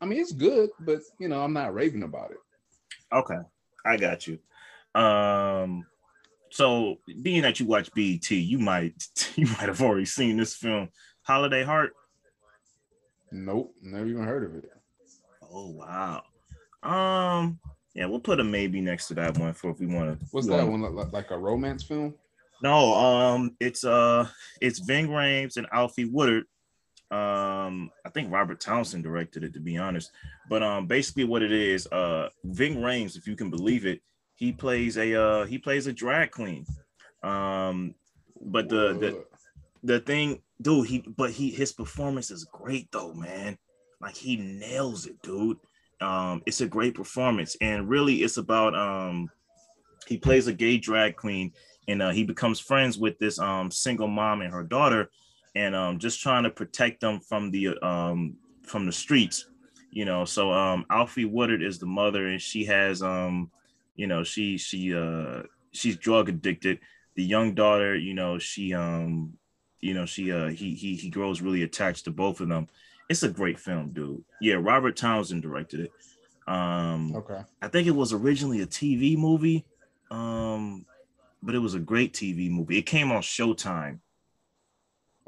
[0.00, 2.38] I mean, it's good, but you know, I'm not raving about it.
[3.12, 3.38] Okay,
[3.86, 4.38] I got you.
[5.00, 5.86] Um,
[6.52, 8.94] so being that you watch BET, you might
[9.36, 10.88] you might have already seen this film,
[11.22, 11.94] Holiday Heart.
[13.30, 14.70] Nope, never even heard of it.
[15.50, 16.22] Oh wow.
[16.82, 17.58] Um,
[17.94, 20.26] yeah, we'll put a maybe next to that one for if we want to.
[20.30, 22.14] What's that one like, like a romance film?
[22.62, 24.28] No, um, it's uh,
[24.60, 26.44] it's Ving Rhames and Alfre Woodard.
[27.10, 30.10] Um, I think Robert Townsend directed it, to be honest.
[30.48, 34.00] But um, basically, what it is, uh, Ving Rhames, if you can believe it,
[34.42, 36.66] he plays a uh, he plays a drag queen.
[37.22, 37.94] Um,
[38.40, 39.24] but the the
[39.84, 43.56] the thing, dude, he but he his performance is great though, man.
[44.00, 45.58] Like he nails it, dude.
[46.00, 49.30] Um, it's a great performance, and really, it's about um,
[50.08, 51.52] he plays a gay drag queen,
[51.86, 55.08] and uh, he becomes friends with this um single mom and her daughter,
[55.54, 58.34] and um, just trying to protect them from the um
[58.64, 59.46] from the streets,
[59.92, 60.24] you know.
[60.24, 63.48] So um, Alfre Woodard is the mother, and she has um,
[63.94, 66.80] you know, she she uh she's drug addicted.
[67.14, 69.34] The young daughter, you know, she um
[69.80, 72.68] you know she uh he he he grows really attached to both of them.
[73.08, 74.24] It's a great film dude.
[74.40, 75.92] Yeah robert townsend directed it.
[76.46, 77.42] Um Okay.
[77.60, 79.64] i think it was originally a tv movie
[80.10, 80.86] um
[81.42, 82.78] but it was a great tv movie.
[82.78, 83.98] It came on showtime.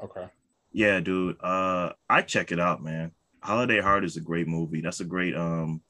[0.01, 0.27] Okay.
[0.71, 1.37] yeah dude.
[1.41, 3.11] Uh i check it out man.
[3.41, 4.81] Holiday heart is a great movie.
[4.81, 5.81] That's a great um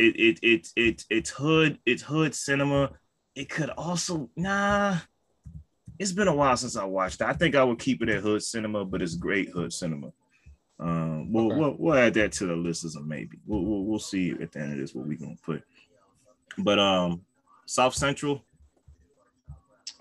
[0.00, 2.90] it it it, it it's hood it's hood cinema
[3.34, 4.96] it could also nah
[5.98, 8.22] it's been a while since i watched it i think i would keep it at
[8.22, 10.10] hood cinema but it's great hood cinema
[10.78, 11.56] um we'll, Okay.
[11.56, 14.50] we'll, we'll add that to the list as a maybe we'll, we'll, we'll see at
[14.52, 15.62] the end of this what we're gonna put
[16.58, 17.22] but um
[17.66, 18.44] south central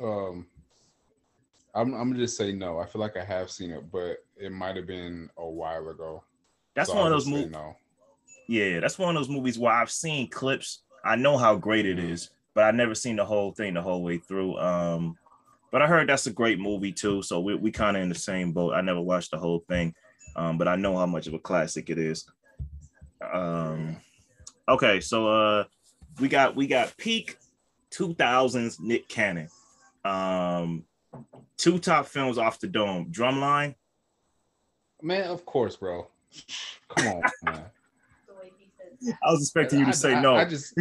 [0.01, 0.47] Um,
[1.75, 2.79] I'm I'm gonna just say no.
[2.79, 6.23] I feel like I have seen it, but it might have been a while ago.
[6.73, 7.75] that's So one of those movies No.
[8.49, 10.81] Yeah, that's one of those movies where I've seen clips.
[11.05, 12.29] I know how great it Mhm.
[12.55, 14.57] but I never seen the whole thing the whole way through.
[14.57, 15.19] Um,
[15.71, 17.21] but I heard that's a great movie too.
[17.21, 18.73] So we we kind of in the same boat.
[18.73, 19.93] I never watched the whole thing,
[20.35, 22.25] um, but I know how much of a classic it is.
[23.21, 23.97] Um,
[24.67, 25.63] okay, so uh,
[26.19, 27.37] we got we got peak
[27.91, 29.47] 2000s Nick Cannon.
[30.03, 30.85] Um,
[31.55, 33.11] two top films off the dome.
[33.11, 33.75] Drumline.
[35.03, 36.07] Man, of course, bro.
[36.87, 37.65] Come on, man.
[39.23, 40.35] I was expecting you to I- say I- no.
[40.35, 40.77] I just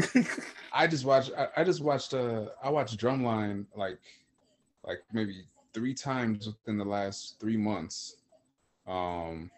[0.73, 3.99] I just watched I, I just watched uh I watched Drumline like
[4.85, 5.45] like maybe
[5.75, 8.17] three times within the last three months.
[8.87, 9.51] Um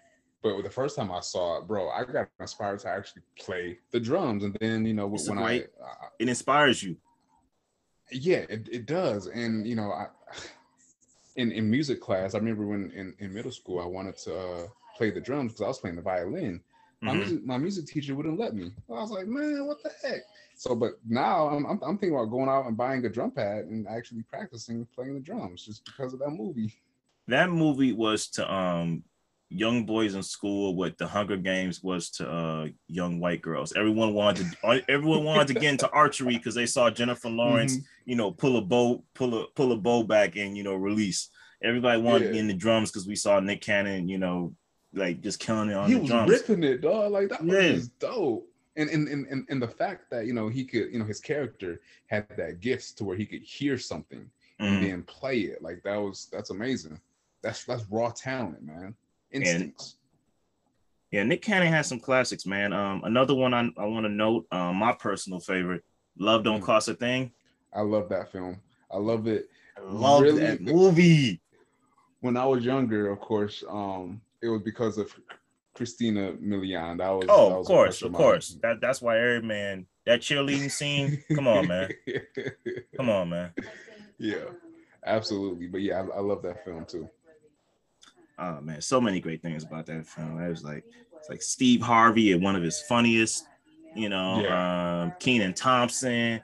[0.43, 4.01] but the first time I saw it, bro, I got inspired to actually play the
[4.01, 4.43] drums.
[4.43, 6.97] And then, you know, It's when great- I, I it inspires you.
[8.11, 9.27] yeah, it, it does.
[9.27, 10.07] And you know, I
[11.37, 14.67] in, in music class, I remember when in, in middle school I wanted to uh,
[14.97, 16.61] play the drums because I was playing the violin.
[17.03, 17.19] My Mhm.
[17.19, 18.73] music my music teacher wouldn't let me.
[18.89, 20.21] I was like, man, what the heck?
[20.55, 23.65] So, but now I'm, I'm I'm thinking about going out and buying a drum pad
[23.67, 26.75] and actually practicing playing the drums just because of that movie.
[27.29, 29.03] that movie was to um
[29.49, 33.73] young boys in school what the Hunger Games was to uh young white girls.
[33.73, 37.85] Everyone wanted to everyone wanted to get into archery because they saw Jennifer Lawrence, Mhm.
[38.05, 41.31] you know, pull a bow, pull a pull a bow back and you know release.
[41.65, 42.33] Everybody wanted to Yeah.
[42.33, 44.55] get in the drums because we saw Nick Cannon, you know,
[44.93, 47.13] like just killing it on He the was ripping it, dog.
[47.13, 47.73] Like that Yeah.
[47.73, 48.47] was dope.
[48.77, 51.21] And and, and and and the fact that you know he could, you know, his
[51.21, 54.81] character had that gift to where he could hear something and Mhm.
[54.81, 55.63] then play it.
[55.63, 57.01] Like that was that's amazing.
[57.43, 58.95] That's that's raw talent, man.
[59.33, 59.97] Instincts.
[61.11, 62.73] Yeah, Nick Cannon has some classics, man.
[62.73, 65.83] Um, another one I, I want to note, um, my personal favorite,
[66.17, 66.65] Love Don't Mm.
[66.65, 67.33] Cost a Thing.
[67.73, 68.61] I love that film.
[68.91, 69.49] I love it.
[69.77, 70.41] I love Really?
[70.41, 71.41] that movie.
[72.21, 75.15] When I was younger, of course, um, it was because of
[75.75, 76.99] Christina Milian.
[76.99, 78.59] That was Oh, of was a course, of course.
[78.63, 81.23] That that's why every man that cheerleading scene.
[81.35, 81.91] Come on, man.
[82.97, 83.53] Come on, man.
[84.19, 84.45] yeah,
[85.07, 85.67] absolutely.
[85.67, 87.09] But yeah, I, I love that film too.
[88.39, 90.41] Oh man, so many great things about that film.
[90.41, 90.85] It was like
[91.19, 93.47] it's like Steve Harvey at one of his funniest,
[93.95, 96.41] you know, um Kenan Thompson,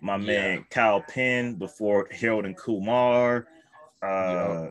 [0.00, 3.46] my man Kal Penn before Harold and Kumar.
[4.02, 4.70] Uh Yeah.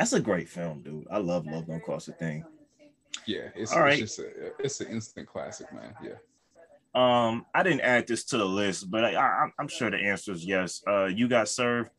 [0.00, 1.06] That's a great film, dude.
[1.10, 2.42] I love Love Don't Cost a Thing.
[3.26, 4.00] Yeah, it's, All right.
[4.00, 5.94] it's just a, it's an instant classic, man.
[6.02, 6.14] Yeah.
[6.94, 10.42] Um, I didn't add this to the list, but I, I'm sure the answer is
[10.42, 10.82] yes.
[10.88, 11.90] Uh, you got served.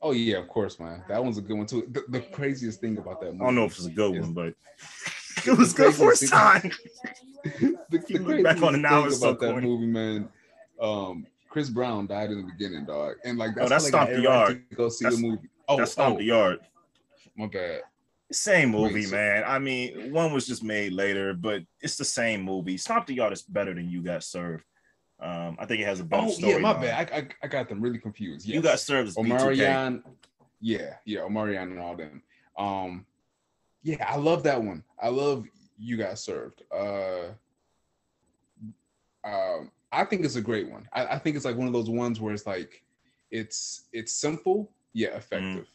[0.00, 1.04] Oh yeah, of course, man.
[1.06, 1.86] That one's a good one too.
[1.90, 3.42] The, the craziest thing about that movie.
[3.42, 4.54] I don't know if it's a good one, but
[5.46, 6.72] it was good for its time.
[7.44, 10.30] the, the look back on craziest now, thing so about that movie, man.
[10.80, 14.16] Um, Chris Brown died in the beginning, dog, and like Oh, that's, they got Stomp
[14.16, 14.70] the Yard.
[14.70, 15.48] to Go see That's- the movie.
[15.68, 16.60] Oh, That's Stomp oh, the Yard.
[17.36, 17.82] My bad.
[18.32, 19.44] Same movie, Wait, so- man.
[19.46, 22.76] I mean, one was just made later, but it's the same movie.
[22.76, 24.64] Stomp the Yard is better than You Got Served.
[25.20, 26.52] Um, I think it has a better Oh story.
[26.54, 27.10] yeah, my bad.
[27.12, 28.46] I, I, I got them really confused.
[28.46, 28.54] Yes.
[28.56, 30.02] You Got Served is B2K.
[30.60, 32.22] Yeah, yeah, Omarion and all them.
[32.58, 33.06] Um,
[33.82, 34.82] yeah, I love that one.
[35.00, 35.44] I love
[35.78, 36.62] you got served.
[36.74, 37.32] Uh,
[39.24, 40.88] um, I think it's a great one.
[40.92, 42.82] I, I think it's like one of those ones where it's like,
[43.30, 45.66] it's it's simple yet effective.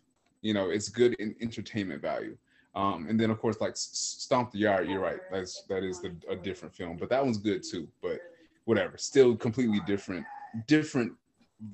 [0.41, 2.37] You know, it's good in entertainment value.
[2.75, 5.19] Um, and then of course, like Stomp the Yard, you're right.
[5.31, 7.87] That's that is the, a different film, but that one's good too.
[8.01, 8.19] But
[8.65, 10.25] whatever, still completely different,
[10.67, 11.13] different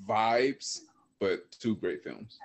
[0.07, 0.82] vibes,
[1.20, 2.39] but two great films.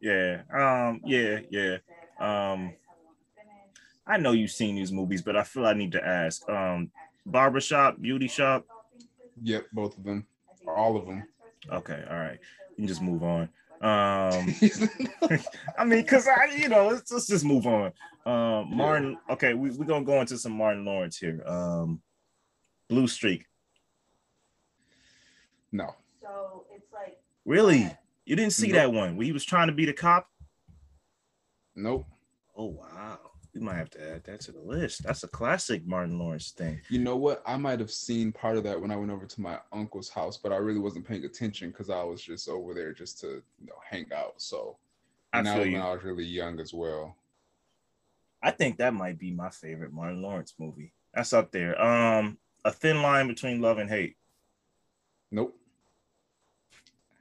[0.00, 0.42] Yeah.
[0.52, 1.78] Um, yeah, yeah.
[2.20, 2.74] Um,
[4.06, 6.48] I know you've seen these movies, but I feel I need to ask.
[6.48, 6.90] Um,
[7.26, 8.64] Barbershop, Beauty Shop.
[9.42, 10.26] Yep, both of them,
[10.66, 11.24] all of them.
[11.70, 12.38] Okay, all right.
[12.70, 13.48] You can just move on.
[13.80, 14.54] Um,
[15.78, 17.92] I mean, cause I, you know, let's, let's just move on.
[18.26, 19.16] Um, Martin.
[19.30, 21.42] Okay, we we're gonna go into some Martin Lawrence here.
[21.46, 22.02] Um,
[22.88, 23.44] Blue Streak.
[25.72, 27.90] no, So it's like Really?
[28.26, 28.74] You didn't see Nope.
[28.76, 30.28] that one where he was trying to be the cop?
[31.76, 32.06] nope.
[32.56, 33.18] Oh wow,
[33.58, 35.02] we might have to add that to the list.
[35.02, 36.80] That's a classic Martin Lawrence thing.
[36.88, 37.42] You know what?
[37.46, 40.36] I might have seen part of that when I went over to my uncle's house,
[40.36, 43.66] but I really wasn't paying attention because I was just over there just to you
[43.66, 44.34] know hang out.
[44.36, 44.76] So
[45.32, 45.76] I and was when.
[45.80, 47.16] I was really young as well.
[48.42, 50.92] I think that might be my favorite Martin Lawrence movie.
[51.12, 51.80] That's up there.
[51.82, 54.16] Um, A Thin Line Between Love and Hate.
[55.32, 55.57] Nope.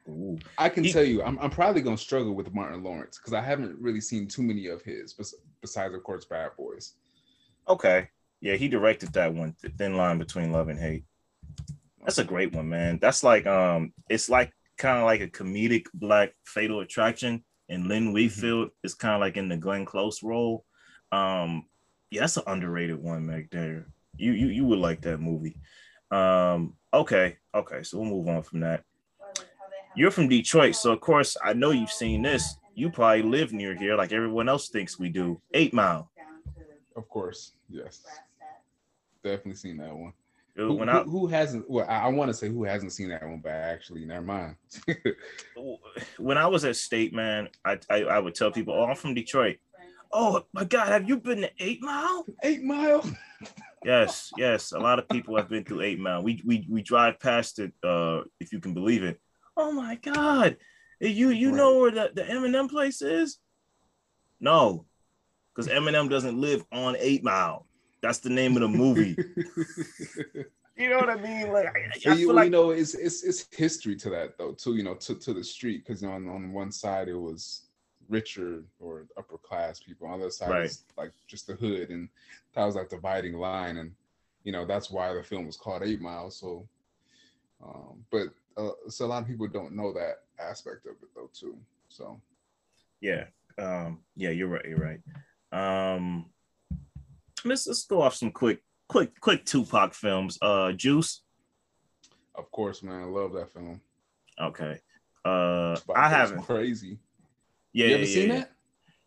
[0.07, 0.37] Ooh.
[0.57, 3.41] I can He- tell you, I'm, I'm probably gonna struggle with Martin Lawrence because I
[3.41, 5.13] haven't really seen too many of his,
[5.61, 6.93] besides of course Bad Boys.
[7.67, 8.09] Okay.
[8.39, 11.03] Yeah, he directed that one, Th- Thin Line Between Love and Hate.
[12.03, 12.99] That's a great one, man.
[13.01, 18.13] That's like um, it's like kind of like a comedic black Fatal Attraction, and Lynn
[18.13, 20.63] Whitfield is kind of like in the Glenn Close role.
[21.11, 21.65] Um,
[22.11, 23.49] yeah, that's an underrated one, Meg.
[23.51, 25.57] There, you you you would like that movie.
[26.11, 28.83] Um, okay, okay, so we'll move on from that.
[29.97, 32.57] You're from Detroit, so of course I know you've seen this.
[32.75, 35.41] You probably live near here, like everyone else thinks we do.
[35.55, 36.11] Eight Mile.
[36.95, 38.03] Of course, yes,
[39.23, 40.13] definitely seen that one.
[40.55, 41.67] Dude, Who, When who- I who hasn't?
[41.67, 44.55] Well, I, I want to say who hasn't seen that one, but actually, never mind.
[46.19, 49.15] when I was at State, man, I, I I would tell people, "Oh, I'm from
[49.15, 49.57] Detroit."
[50.13, 52.25] Oh my God, have you been to Eight Mile?
[52.43, 53.03] Eight Mile.
[53.83, 54.71] Yes, yes.
[54.71, 56.21] A lot of people have been through Eight Mile.
[56.23, 59.19] We we we drive past it, uh, if you can believe it.
[59.57, 60.57] Oh my God,
[61.01, 63.39] you you know where the the Eminem place is?
[64.39, 64.85] No,
[65.53, 67.65] because Eminem doesn't live on Eight Mile.
[68.01, 69.17] That's the name of the movie.
[70.77, 71.51] You know what I mean?
[71.51, 74.51] Like I, I Well, you, like you know, it's it's it's history to that though,
[74.51, 74.75] too.
[74.75, 77.63] You know, to, to the street because on on one side it was
[78.09, 80.65] richer or upper class people, on the other side Right.
[80.65, 82.07] it's like just the hood, and
[82.53, 83.91] that was like dividing line, and
[84.43, 86.29] you know that's why the film was called Eight Mile.
[86.29, 86.67] So,
[87.63, 88.27] um, but
[88.57, 91.57] uh, so a lot of people don't know that aspect of it though, too.
[91.89, 92.19] So
[93.01, 93.25] Yeah.
[93.57, 94.65] Um, yeah, you're right.
[94.65, 94.99] You're right.
[95.51, 96.25] Um,
[97.45, 100.37] let's let's go off some quick, quick, quick Tupac films.
[100.41, 101.21] Uh, Juice.
[102.35, 103.81] of course, man, I love that film.
[104.39, 104.79] Okay.
[105.25, 106.43] Uh, I haven't.
[106.43, 106.99] Crazy.
[107.73, 108.35] Yeah, you ever yeah, seen yeah.
[108.39, 108.51] that?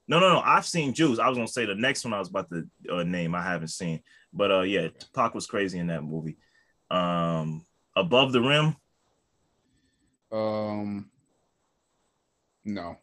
[0.09, 0.41] No, no, no.
[0.41, 1.19] I've seen Juice.
[1.19, 3.35] I was gonna say the next one I was about to uh, name.
[3.35, 6.37] I haven't seen, but uh, yeah, Tupac was crazy in that movie.
[6.91, 7.65] Um,
[7.97, 8.77] Above the Rim.
[10.33, 11.11] Um,
[12.65, 12.97] no.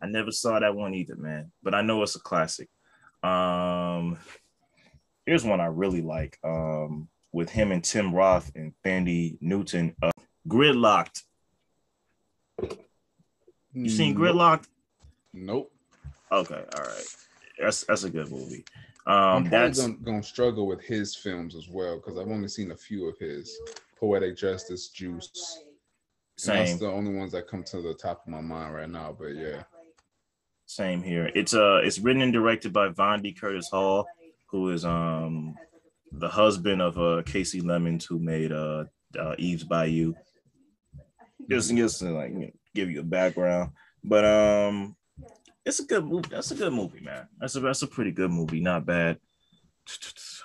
[0.00, 1.50] I never saw that one either, man.
[1.62, 2.68] But I know it's a classic.
[3.22, 4.18] Um,
[5.26, 6.38] here's one I really like.
[6.44, 10.10] Um, with him and Tim Roth and Thandie Newton, uh,
[10.48, 11.22] Gridlocked.
[13.72, 14.22] You seen Nope.
[14.22, 14.66] Gridlocked?
[15.34, 15.72] Nope.
[16.32, 17.04] Okay, all right.
[17.60, 18.64] That's that's a good movie.
[19.06, 22.48] I'm Um, probably that's gonna, gonna struggle with his films as well because I've only
[22.48, 23.56] seen a few of his.
[23.98, 25.64] Poetic Justice, Juice.
[26.46, 29.16] And that's the only ones that come to the top of my mind right now.
[29.18, 29.62] But yeah.
[30.66, 31.30] same here.
[31.34, 34.06] It's uh it's written and directed by Vondie Curtis Hall,
[34.50, 35.54] who is um
[36.12, 38.84] the husband of uh Kasi Lemmons, who made uh,
[39.18, 40.14] uh Eve's Bayou.
[41.50, 43.72] Just just to like give you a background,
[44.04, 44.94] but um,
[45.64, 46.28] it's a good movie.
[46.30, 47.26] That's a good movie, man.
[47.40, 48.60] That's a that's a pretty good movie.
[48.60, 49.18] Not bad.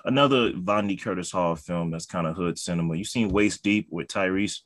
[0.06, 2.96] Another Vondie Curtis Hall film that's kind of hood cinema.
[2.96, 4.60] You seen Waist Deep with Tyrese?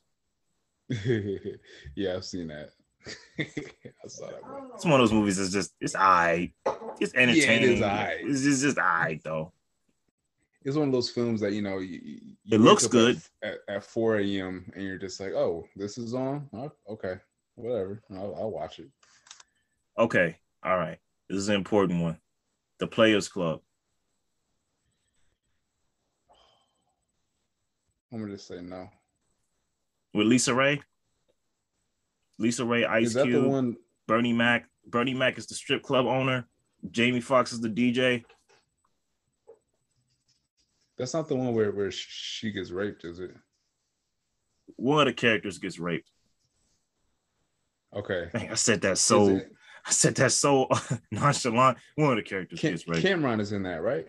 [1.94, 2.70] yeah, I've seen that.
[3.38, 4.70] I saw that one.
[4.74, 6.52] It's one of those movies that's just it's alright.
[7.00, 7.78] It's entertaining.
[7.78, 8.20] aight.
[8.22, 9.52] It's just just alright though.
[10.64, 13.20] It's one of those films that you know you, you It looks good.
[13.42, 14.70] at, at, at 4 a.m.
[14.74, 16.48] and you're just like, oh, this is on.
[16.52, 17.14] Oh, okay,
[17.54, 18.02] whatever.
[18.10, 18.88] I'll, I'll watch it.
[19.96, 20.98] Okay, all right.
[21.28, 22.18] This is an important one.
[22.80, 23.60] The Players Club.
[28.12, 28.88] I'm gonna just say no.
[30.14, 30.80] With LisaRaye.
[32.38, 33.76] Lisa Ray, Ice Cube, one?
[34.06, 34.66] Bernie Mac.
[34.86, 36.46] Bernie Mac is the strip club owner.
[36.90, 38.24] Jamie Foxx is the DJ.
[40.96, 43.32] That's not the one where where she gets raped, is it?
[44.76, 46.10] One of the characters gets raped.
[47.94, 48.28] Okay.
[48.32, 49.40] Dang, I said that so.
[49.86, 50.68] I said that so
[51.10, 51.78] nonchalant.
[51.96, 53.02] One of the characters Cam- gets raped.
[53.02, 54.06] Cameron is in that, right?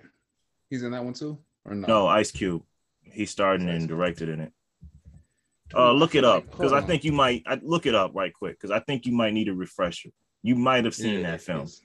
[0.70, 1.88] He's in that one too, or no?
[1.88, 2.64] no, Ice Cube.
[3.04, 4.52] He starred in it and directed in it.
[5.70, 7.44] Dude, Uh, look it up because I think you might.
[7.46, 10.10] I, look it up right quick because I think you might need a refresher.
[10.42, 11.60] You might have seen Yeah, that film.
[11.60, 11.82] it's-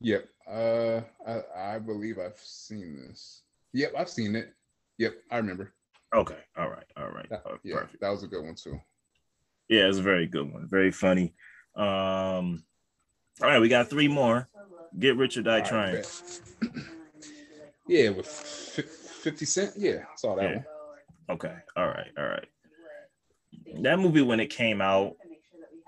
[0.00, 0.28] Yep.
[0.46, 3.42] Uh, I I believe I've seen this.
[3.72, 4.52] Yep, I've seen it.
[4.98, 5.72] Yep, I remember.
[6.12, 6.36] Okay.
[6.56, 6.84] All right.
[6.96, 7.28] All right.
[7.30, 8.00] That, Oh, yeah, Perfect.
[8.00, 8.78] that was a good one too.
[9.68, 10.66] Yeah, it's a very good one.
[10.68, 11.34] Very funny.
[11.76, 12.64] Um,
[13.40, 14.48] all right, we got three more.
[14.98, 15.94] Get rich or die All right, trying.
[15.94, 16.40] bet.
[17.86, 19.74] yeah, with fi- Fifty Cent.
[19.76, 20.56] Yeah, saw that Yeah.
[20.56, 20.66] one.
[21.30, 21.56] Okay.
[21.76, 22.10] All right.
[22.18, 22.46] All right.
[23.80, 25.16] That movie when it came out,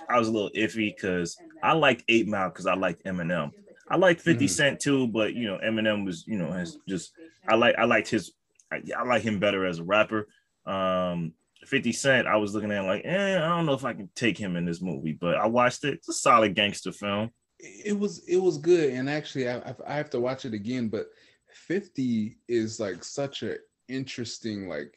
[0.09, 3.53] I was a little iffy because I liked Eight Mile because I liked Eminem.
[3.89, 4.51] I liked 50 Mhm.
[4.51, 7.13] Cent too, but you know, Eminem was, you know, has just
[7.47, 8.33] I like I liked his
[8.73, 10.27] I, I like him better as a rapper.
[10.67, 11.35] Um
[11.67, 14.37] 50 Cent, I was looking at like, eh, I don't know if I can take
[14.37, 15.95] him in this movie, but I watched it.
[15.95, 17.31] It's a solid gangster film.
[17.59, 20.89] It was it was good, and actually, I I- have to watch it again.
[20.89, 21.07] But
[21.53, 23.57] Fifty is like such a
[23.89, 24.93] interesting like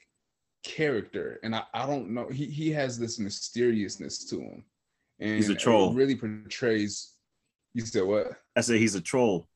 [0.67, 2.27] character, and I, I don't know.
[2.27, 4.63] He he has this mysteriousness to him,
[5.19, 5.93] and He's a troll.
[5.93, 7.13] really portrays.
[7.73, 8.27] You said what?
[8.55, 9.47] I said he's a troll.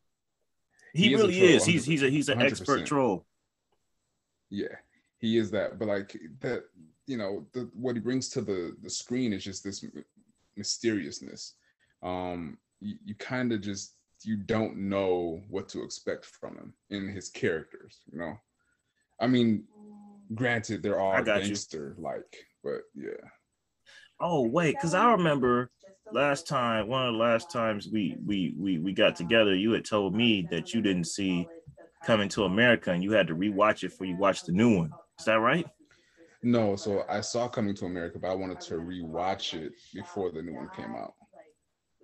[0.93, 1.65] He, He is really troll, is.
[1.65, 2.85] He's he's a he's an expert 100%.
[2.85, 3.25] troll.
[4.49, 4.75] Yeah,
[5.19, 5.77] he is that.
[5.79, 6.63] But like that,
[7.07, 10.05] you know, the, what he brings to the the screen is just this m-
[10.55, 11.55] mysteriousness.
[12.03, 17.09] Um, you, you kind of just you don't know what to expect from him in
[17.09, 18.01] his characters.
[18.11, 18.33] You know,
[19.19, 19.63] I mean,
[20.33, 23.11] granted, they're all gangster like, but yeah.
[24.19, 25.71] Oh wait, because I remember
[26.11, 29.85] last time, one of the last times we we we we got together, you had
[29.85, 31.47] told me that you didn't see
[32.03, 34.91] Coming to America and you had to rewatch it before you watched the new one.
[35.19, 35.67] Is that right?
[36.41, 40.41] No, so I saw Coming to America, but I wanted to rewatch it before the
[40.41, 41.13] new one came out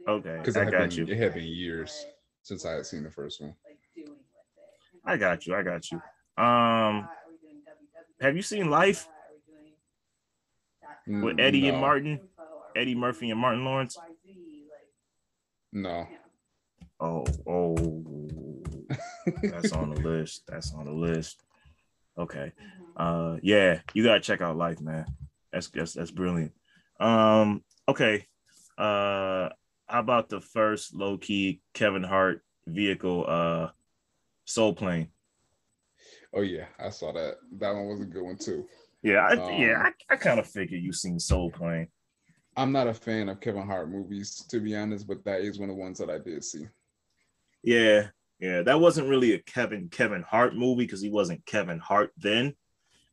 [0.07, 1.13] Okay, because I got been- you.
[1.13, 2.05] it had been years
[2.43, 3.55] since I had seen the first one.
[5.03, 5.55] I got you.
[5.55, 5.97] I got you.
[6.37, 7.09] Um,
[8.21, 9.07] have you seen Life
[11.07, 12.19] with Mm, Eddie and Martin?
[12.75, 13.97] Eddie Murphy and Martin Lawrence?
[15.71, 16.07] No.
[16.99, 18.63] Oh, oh,
[19.43, 20.43] that's on the list.
[20.47, 21.43] That's on the list.
[22.17, 22.51] Okay.
[22.95, 25.05] Uh yeah, you gotta check out Life, man.
[25.51, 26.53] That's that's that's brilliant.
[26.99, 28.25] Um, okay.
[28.77, 29.49] Uh
[29.87, 33.69] how about the first low-key Kevin Hart vehicle uh
[34.45, 35.09] Soul Plane?
[36.37, 37.37] Oh yeah, I saw that.
[37.53, 38.67] That one was a good one too.
[39.01, 41.87] Yeah, I, Um, yeah, I, I kind of figured you seen Soul Plane.
[42.55, 45.71] I'm not a fan of Kevin Hart movies, to be honest, but that is one
[45.71, 46.67] of the ones that I did see.
[47.63, 48.09] Yeah,
[48.39, 52.53] yeah, that wasn't really a Kevin Kevin Hart movie because he wasn't Kevin Hart then,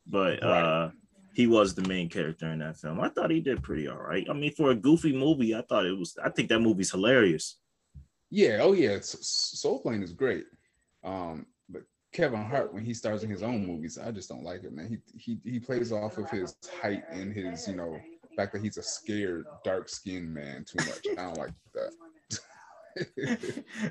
[0.07, 0.91] but uh
[1.33, 3.01] he was the main character in that film.
[3.01, 4.27] I thought he did pretty all right.
[4.29, 6.15] I mean, for a goofy movie, I thought it was.
[6.23, 7.59] I think that movie's hilarious.
[8.31, 10.45] Yeah, oh yeah, Soul Plane is great.
[11.03, 11.47] Um,
[12.15, 14.89] Kevin Hart, when he stars in his own movies, I just don't like it, man.
[14.89, 17.99] He he he plays off of his height and his, you know,
[18.37, 21.05] fact that he's a scared, dark skinned man too much.
[21.19, 21.91] I don't like that.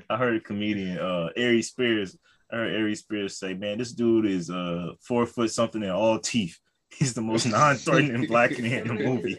[0.10, 2.16] I heard a comedian, uh, Aries Spears.
[2.50, 6.18] I heard Aries Spears say, "Man, this dude is uh four foot something and all
[6.18, 6.58] teeth.
[6.94, 9.38] He's the most non-threatening black man in the movie."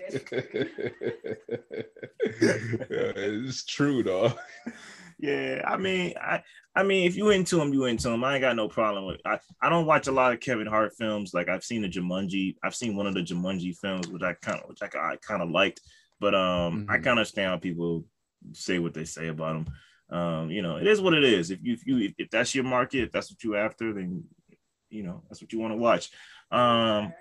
[2.19, 4.33] it's true, though.
[5.17, 6.43] Yeah, I mean, I
[6.75, 8.23] I mean, if you into him, you into him.
[8.23, 9.21] I ain't got no problem with.
[9.25, 11.33] I I don't watch a lot of Kevin Hart films.
[11.33, 12.55] Like I've seen the Jumanji.
[12.63, 15.41] I've seen one of the Jumanji films, which I kind of which I, I kind
[15.41, 15.81] of liked.
[16.19, 16.91] But um, mm-hmm.
[16.91, 18.05] I kind of understand how people
[18.53, 19.67] say what they say about him.
[20.09, 21.49] Um, you know, it is what it is.
[21.49, 24.25] If you if you if that's your market, if that's what you after, then
[24.89, 26.09] you know that's what you want to watch.
[26.51, 27.13] Um,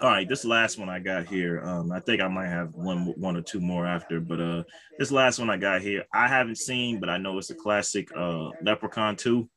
[0.00, 1.60] all right, this last one I got here.
[1.62, 4.62] Um, I think I might have one one or two more after, but uh,
[4.98, 8.08] this last one I got here, I haven't seen, but I know it's a classic.
[8.16, 9.48] Uh, Leprechaun Two.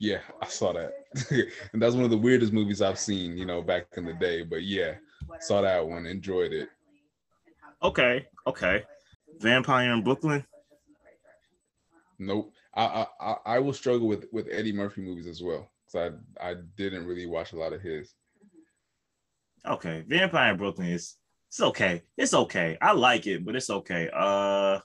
[0.00, 0.92] Yeah, I saw that,
[1.72, 3.36] and that's one of the weirdest movies I've seen.
[3.36, 4.94] You know, back in the day, but yeah,
[5.40, 6.68] saw that one, enjoyed it.
[7.82, 8.84] Okay, okay.
[9.40, 10.44] Vampire in Brooklyn.
[12.18, 12.52] Nope.
[12.74, 16.54] I I I will struggle with with Eddie Murphy movies as well because I I
[16.76, 18.14] didn't really watch a lot of his.
[19.66, 21.16] Okay, Vampire in Brooklyn is
[21.48, 22.02] it's okay.
[22.16, 22.76] It's okay.
[22.80, 24.10] I like it, but it's okay.
[24.12, 24.80] Uh,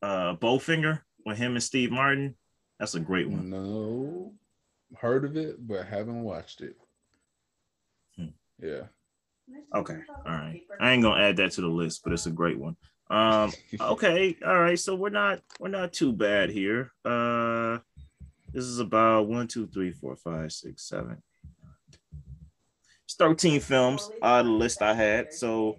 [0.00, 2.36] uh, Bowfinger with him and Steve Martin.
[2.78, 3.50] That's a great one.
[3.50, 4.32] No,
[4.96, 6.76] heard of it, but haven't watched it.
[8.16, 8.26] Hmm.
[8.60, 8.82] Yeah.
[9.74, 9.98] Okay.
[10.24, 10.62] All right.
[10.80, 12.76] I ain't gonna add that to the list, but it's a great one.
[13.10, 13.52] Um.
[13.80, 14.36] okay.
[14.44, 14.78] All right.
[14.78, 16.92] So we're not we're not too bad here.
[17.04, 17.78] Uh,
[18.52, 21.22] this is about one, two, three, four, five, six, seven,
[23.14, 25.32] 13 films out of the list I had.
[25.32, 25.78] So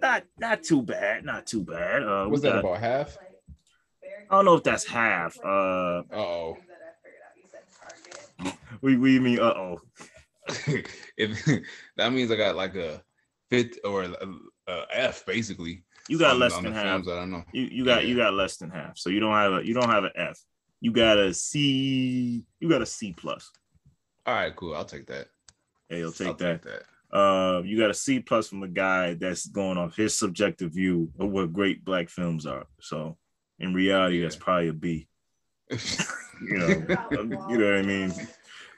[0.00, 1.24] not not too bad.
[1.24, 2.02] Not too bad.
[2.02, 3.18] Uh, was that got, about half?
[4.30, 5.36] I don't know if that's half.
[5.38, 6.56] Uh oh.
[8.80, 9.80] We we mean uh oh.
[11.16, 11.44] if
[11.96, 13.02] that means I got like a
[13.50, 14.14] fifth or a,
[14.68, 15.82] a F basically.
[16.08, 17.08] You got on, less on than half.
[17.08, 17.44] I don't know.
[17.52, 18.10] You you got yeah.
[18.10, 18.96] you got less than half.
[18.98, 20.38] So you don't have a you don't have an F.
[20.80, 22.44] You got a C.
[22.60, 23.50] You got a C plus.
[24.26, 24.74] All right, cool.
[24.74, 25.28] I'll take that.
[25.88, 26.62] Hey, you'll take that.
[26.62, 26.82] that.
[27.16, 31.10] Uh, you got a C plus from a guy that's going off his subjective view
[31.18, 32.66] of what great black films are.
[32.80, 33.16] So
[33.58, 34.24] in reality, yeah.
[34.24, 35.08] that's probably a B.
[35.70, 36.68] you know,
[37.48, 38.10] you know what I mean.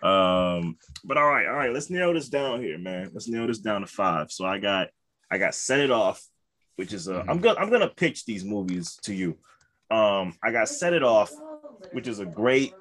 [0.02, 3.10] Um, but all right, all right, let's nail this down here, man.
[3.12, 4.30] Let's nail this down to five.
[4.30, 4.88] So I got,
[5.30, 6.24] I got set it off,
[6.76, 7.14] which is a.
[7.14, 7.30] Mm-hmm.
[7.30, 9.36] I'm gonna, I'm gonna pitch these movies to you.
[9.90, 11.30] Um, I got set it off,
[11.92, 12.72] which is a great.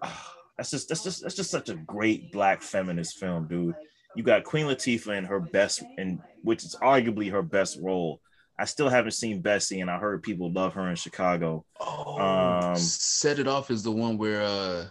[0.00, 0.12] Uh,
[0.60, 3.74] that's just that's just that's just such a great black feminist film, dude.
[4.14, 8.20] You got Queen Latifah in her best, and which is arguably her best role.
[8.58, 11.64] I still haven't seen Bessie, and I heard people love her in Chicago.
[11.80, 14.84] Oh, um, set it off is the one where uh,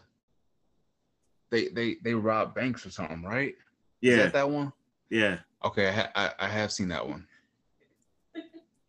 [1.51, 3.53] they they they rob banks or something, right?
[4.01, 4.73] Yeah, is that, that one.
[5.11, 5.37] Yeah.
[5.63, 7.27] Okay, I, ha- I, I have seen that one.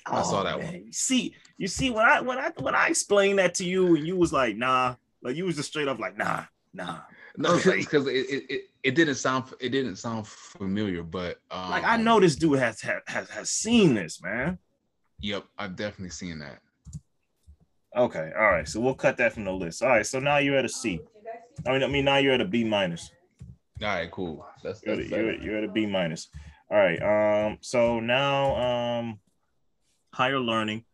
[0.07, 0.73] I saw that man.
[0.73, 0.93] one.
[0.93, 4.17] See, you see when I when I when I explained that to you, and you
[4.17, 6.99] was like, nah, like you was just straight up like, nah, Nah,
[7.37, 8.11] no, because it,
[8.49, 12.59] it, it didn't sound it didn't sound familiar, but um, like I know this dude
[12.59, 14.59] has has has seen this, man.
[15.21, 16.61] Yep, I've definitely seen that.
[17.97, 19.83] Okay, all right, so we'll cut that from the list.
[19.83, 21.01] All right, so now you're at a C.
[21.67, 23.11] I mean, I mean now you're at a B minus.
[23.83, 24.47] All right, cool.
[24.63, 26.29] That's, that's you're, you're, you're, at a B minus.
[26.71, 27.03] All right,
[27.47, 29.21] um, so now um,
[30.15, 30.85] higher learning.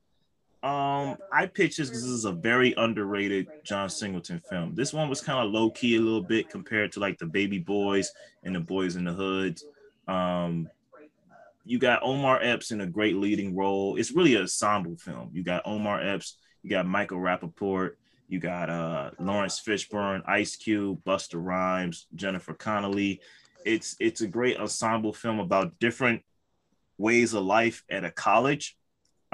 [0.67, 4.75] Um, I pitched this because this is a very underrated John Singleton film.
[4.75, 7.61] This one was kind of low key a little bit compared to like the Baby
[7.61, 8.11] Boys
[8.43, 9.65] and the Boys in the Hoods.
[10.09, 10.69] Um,
[11.65, 13.95] you got Omar Epps in a great leading role.
[13.95, 15.31] It's really an ensemble film.
[15.33, 17.93] You got Omar Epps, you got Michael Rapaport,
[18.29, 23.21] you got uh, Laurence Fishburne, Ice Cube, Busta Rhymes, Jennifer Connelly.
[23.65, 26.23] It's it's a great ensemble film about different
[26.99, 28.77] ways of life at a college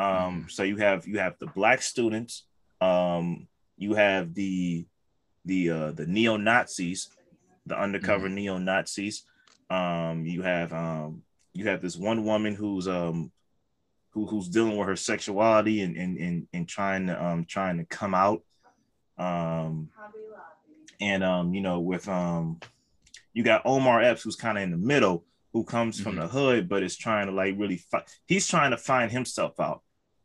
[0.02, 0.48] um, mm-hmm.
[0.48, 2.44] so you have you have the black students,
[2.80, 3.46] um,
[3.76, 4.86] you have the
[5.44, 7.08] the uh, the neo Nazis,
[7.66, 8.34] the undercover mm-hmm.
[8.34, 9.24] neo Nazis.
[9.70, 11.22] Um, you have um,
[11.52, 13.30] you have this one woman who's um,
[14.10, 17.84] who, who's dealing with her sexuality and and and, and trying to um, trying to
[17.84, 18.42] come out.
[19.18, 19.90] Um,
[21.00, 22.58] and um, you know, with um,
[23.32, 26.04] you got Omar Epps who's kind of in the middle, who comes mm-hmm.
[26.04, 29.60] from the hood, but is trying to like really fi- he's trying to find himself
[29.60, 29.82] out.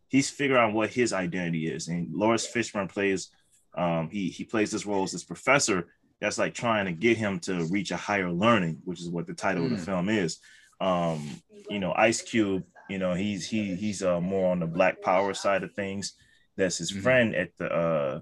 [0.07, 1.87] He's figuring out what his identity is.
[1.87, 3.29] And Laurence Fishburne plays
[3.75, 5.87] um, he he plays this role as this professor
[6.19, 9.33] that's like trying to get him to reach a higher learning, which is what the
[9.33, 9.65] title mm.
[9.65, 9.85] of the mm.
[9.85, 10.39] film is.
[10.81, 11.29] Um,
[11.69, 15.33] you know, Ice Cube, you know, he's he he's uh, more on the black power
[15.33, 16.13] side of things.
[16.55, 17.01] That's his mm-hmm.
[17.01, 18.19] friend at the uh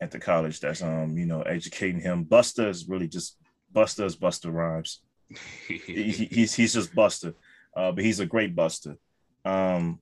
[0.00, 2.24] at the college that's um, you know, educating him.
[2.24, 3.36] Busta is really just
[3.72, 5.00] Busta's Busta Rhymes
[5.68, 7.34] he, he's he's just Busta,
[7.76, 8.96] uh, but he's a great Busta.
[9.44, 10.00] Um,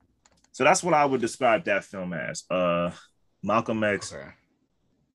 [0.59, 2.42] So that's what I would describe that film as.
[2.50, 2.90] Uh,
[3.44, 4.26] Malcolm X, Okay.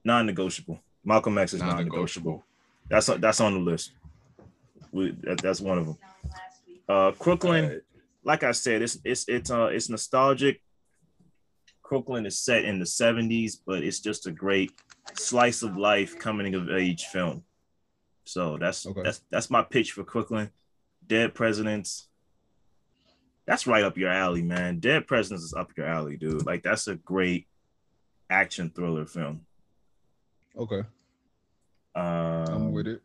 [0.06, 0.80] non-negotiable.
[1.04, 2.46] Malcolm X is non-negotiable.
[2.90, 3.92] That's that's on the list.
[4.94, 5.98] We, that, that's one of them.
[6.88, 7.82] Uh, Crooklyn,
[8.24, 10.62] like I said, it's it's it's uh it's nostalgic.
[11.82, 14.72] Crooklyn is set in the 70s, but it's just a great
[15.14, 17.44] slice of life coming of age film.
[18.24, 19.02] So that's Okay.
[19.04, 20.52] that's that's my pitch for Crooklyn.
[21.06, 22.08] Dead Presidents.
[23.46, 24.80] That's right up your alley, man.
[24.80, 26.46] Dead Presidents is up your alley, dude.
[26.46, 27.48] Like that's a great
[28.30, 29.46] action thriller film.
[30.58, 30.84] Okay.
[31.96, 33.02] Um, I'm with it.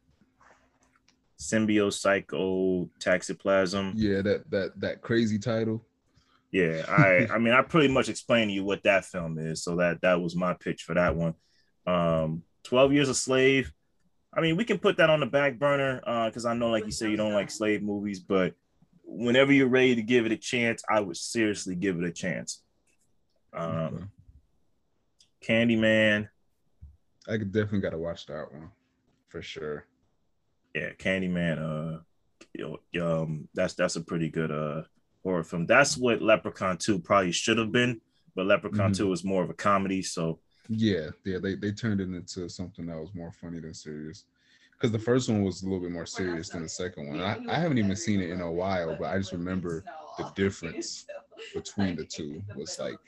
[1.41, 3.93] Symbio Psycho Taxiplasm.
[3.95, 5.84] Yeah, that that that crazy title.
[6.51, 9.76] Yeah, I I mean I pretty much explained to you what that film is, so
[9.76, 11.34] that that was my pitch for that one.
[11.86, 13.72] Um, Twelve Years a Slave.
[14.32, 16.91] I mean, we can put that on the back burner because I know, like you
[16.91, 18.55] say, you don't like slave movies, but
[19.11, 22.62] whenever you're ready to give it a chance, I would seriously give it a chance.
[23.52, 24.04] Um, Okay.
[25.42, 26.28] Candyman,
[27.28, 28.70] I could definitely got to watch that one
[29.28, 29.86] for sure.
[30.74, 31.59] yeah, Candyman.
[31.59, 32.00] Uh,
[33.02, 34.82] um, that's that's a pretty good uh
[35.22, 35.66] horror film.
[35.66, 38.00] That's what Leprechaun Two probably should have been,
[38.34, 38.96] but Leprechaun Mhm.
[38.96, 40.40] Two was more of a comedy, so.
[40.68, 44.24] Yeah, yeah, they they turned it into something that was more funny than serious.
[44.79, 47.20] Because the first one was a little bit more serious than the second one.
[47.20, 49.83] I, I haven't even seen it in a while, but I just remember
[50.16, 51.05] the difference
[51.55, 52.99] between the two was like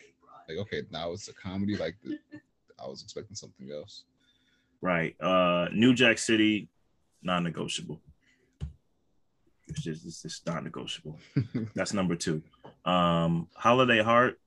[0.49, 1.77] like okay, now it's a comedy.
[1.77, 2.18] Like the,
[2.83, 4.05] I was expecting something else.
[4.81, 5.14] Right.
[5.21, 6.68] Uh New Jack City,
[7.23, 8.01] non-negotiable.
[9.68, 11.18] It's just it's just non-negotiable.
[11.75, 12.43] That's number two.
[12.85, 14.41] Um Holiday Heart.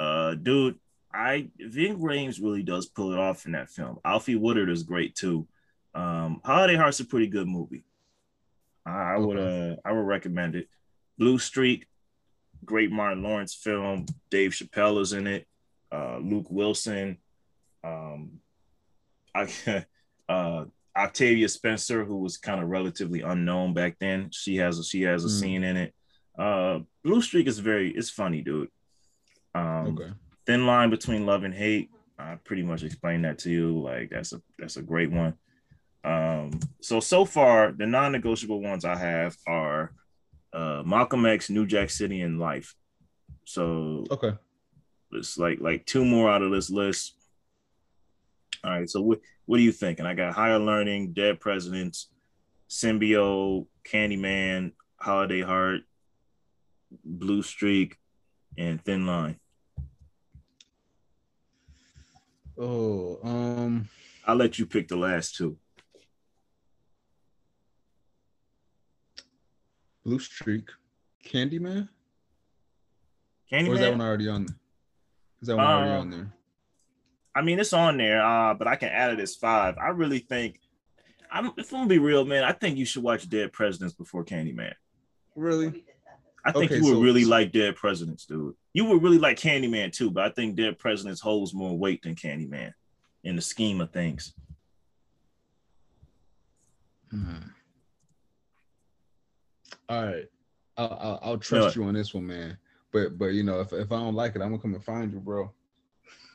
[0.00, 0.78] Uh dude,
[1.12, 3.98] I Ving Rhames really does pull it off in that film.
[4.04, 5.46] Alfre Woodard is great too.
[5.94, 7.84] Um Holiday Heart's a pretty good movie.
[8.84, 10.68] I, would uh I would recommend it.
[11.18, 11.86] Blue Streak,
[12.64, 14.06] great Martin Lawrence film.
[14.30, 15.46] Dave Chappelle is in it.
[15.90, 17.18] Uh Luke Wilson.
[17.84, 18.40] Um
[19.34, 19.48] I,
[20.28, 20.64] uh,
[20.94, 24.28] Octavia Spencer, who was kind of relatively unknown back then.
[24.30, 25.40] She has a, she has a Mm.
[25.40, 25.94] scene in it.
[26.38, 28.68] Uh, Blue Streak is very it's funny, dude.
[29.54, 30.10] Um, okay.
[30.46, 31.90] Thin line between love and hate.
[32.18, 33.78] I pretty much explained that to you.
[33.80, 35.34] Like that's a that's a great one.
[36.04, 39.92] Um, so so far the non-negotiable ones I have are
[40.52, 42.74] uh, Malcolm X, New Jack City, and Life.
[43.44, 44.32] So Okay.
[45.12, 47.14] it's like like two more out of this list.
[48.64, 49.98] All right, so what what do you think?
[49.98, 52.08] And I got higher learning, dead presidents,
[52.68, 55.80] symbio, Candyman, Holiday Heart,
[57.04, 57.96] Blue Streak,
[58.56, 59.36] and Thin Line.
[62.58, 63.88] Oh, um,
[64.26, 65.56] I'll let you pick the last two.
[70.04, 70.68] Blue Streak,
[71.24, 71.88] Candyman,
[73.52, 73.74] or Candyman.
[73.74, 74.44] is that one already on?
[75.40, 76.32] Is that one already Uh, on there?
[77.34, 79.76] I mean, it's on there, uh, but I can add it as five.
[79.78, 80.60] I really think,
[81.30, 84.24] I'm if I'm gonna be real, man, I think you should watch Dead Presidents before
[84.24, 84.74] Candyman.
[85.34, 85.84] Really?
[86.44, 88.54] I think Okay, you would so- really so- like Dead Presidents, dude.
[88.74, 92.16] You would really like Candyman too, but I think Dead Presidents holds more weight than
[92.16, 92.74] Candyman
[93.22, 94.34] in the scheme of things.
[97.10, 97.36] Hmm.
[99.92, 100.24] All right,
[100.78, 101.76] I'll, I'll, I'll trust what?
[101.76, 102.56] you on this one, man.
[102.94, 105.12] But but you know, if, if I don't like it, I'm gonna come and find
[105.12, 105.52] you, bro.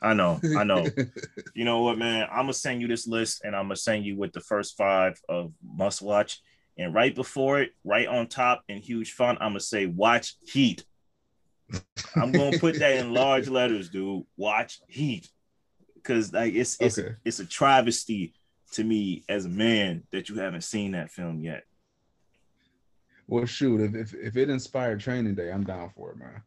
[0.00, 0.86] I know, I know.
[1.54, 2.28] you know what, man?
[2.30, 5.20] I'm gonna send you this list, and I'm gonna send you with the first five
[5.28, 6.40] of must watch.
[6.78, 10.84] And right before it, right on top in huge font, I'm gonna say watch Heat.
[12.14, 14.22] I'm gonna put that in large letters, dude.
[14.36, 15.28] Watch Heat,
[15.96, 17.16] because like it's it's Okay.
[17.24, 18.34] it's a travesty
[18.74, 21.64] to me as a man that you haven't seen that film yet.
[23.28, 26.42] Well, shoot, if, if if it inspired Training Day, I'm down for it, man.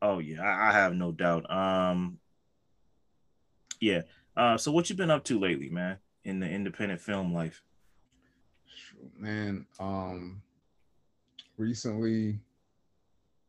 [0.00, 1.50] Oh yeah, I, I have no doubt.
[1.50, 2.18] Um,
[3.80, 4.02] yeah.
[4.36, 7.62] Uh, so what you been up to lately, man, in the independent film life?
[9.18, 10.40] Man, um,
[11.58, 12.38] recently,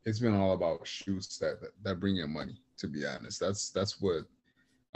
[0.04, 2.60] it's been all about shoots that, that that bring in money.
[2.80, 4.24] To be honest, that's that's what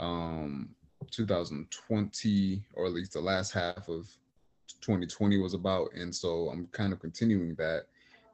[0.00, 0.68] um
[1.12, 4.08] 2020 or at least the last half of
[4.80, 7.86] 2020 was about, and so I'm kind of continuing that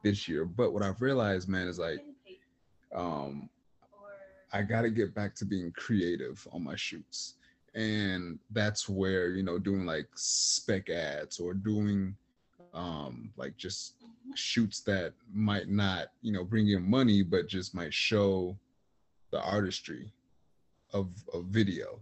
[0.03, 0.45] this year.
[0.45, 2.05] But what I've realized, man, is like
[2.95, 3.49] um
[4.53, 7.37] I got to get back to being creative on my shoots.
[7.75, 12.15] And that's where, you know, doing like spec ads or doing
[12.75, 13.95] um like just
[14.35, 18.57] shoots that might not, you know, bring in money but just might show
[19.31, 20.13] the artistry
[20.93, 22.01] of of video.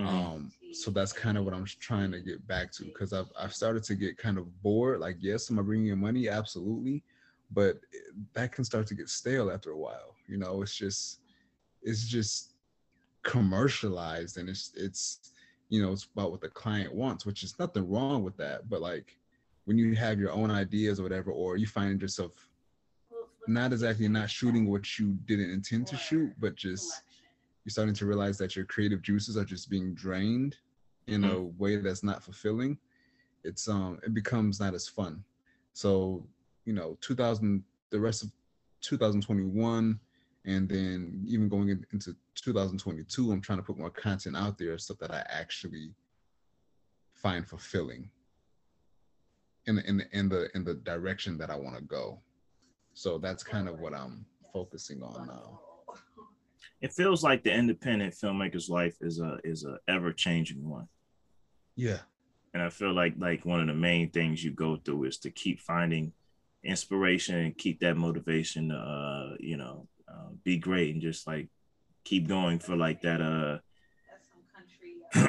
[0.00, 0.06] Mhm.
[0.06, 3.54] Um so that's kind of what I'm trying to get back to because I've I've
[3.54, 5.00] started to get kind of bored.
[5.00, 6.28] Like, yes, am I bringing in money?
[6.28, 7.02] Absolutely.
[7.52, 7.80] but
[8.32, 10.14] that can start to get stale after a while.
[10.28, 11.20] You know, it's just
[11.82, 12.54] it's just
[13.22, 15.32] commercialized and it's it's
[15.68, 18.68] you know it's about what the client wants, which is nothing wrong with that.
[18.68, 19.18] But like
[19.64, 22.32] when you have your own ideas or whatever, or you find yourself
[23.48, 27.02] not exactly not shooting what you didn't intend to shoot, but just
[27.64, 30.56] you're starting to realize that your creative juices are just being drained
[31.06, 31.36] in mm-hmm.
[31.36, 32.78] a way that's not fulfilling.
[33.44, 35.24] It's um it becomes not as fun.
[35.72, 36.26] So
[36.64, 38.30] you know 2000 the rest of
[38.82, 39.98] 2021
[40.46, 44.98] and then even going into 2022 i'm trying to put more content out there stuff
[44.98, 45.92] that i actually
[47.12, 48.08] find fulfilling
[49.66, 52.20] in the in the in the, in the direction that i want to go
[52.94, 55.60] so that's kind of what i'm focusing on now
[56.80, 60.88] it feels like the independent filmmaker's life is a is a ever changing one.
[61.76, 61.98] Yeah.
[62.52, 65.30] And i feel like like one of the main things you go through is to
[65.30, 66.12] keep finding
[66.64, 71.48] inspiration and keep that motivation uh you know uh, be great and just like
[72.04, 73.58] keep going for like that uh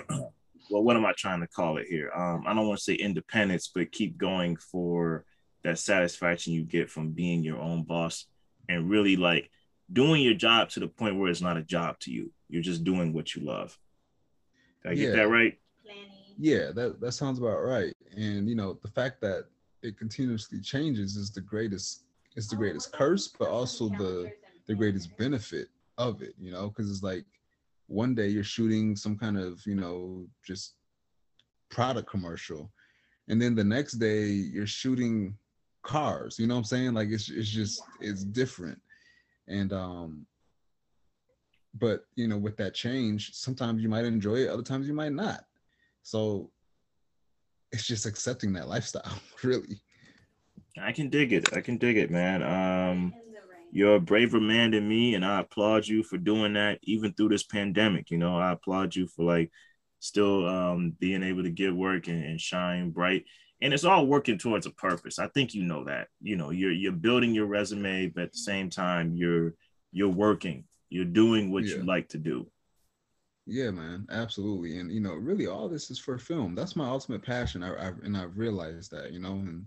[0.71, 2.11] well what am i trying to call it here?
[2.15, 5.23] Um i don't want to say independence but keep going for
[5.63, 8.25] that satisfaction you get from being your own boss
[8.67, 9.51] and really like
[9.93, 12.31] doing your job to the point where it's not a job to you.
[12.49, 13.77] You're just doing what you love.
[14.83, 15.05] Did i yeah.
[15.07, 15.57] get that right?
[16.37, 17.93] Yeah that, that sounds about right.
[18.15, 19.45] And you know the fact that
[19.83, 22.03] it continuously changes is the greatest
[22.35, 24.31] it's the greatest curse but also the
[24.67, 27.25] the greatest benefit of it you know because it's like
[27.87, 30.75] one day you're shooting some kind of you know just
[31.69, 32.71] product commercial
[33.27, 35.35] and then the next day you're shooting
[35.83, 36.93] cars you know what i'm saying?
[36.93, 38.79] Like it's it's just it's different
[39.47, 40.25] and um
[41.73, 45.13] but you know with that change sometimes you might enjoy it other times you might
[45.13, 45.45] not
[46.03, 46.51] so
[47.71, 49.81] it's just accepting that lifestyle, really.
[50.81, 51.53] I can dig it.
[51.53, 52.43] I can dig it, man.
[52.43, 53.13] Um,
[53.71, 57.29] you're a braver man than me, and I applaud you for doing that, even through
[57.29, 58.11] this pandemic.
[58.11, 59.51] You know, I applaud you for like
[59.99, 63.25] still um, being able to get work and, and shine bright.
[63.61, 65.19] And it's all working towards a purpose.
[65.19, 66.07] I think you know that.
[66.21, 69.53] You know, you're you're building your resume, but at the same time, you're
[69.91, 70.63] you're working.
[70.89, 71.77] You're doing what yeah.
[71.77, 72.47] you like to do.
[73.45, 74.77] Yeah, man, absolutely.
[74.77, 76.55] And you know, really, all this is for film.
[76.55, 77.63] That's my ultimate passion.
[77.63, 79.65] I, I and I've realized that, you know, and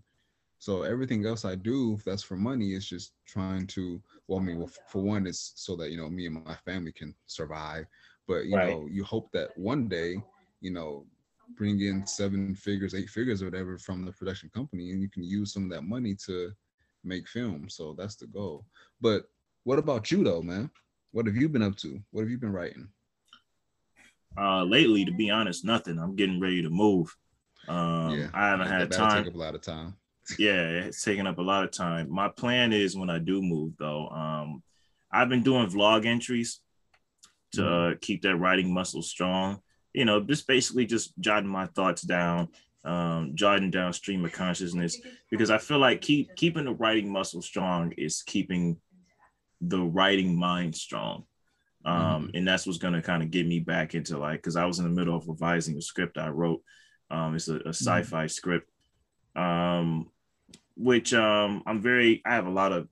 [0.58, 4.00] so everything else I do, if that's for money, is just trying to.
[4.26, 6.92] Well, I mean, well, for one, it's so that you know me and my family
[6.92, 7.86] can survive.
[8.26, 8.70] But you right.
[8.70, 10.16] know, you hope that one day,
[10.60, 11.04] you know,
[11.56, 15.22] bring in seven figures, eight figures, or whatever from the production company, and you can
[15.22, 16.52] use some of that money to
[17.04, 17.68] make film.
[17.68, 18.64] So that's the goal.
[19.00, 19.24] But
[19.64, 20.70] what about you, though, man?
[21.12, 22.00] What have you been up to?
[22.10, 22.88] What have you been writing?
[24.36, 25.98] Uh, lately, to be honest, nothing.
[25.98, 27.14] I'm getting ready to move.
[27.68, 29.24] Um, yeah, I haven't had time.
[29.24, 29.96] Take a lot of time.
[30.38, 32.10] yeah, it's taking up a lot of time.
[32.10, 34.08] My plan is when I do move, though.
[34.08, 34.62] Um,
[35.12, 36.60] I've been doing vlog entries
[37.52, 37.92] to mm-hmm.
[37.92, 39.60] uh, keep that writing muscle strong.
[39.94, 42.48] You know, just basically just jotting my thoughts down,
[42.84, 45.00] um, jotting down stream of consciousness,
[45.30, 48.76] because I feel like keep keeping the writing muscle strong is keeping
[49.60, 51.24] the writing mind strong.
[51.86, 52.36] Um, mm-hmm.
[52.36, 54.78] and that's what's going to kind of get me back into like because I was
[54.78, 56.62] in the middle of revising a script I wrote.
[57.10, 57.70] Um, it's a, a mm-hmm.
[57.70, 58.28] sci-fi mm-hmm.
[58.28, 58.70] script,
[59.36, 60.10] um,
[60.76, 62.88] which um, I'm very I have a lot of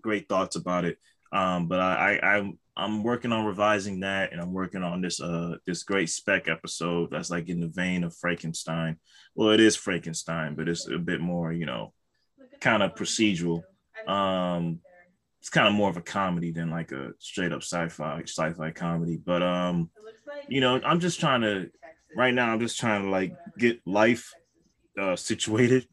[0.00, 0.98] great thoughts about it.
[1.32, 5.20] Um, but I, I I'm I'm working on revising that, and I'm working on this
[5.20, 8.98] uh this great spec episode that's like in the vein of Frankenstein.
[9.34, 11.92] Well, it is Frankenstein, but it's a bit more you know
[12.60, 13.62] kind of procedural.
[14.06, 14.80] Um,
[15.40, 19.16] it's kind of more of a comedy than like a straight up sci-fi sci-fi comedy.
[19.16, 19.90] But um,
[20.48, 21.70] you know, I'm just trying to
[22.16, 22.52] right now.
[22.52, 24.32] I'm just trying to like get life
[25.00, 25.86] uh, situated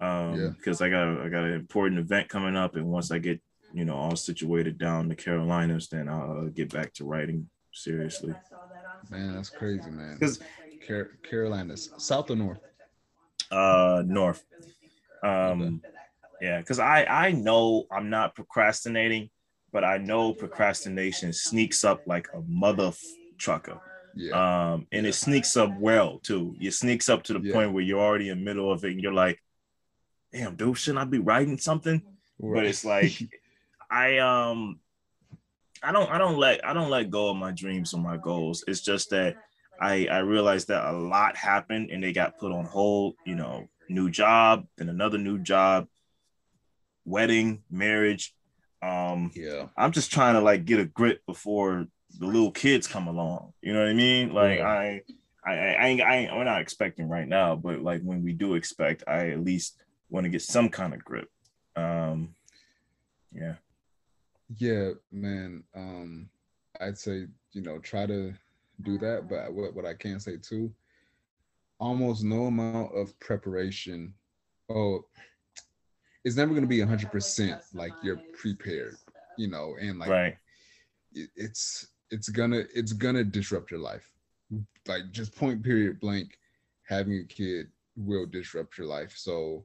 [0.00, 3.40] um, because I got I got an important event coming up, and once I get
[3.72, 8.34] you know all situated down the Carolinas, then I'll uh, get back to writing seriously.
[9.10, 10.14] Man, that's crazy, man.
[10.14, 10.40] Because
[10.86, 12.60] Car- Carolinas, south or north?
[13.50, 14.44] Uh, north.
[15.22, 15.82] Um.
[16.40, 19.30] Yeah, because I I know I'm not procrastinating,
[19.72, 22.92] but I know procrastination sneaks up like a mother
[23.38, 23.80] trucker.
[24.14, 24.72] Yeah.
[24.72, 25.10] Um, and yeah.
[25.10, 26.56] it sneaks up well too.
[26.60, 27.52] It sneaks up to the yeah.
[27.52, 29.40] point where you're already in the middle of it and you're like,
[30.32, 32.02] damn, dude, shouldn't I be writing something?
[32.38, 32.60] Right.
[32.60, 33.12] But it's like
[33.90, 34.80] I um
[35.82, 38.64] I don't I don't let I don't let go of my dreams or my goals.
[38.66, 39.36] It's just that
[39.80, 43.68] I I realized that a lot happened and they got put on hold, you know,
[43.88, 45.88] new job, then another new job,
[47.04, 48.34] wedding, marriage.
[48.82, 51.86] Um, yeah, I'm just trying to like get a grip before
[52.18, 53.52] the little kids come along.
[53.62, 54.32] You know what I mean?
[54.32, 54.68] Like yeah.
[54.68, 55.02] I,
[55.44, 58.54] I, I, ain't, I ain't, we're not expecting right now, but like when we do
[58.54, 61.28] expect, I at least want to get some kind of grip.
[61.76, 62.34] Um,
[63.32, 63.54] yeah.
[64.56, 65.64] Yeah, man.
[65.74, 66.28] Um,
[66.80, 68.32] I'd say you know try to
[68.82, 70.72] do that, but what what I can say too,
[71.78, 74.14] almost no amount of preparation.
[74.70, 75.04] Oh,
[76.24, 78.96] it's never going to be hundred percent like you're prepared,
[79.36, 80.36] you know, and like right.
[81.12, 84.10] it, it's it's gonna it's gonna disrupt your life.
[84.86, 86.38] Like just point period blank,
[86.86, 89.12] having a kid will disrupt your life.
[89.16, 89.64] So,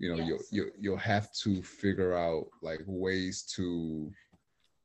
[0.00, 0.28] you know, yes.
[0.28, 4.10] you'll you'll you'll have to figure out like ways to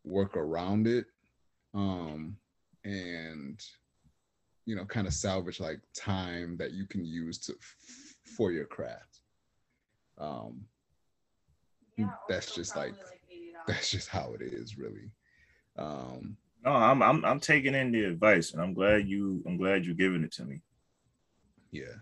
[0.04, 1.06] work around it.
[1.74, 2.36] Um
[2.84, 3.60] and
[4.66, 7.56] you know, kind of salvage like time that you can use to
[8.36, 9.22] for your craft.
[10.18, 10.66] Um
[12.28, 12.94] that's just like
[13.68, 15.10] that's just how it is really.
[15.78, 16.36] Um
[16.66, 19.96] no, I'm I'm I'm taking in the advice, and I'm glad you I'm glad you're
[19.96, 20.62] giving it to me.
[21.72, 21.94] Yeah.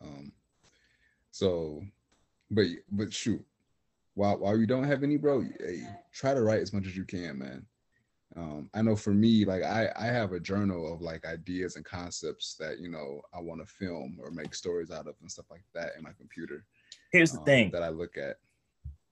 [0.00, 0.30] Um.
[1.30, 1.82] So,
[2.54, 3.44] but but shoot,
[4.14, 7.04] while while you don't have any, bro, hey, try to write as much as you
[7.04, 7.66] can, man.
[8.36, 11.84] Um, I know for me, like I I have a journal of like ideas and
[11.84, 15.46] concepts that you know I want to film or make stories out of and stuff
[15.50, 16.64] like that in my computer.
[17.12, 18.36] Here's the um, thing that I look at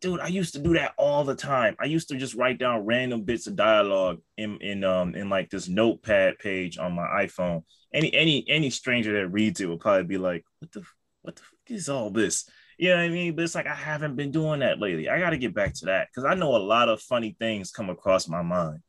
[0.02, 1.77] dude, I used to do that all the time.
[1.81, 5.48] I used to just write down random bits of dialogue in in um in like
[5.48, 7.62] this notepad page on my iPhone.
[7.94, 10.82] Any any any stranger that reads it will probably be like, what the
[11.23, 12.51] what the fuck is all this?
[12.82, 13.36] You know what I mean?
[13.36, 15.09] But it's like I haven't been doing that lately.
[15.09, 17.70] I got to get back to that because I know a lot of funny things
[17.70, 18.80] come across my mind,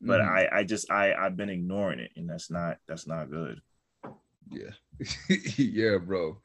[0.00, 0.34] but mm-hmm.
[0.34, 3.60] I I just I I've been ignoring it, and that's not that's not good.
[4.50, 4.72] Yeah,
[5.56, 6.40] yeah, bro.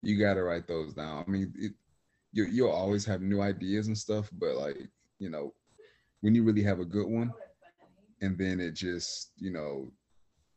[0.00, 1.22] You got to write those down.
[1.28, 1.72] I mean, it,
[2.32, 4.78] you you'll always have new ideas and stuff, but like
[5.18, 5.52] you know,
[6.22, 7.30] when you really have a good one,
[8.22, 9.92] and then it just you know,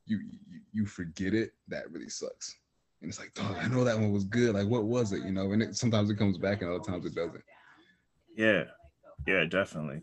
[0.06, 0.20] you
[0.50, 2.56] you, you forget it, that really sucks.
[3.02, 4.56] And it's like, oh, I know that one was good.
[4.56, 5.24] Like, what was it?
[5.24, 7.44] You know, and it, sometimes it comes back, and other times it doesn't.
[8.36, 8.64] Yeah,
[9.26, 10.02] yeah, definitely.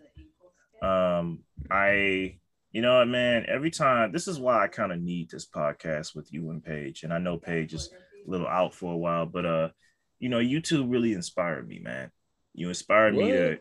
[0.82, 1.40] Um,
[1.70, 2.39] I,
[2.73, 3.44] you know what, man.
[3.48, 7.02] Every time, this is why I kind of need this podcast with you and Paige.
[7.02, 7.90] And I know Paige is
[8.27, 9.68] a little out for a while, but uh,
[10.18, 12.10] you know, you two really inspired me, man.
[12.55, 13.24] You inspired what?
[13.27, 13.59] me to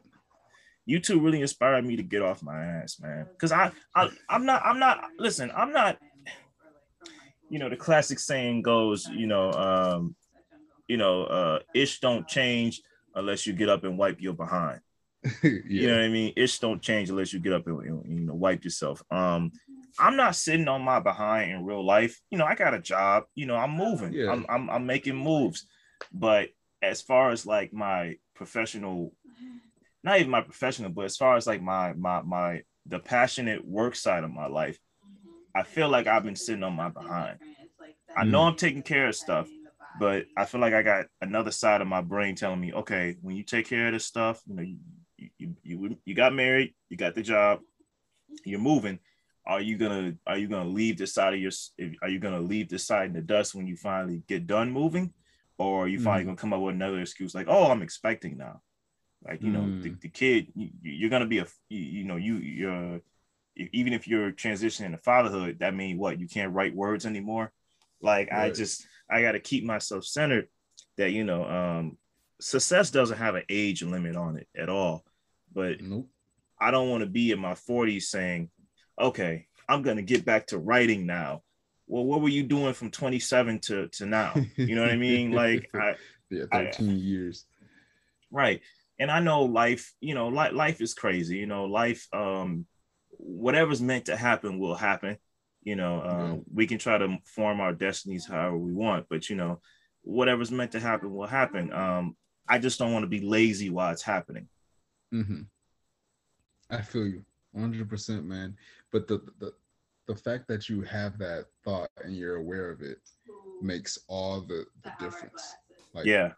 [0.86, 3.26] you two really inspired me to get off my ass, man.
[3.40, 5.98] Cause I, I I'm not, I'm not, listen, I'm not,
[7.50, 10.16] you know, the classic saying goes, you know, um,
[10.88, 12.82] you know, uh, ish don't change
[13.14, 14.82] unless you get up and wipe your behind.
[15.44, 15.60] yeah.
[15.68, 16.34] You know what I mean?
[16.36, 19.02] Ish don't change unless you get up and you know wipe yourself.
[19.10, 19.52] Um,
[19.98, 22.20] I'm not sitting on my behind in real life.
[22.30, 23.24] You know, I got a job.
[23.34, 24.14] You know, I'm moving.
[24.14, 24.32] Yeah.
[24.32, 25.66] I'm, I'm I'm making moves.
[26.12, 26.50] But
[26.82, 29.14] as far as like my professional,
[30.04, 33.96] not even my professional, but as far as like my my my the passionate work
[33.96, 34.78] side of my life,
[35.56, 37.40] I feel like I've been sitting on my behind.
[38.16, 38.48] I know mm.
[38.50, 39.48] I'm taking care of stuff,
[40.00, 43.36] but I feel like I got another side of my brain telling me, okay, when
[43.36, 44.78] you take care of this stuff, you know, you
[45.38, 47.60] you you, you got married, you got the job,
[48.44, 49.00] you're moving.
[49.48, 51.52] Are you gonna are you gonna leave this side of your
[52.02, 55.14] are you gonna leave this side in the dust when you finally get done moving?
[55.58, 56.28] or are you finally mm.
[56.28, 58.62] gonna come up with another excuse like, oh, I'm expecting now.
[59.26, 59.54] Like you mm.
[59.54, 60.02] know, the, mm.
[60.02, 63.02] the kid, you, are gonna be a, you, you know, you you're
[63.56, 66.20] even if you're transitioning to fatherhood, that means what?
[66.20, 67.52] You can't write words anymore.
[68.02, 68.46] Like right.
[68.46, 70.48] I just I got to keep myself centered.
[70.98, 71.98] That you know, um,
[72.40, 75.04] success doesn't have an age limit on it at all.
[75.54, 76.08] But nope.
[76.60, 78.50] I don't want to be in my 40s saying,
[79.00, 81.42] okay, I'm gonna get back to writing now
[81.88, 84.34] well, what were you doing from 27 to, to now?
[84.56, 85.32] You know what I mean?
[85.36, 85.96] Like, I,
[86.30, 87.46] yeah, 13 I, years.
[88.32, 88.62] Right.
[89.00, 91.38] And I know life, you know, life, life is crazy.
[91.38, 92.66] You know, life, um,
[93.18, 95.18] whatever's meant to happen will happen.
[95.64, 96.40] You know, uh, yeah.
[96.54, 99.62] we can try to form our destinies however we want, but you know,
[100.04, 101.74] whatever's meant to happen will happen.
[101.74, 102.16] Um,
[102.48, 104.48] I just don't want to be lazy while it's happening.
[105.14, 105.42] Mm-hmm.
[106.70, 107.26] I feel you
[107.58, 108.56] 100%, man.
[108.92, 109.54] But the, the,
[110.08, 113.00] the fact that you have that thought and you're aware of it
[113.62, 115.56] makes all the, the difference.
[115.94, 116.34] Like, yeah.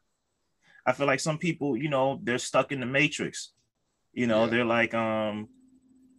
[0.85, 3.51] I feel like some people, you know, they're stuck in the matrix.
[4.13, 4.49] You know, yeah.
[4.51, 5.49] they're like, um,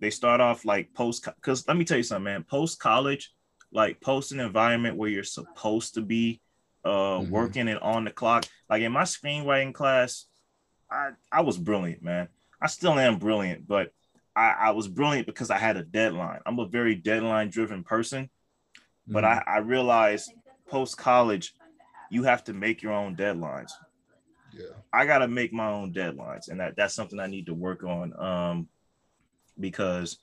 [0.00, 2.44] they start off like post because let me tell you something, man.
[2.44, 3.32] Post college,
[3.72, 6.40] like post an environment where you're supposed to be
[6.84, 6.88] uh
[7.18, 7.30] mm-hmm.
[7.30, 8.46] working and on the clock.
[8.70, 10.26] Like in my screenwriting class,
[10.90, 12.28] I I was brilliant, man.
[12.60, 13.92] I still am brilliant, but
[14.34, 16.40] I, I was brilliant because I had a deadline.
[16.46, 18.30] I'm a very deadline driven person,
[19.06, 19.26] but mm.
[19.26, 20.32] I, I realized
[20.68, 21.54] post college,
[22.10, 23.70] you have to make your own deadlines.
[24.52, 24.66] Yeah.
[24.92, 26.48] I got to make my own deadlines.
[26.48, 28.18] And that, that's something I need to work on.
[28.18, 28.68] Um,
[29.60, 30.18] because,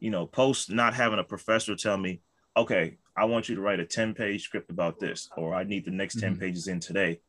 [0.00, 2.20] you know, post not having a professor tell me,
[2.56, 5.84] okay, I want you to write a 10 page script about this, or I need
[5.84, 6.40] the next 10 mm-hmm.
[6.40, 7.20] pages in today.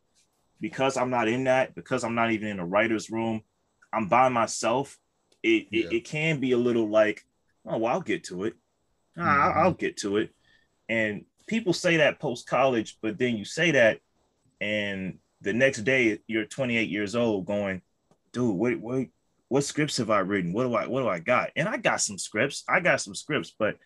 [0.61, 3.41] because I'm not in that, because I'm not even in a writer's room,
[3.93, 4.97] I'm by myself.
[5.43, 5.85] It, yeah.
[5.85, 7.23] it, it, can be a little like,
[7.65, 8.55] oh, well, I'll get to it.
[9.17, 9.27] Mm-hmm.
[9.27, 10.31] I'll, I'll get to it.
[10.89, 13.99] And people say that post college, but then you say that,
[14.59, 17.81] and the next day you're 28 years old, going,
[18.31, 19.11] dude, wait, wait,
[19.55, 20.51] what scripts have I written?
[20.51, 21.51] What do I, what do I got?
[21.55, 22.65] And I got some scripts.
[22.67, 23.77] I got some scripts, but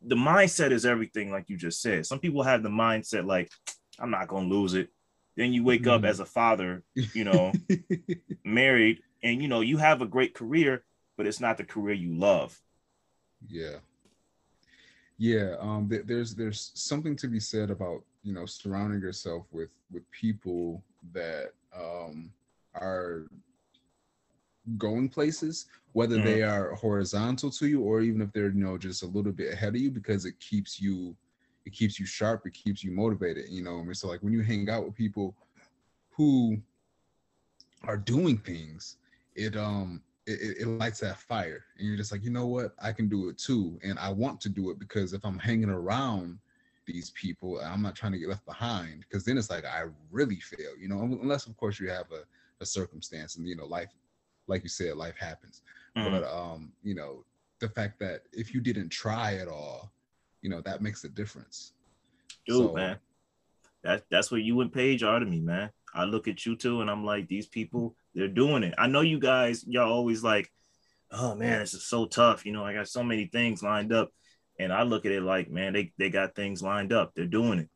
[0.00, 2.06] the mindset is everything, like you just said.
[2.06, 3.50] Some people have the mindset like,
[3.98, 4.90] I'm not gonna lose it.
[5.36, 5.90] Then you wake mm.
[5.90, 7.52] up as a father, you know,
[8.44, 10.84] married, and you know, you have a great career,
[11.16, 12.56] but it's not the career you love.
[13.48, 13.78] Yeah.
[15.16, 15.56] Yeah.
[15.58, 20.08] Um, th- there's there's something to be said about, you know, surrounding yourself with with
[20.12, 22.30] people that um
[22.76, 23.26] are
[24.76, 26.26] going places whether mm-hmm.
[26.26, 29.52] they are horizontal to you or even if they're you know just a little bit
[29.52, 31.16] ahead of you because it keeps you
[31.64, 34.32] it keeps you sharp it keeps you motivated you know I mean, so like when
[34.32, 35.34] you hang out with people
[36.10, 36.58] who
[37.84, 38.96] are doing things
[39.34, 42.74] it um it, it lights that fire and you're just like you know what?
[42.82, 43.78] I can do it too.
[43.82, 46.38] And i want to do it because if i'm hanging around
[46.86, 50.40] these people i'm not trying to get left behind because then it's like i really
[50.40, 51.00] fail you know?
[51.00, 52.22] Unless of course you have a,
[52.62, 53.90] a circumstance and you know life
[54.48, 55.62] like you said, life happens.
[55.96, 56.10] Mm-hmm.
[56.10, 57.24] But um, you know,
[57.60, 59.92] the fact that if you didn't try at all,
[60.42, 61.72] you know, that makes a difference.
[62.46, 62.98] Dude, so, man.
[63.84, 65.70] That that's what you and Paige are to me, man.
[65.94, 68.74] I look at you two and I'm like, these people, they're doing it.
[68.76, 70.50] I know you guys, y'all always like,
[71.12, 72.44] oh man, this is so tough.
[72.44, 74.12] You know, I got so many things lined up.
[74.58, 77.14] And I look at it like, man, they, they got things lined up.
[77.14, 77.68] They're doing it.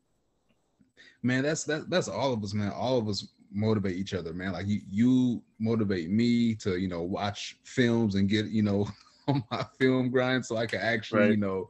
[1.21, 2.71] Man, that's that that's all of us, man.
[2.71, 4.53] All of us motivate each other, man.
[4.53, 8.87] Like you, you motivate me to, you know, watch films and get, you know,
[9.27, 11.31] on my film grind so I can actually, right.
[11.31, 11.69] you know,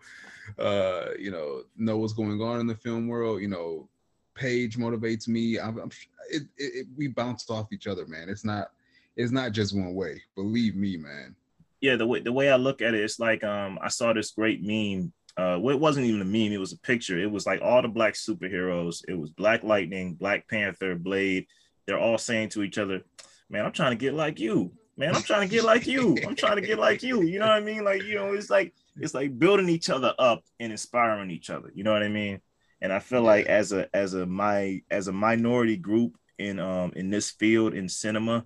[0.60, 3.42] uh, you know, know what's going on in the film world.
[3.42, 3.88] You know,
[4.36, 5.60] Paige motivates me.
[5.60, 5.92] I'm, I'm
[6.30, 8.30] it, it, it, we bounce off each other, man.
[8.30, 8.72] It's not,
[9.16, 10.22] it's not just one way.
[10.36, 11.36] Believe me, man.
[11.82, 14.32] Yeah, the way the way I look at it, it's like um I saw this
[14.32, 15.12] great meme.
[15.36, 17.20] Uh, well, it wasn't even a meme; it was a picture.
[17.20, 19.04] It was like all the black superheroes.
[19.08, 21.46] It was Black Lightning, Black Panther, Blade,
[21.86, 23.02] they're all saying to each other,
[23.50, 24.72] man, I'm trying to get like you.
[24.96, 26.18] Man, I'm trying to get like you.
[26.26, 27.24] I'm trying to get like you.
[27.24, 27.84] You know what I mean?
[27.84, 31.72] Like, you know, it's like it's like building each other up and inspiring each other.
[31.74, 32.42] You know what I mean?
[32.80, 36.92] And I feel like as a as a my as a minority group in um
[36.96, 38.46] in this field in cinema,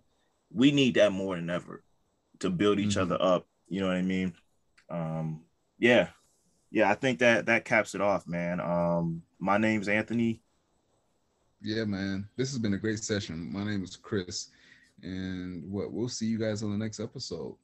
[0.52, 1.84] we need that more than ever
[2.40, 3.14] to build each mm-hmm.
[3.14, 3.46] other up.
[3.68, 4.34] You know what I mean?
[4.90, 5.42] Um,
[5.78, 6.10] yeah,
[6.72, 6.90] yeah.
[6.90, 8.62] I think that that caps it off, man.
[8.62, 10.42] Um, my name's Anthony
[11.62, 13.52] yeah, man, this has been a great session.
[13.52, 14.50] My name is Chris,
[15.02, 17.56] and what we'll see you guys on the next episode.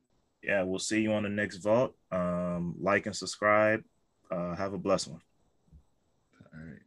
[0.44, 1.96] Yeah, we'll see you on the next vault.
[2.12, 3.84] Um, like and subscribe.
[4.30, 5.22] Uh, have a blessed one.
[6.54, 6.80] All right.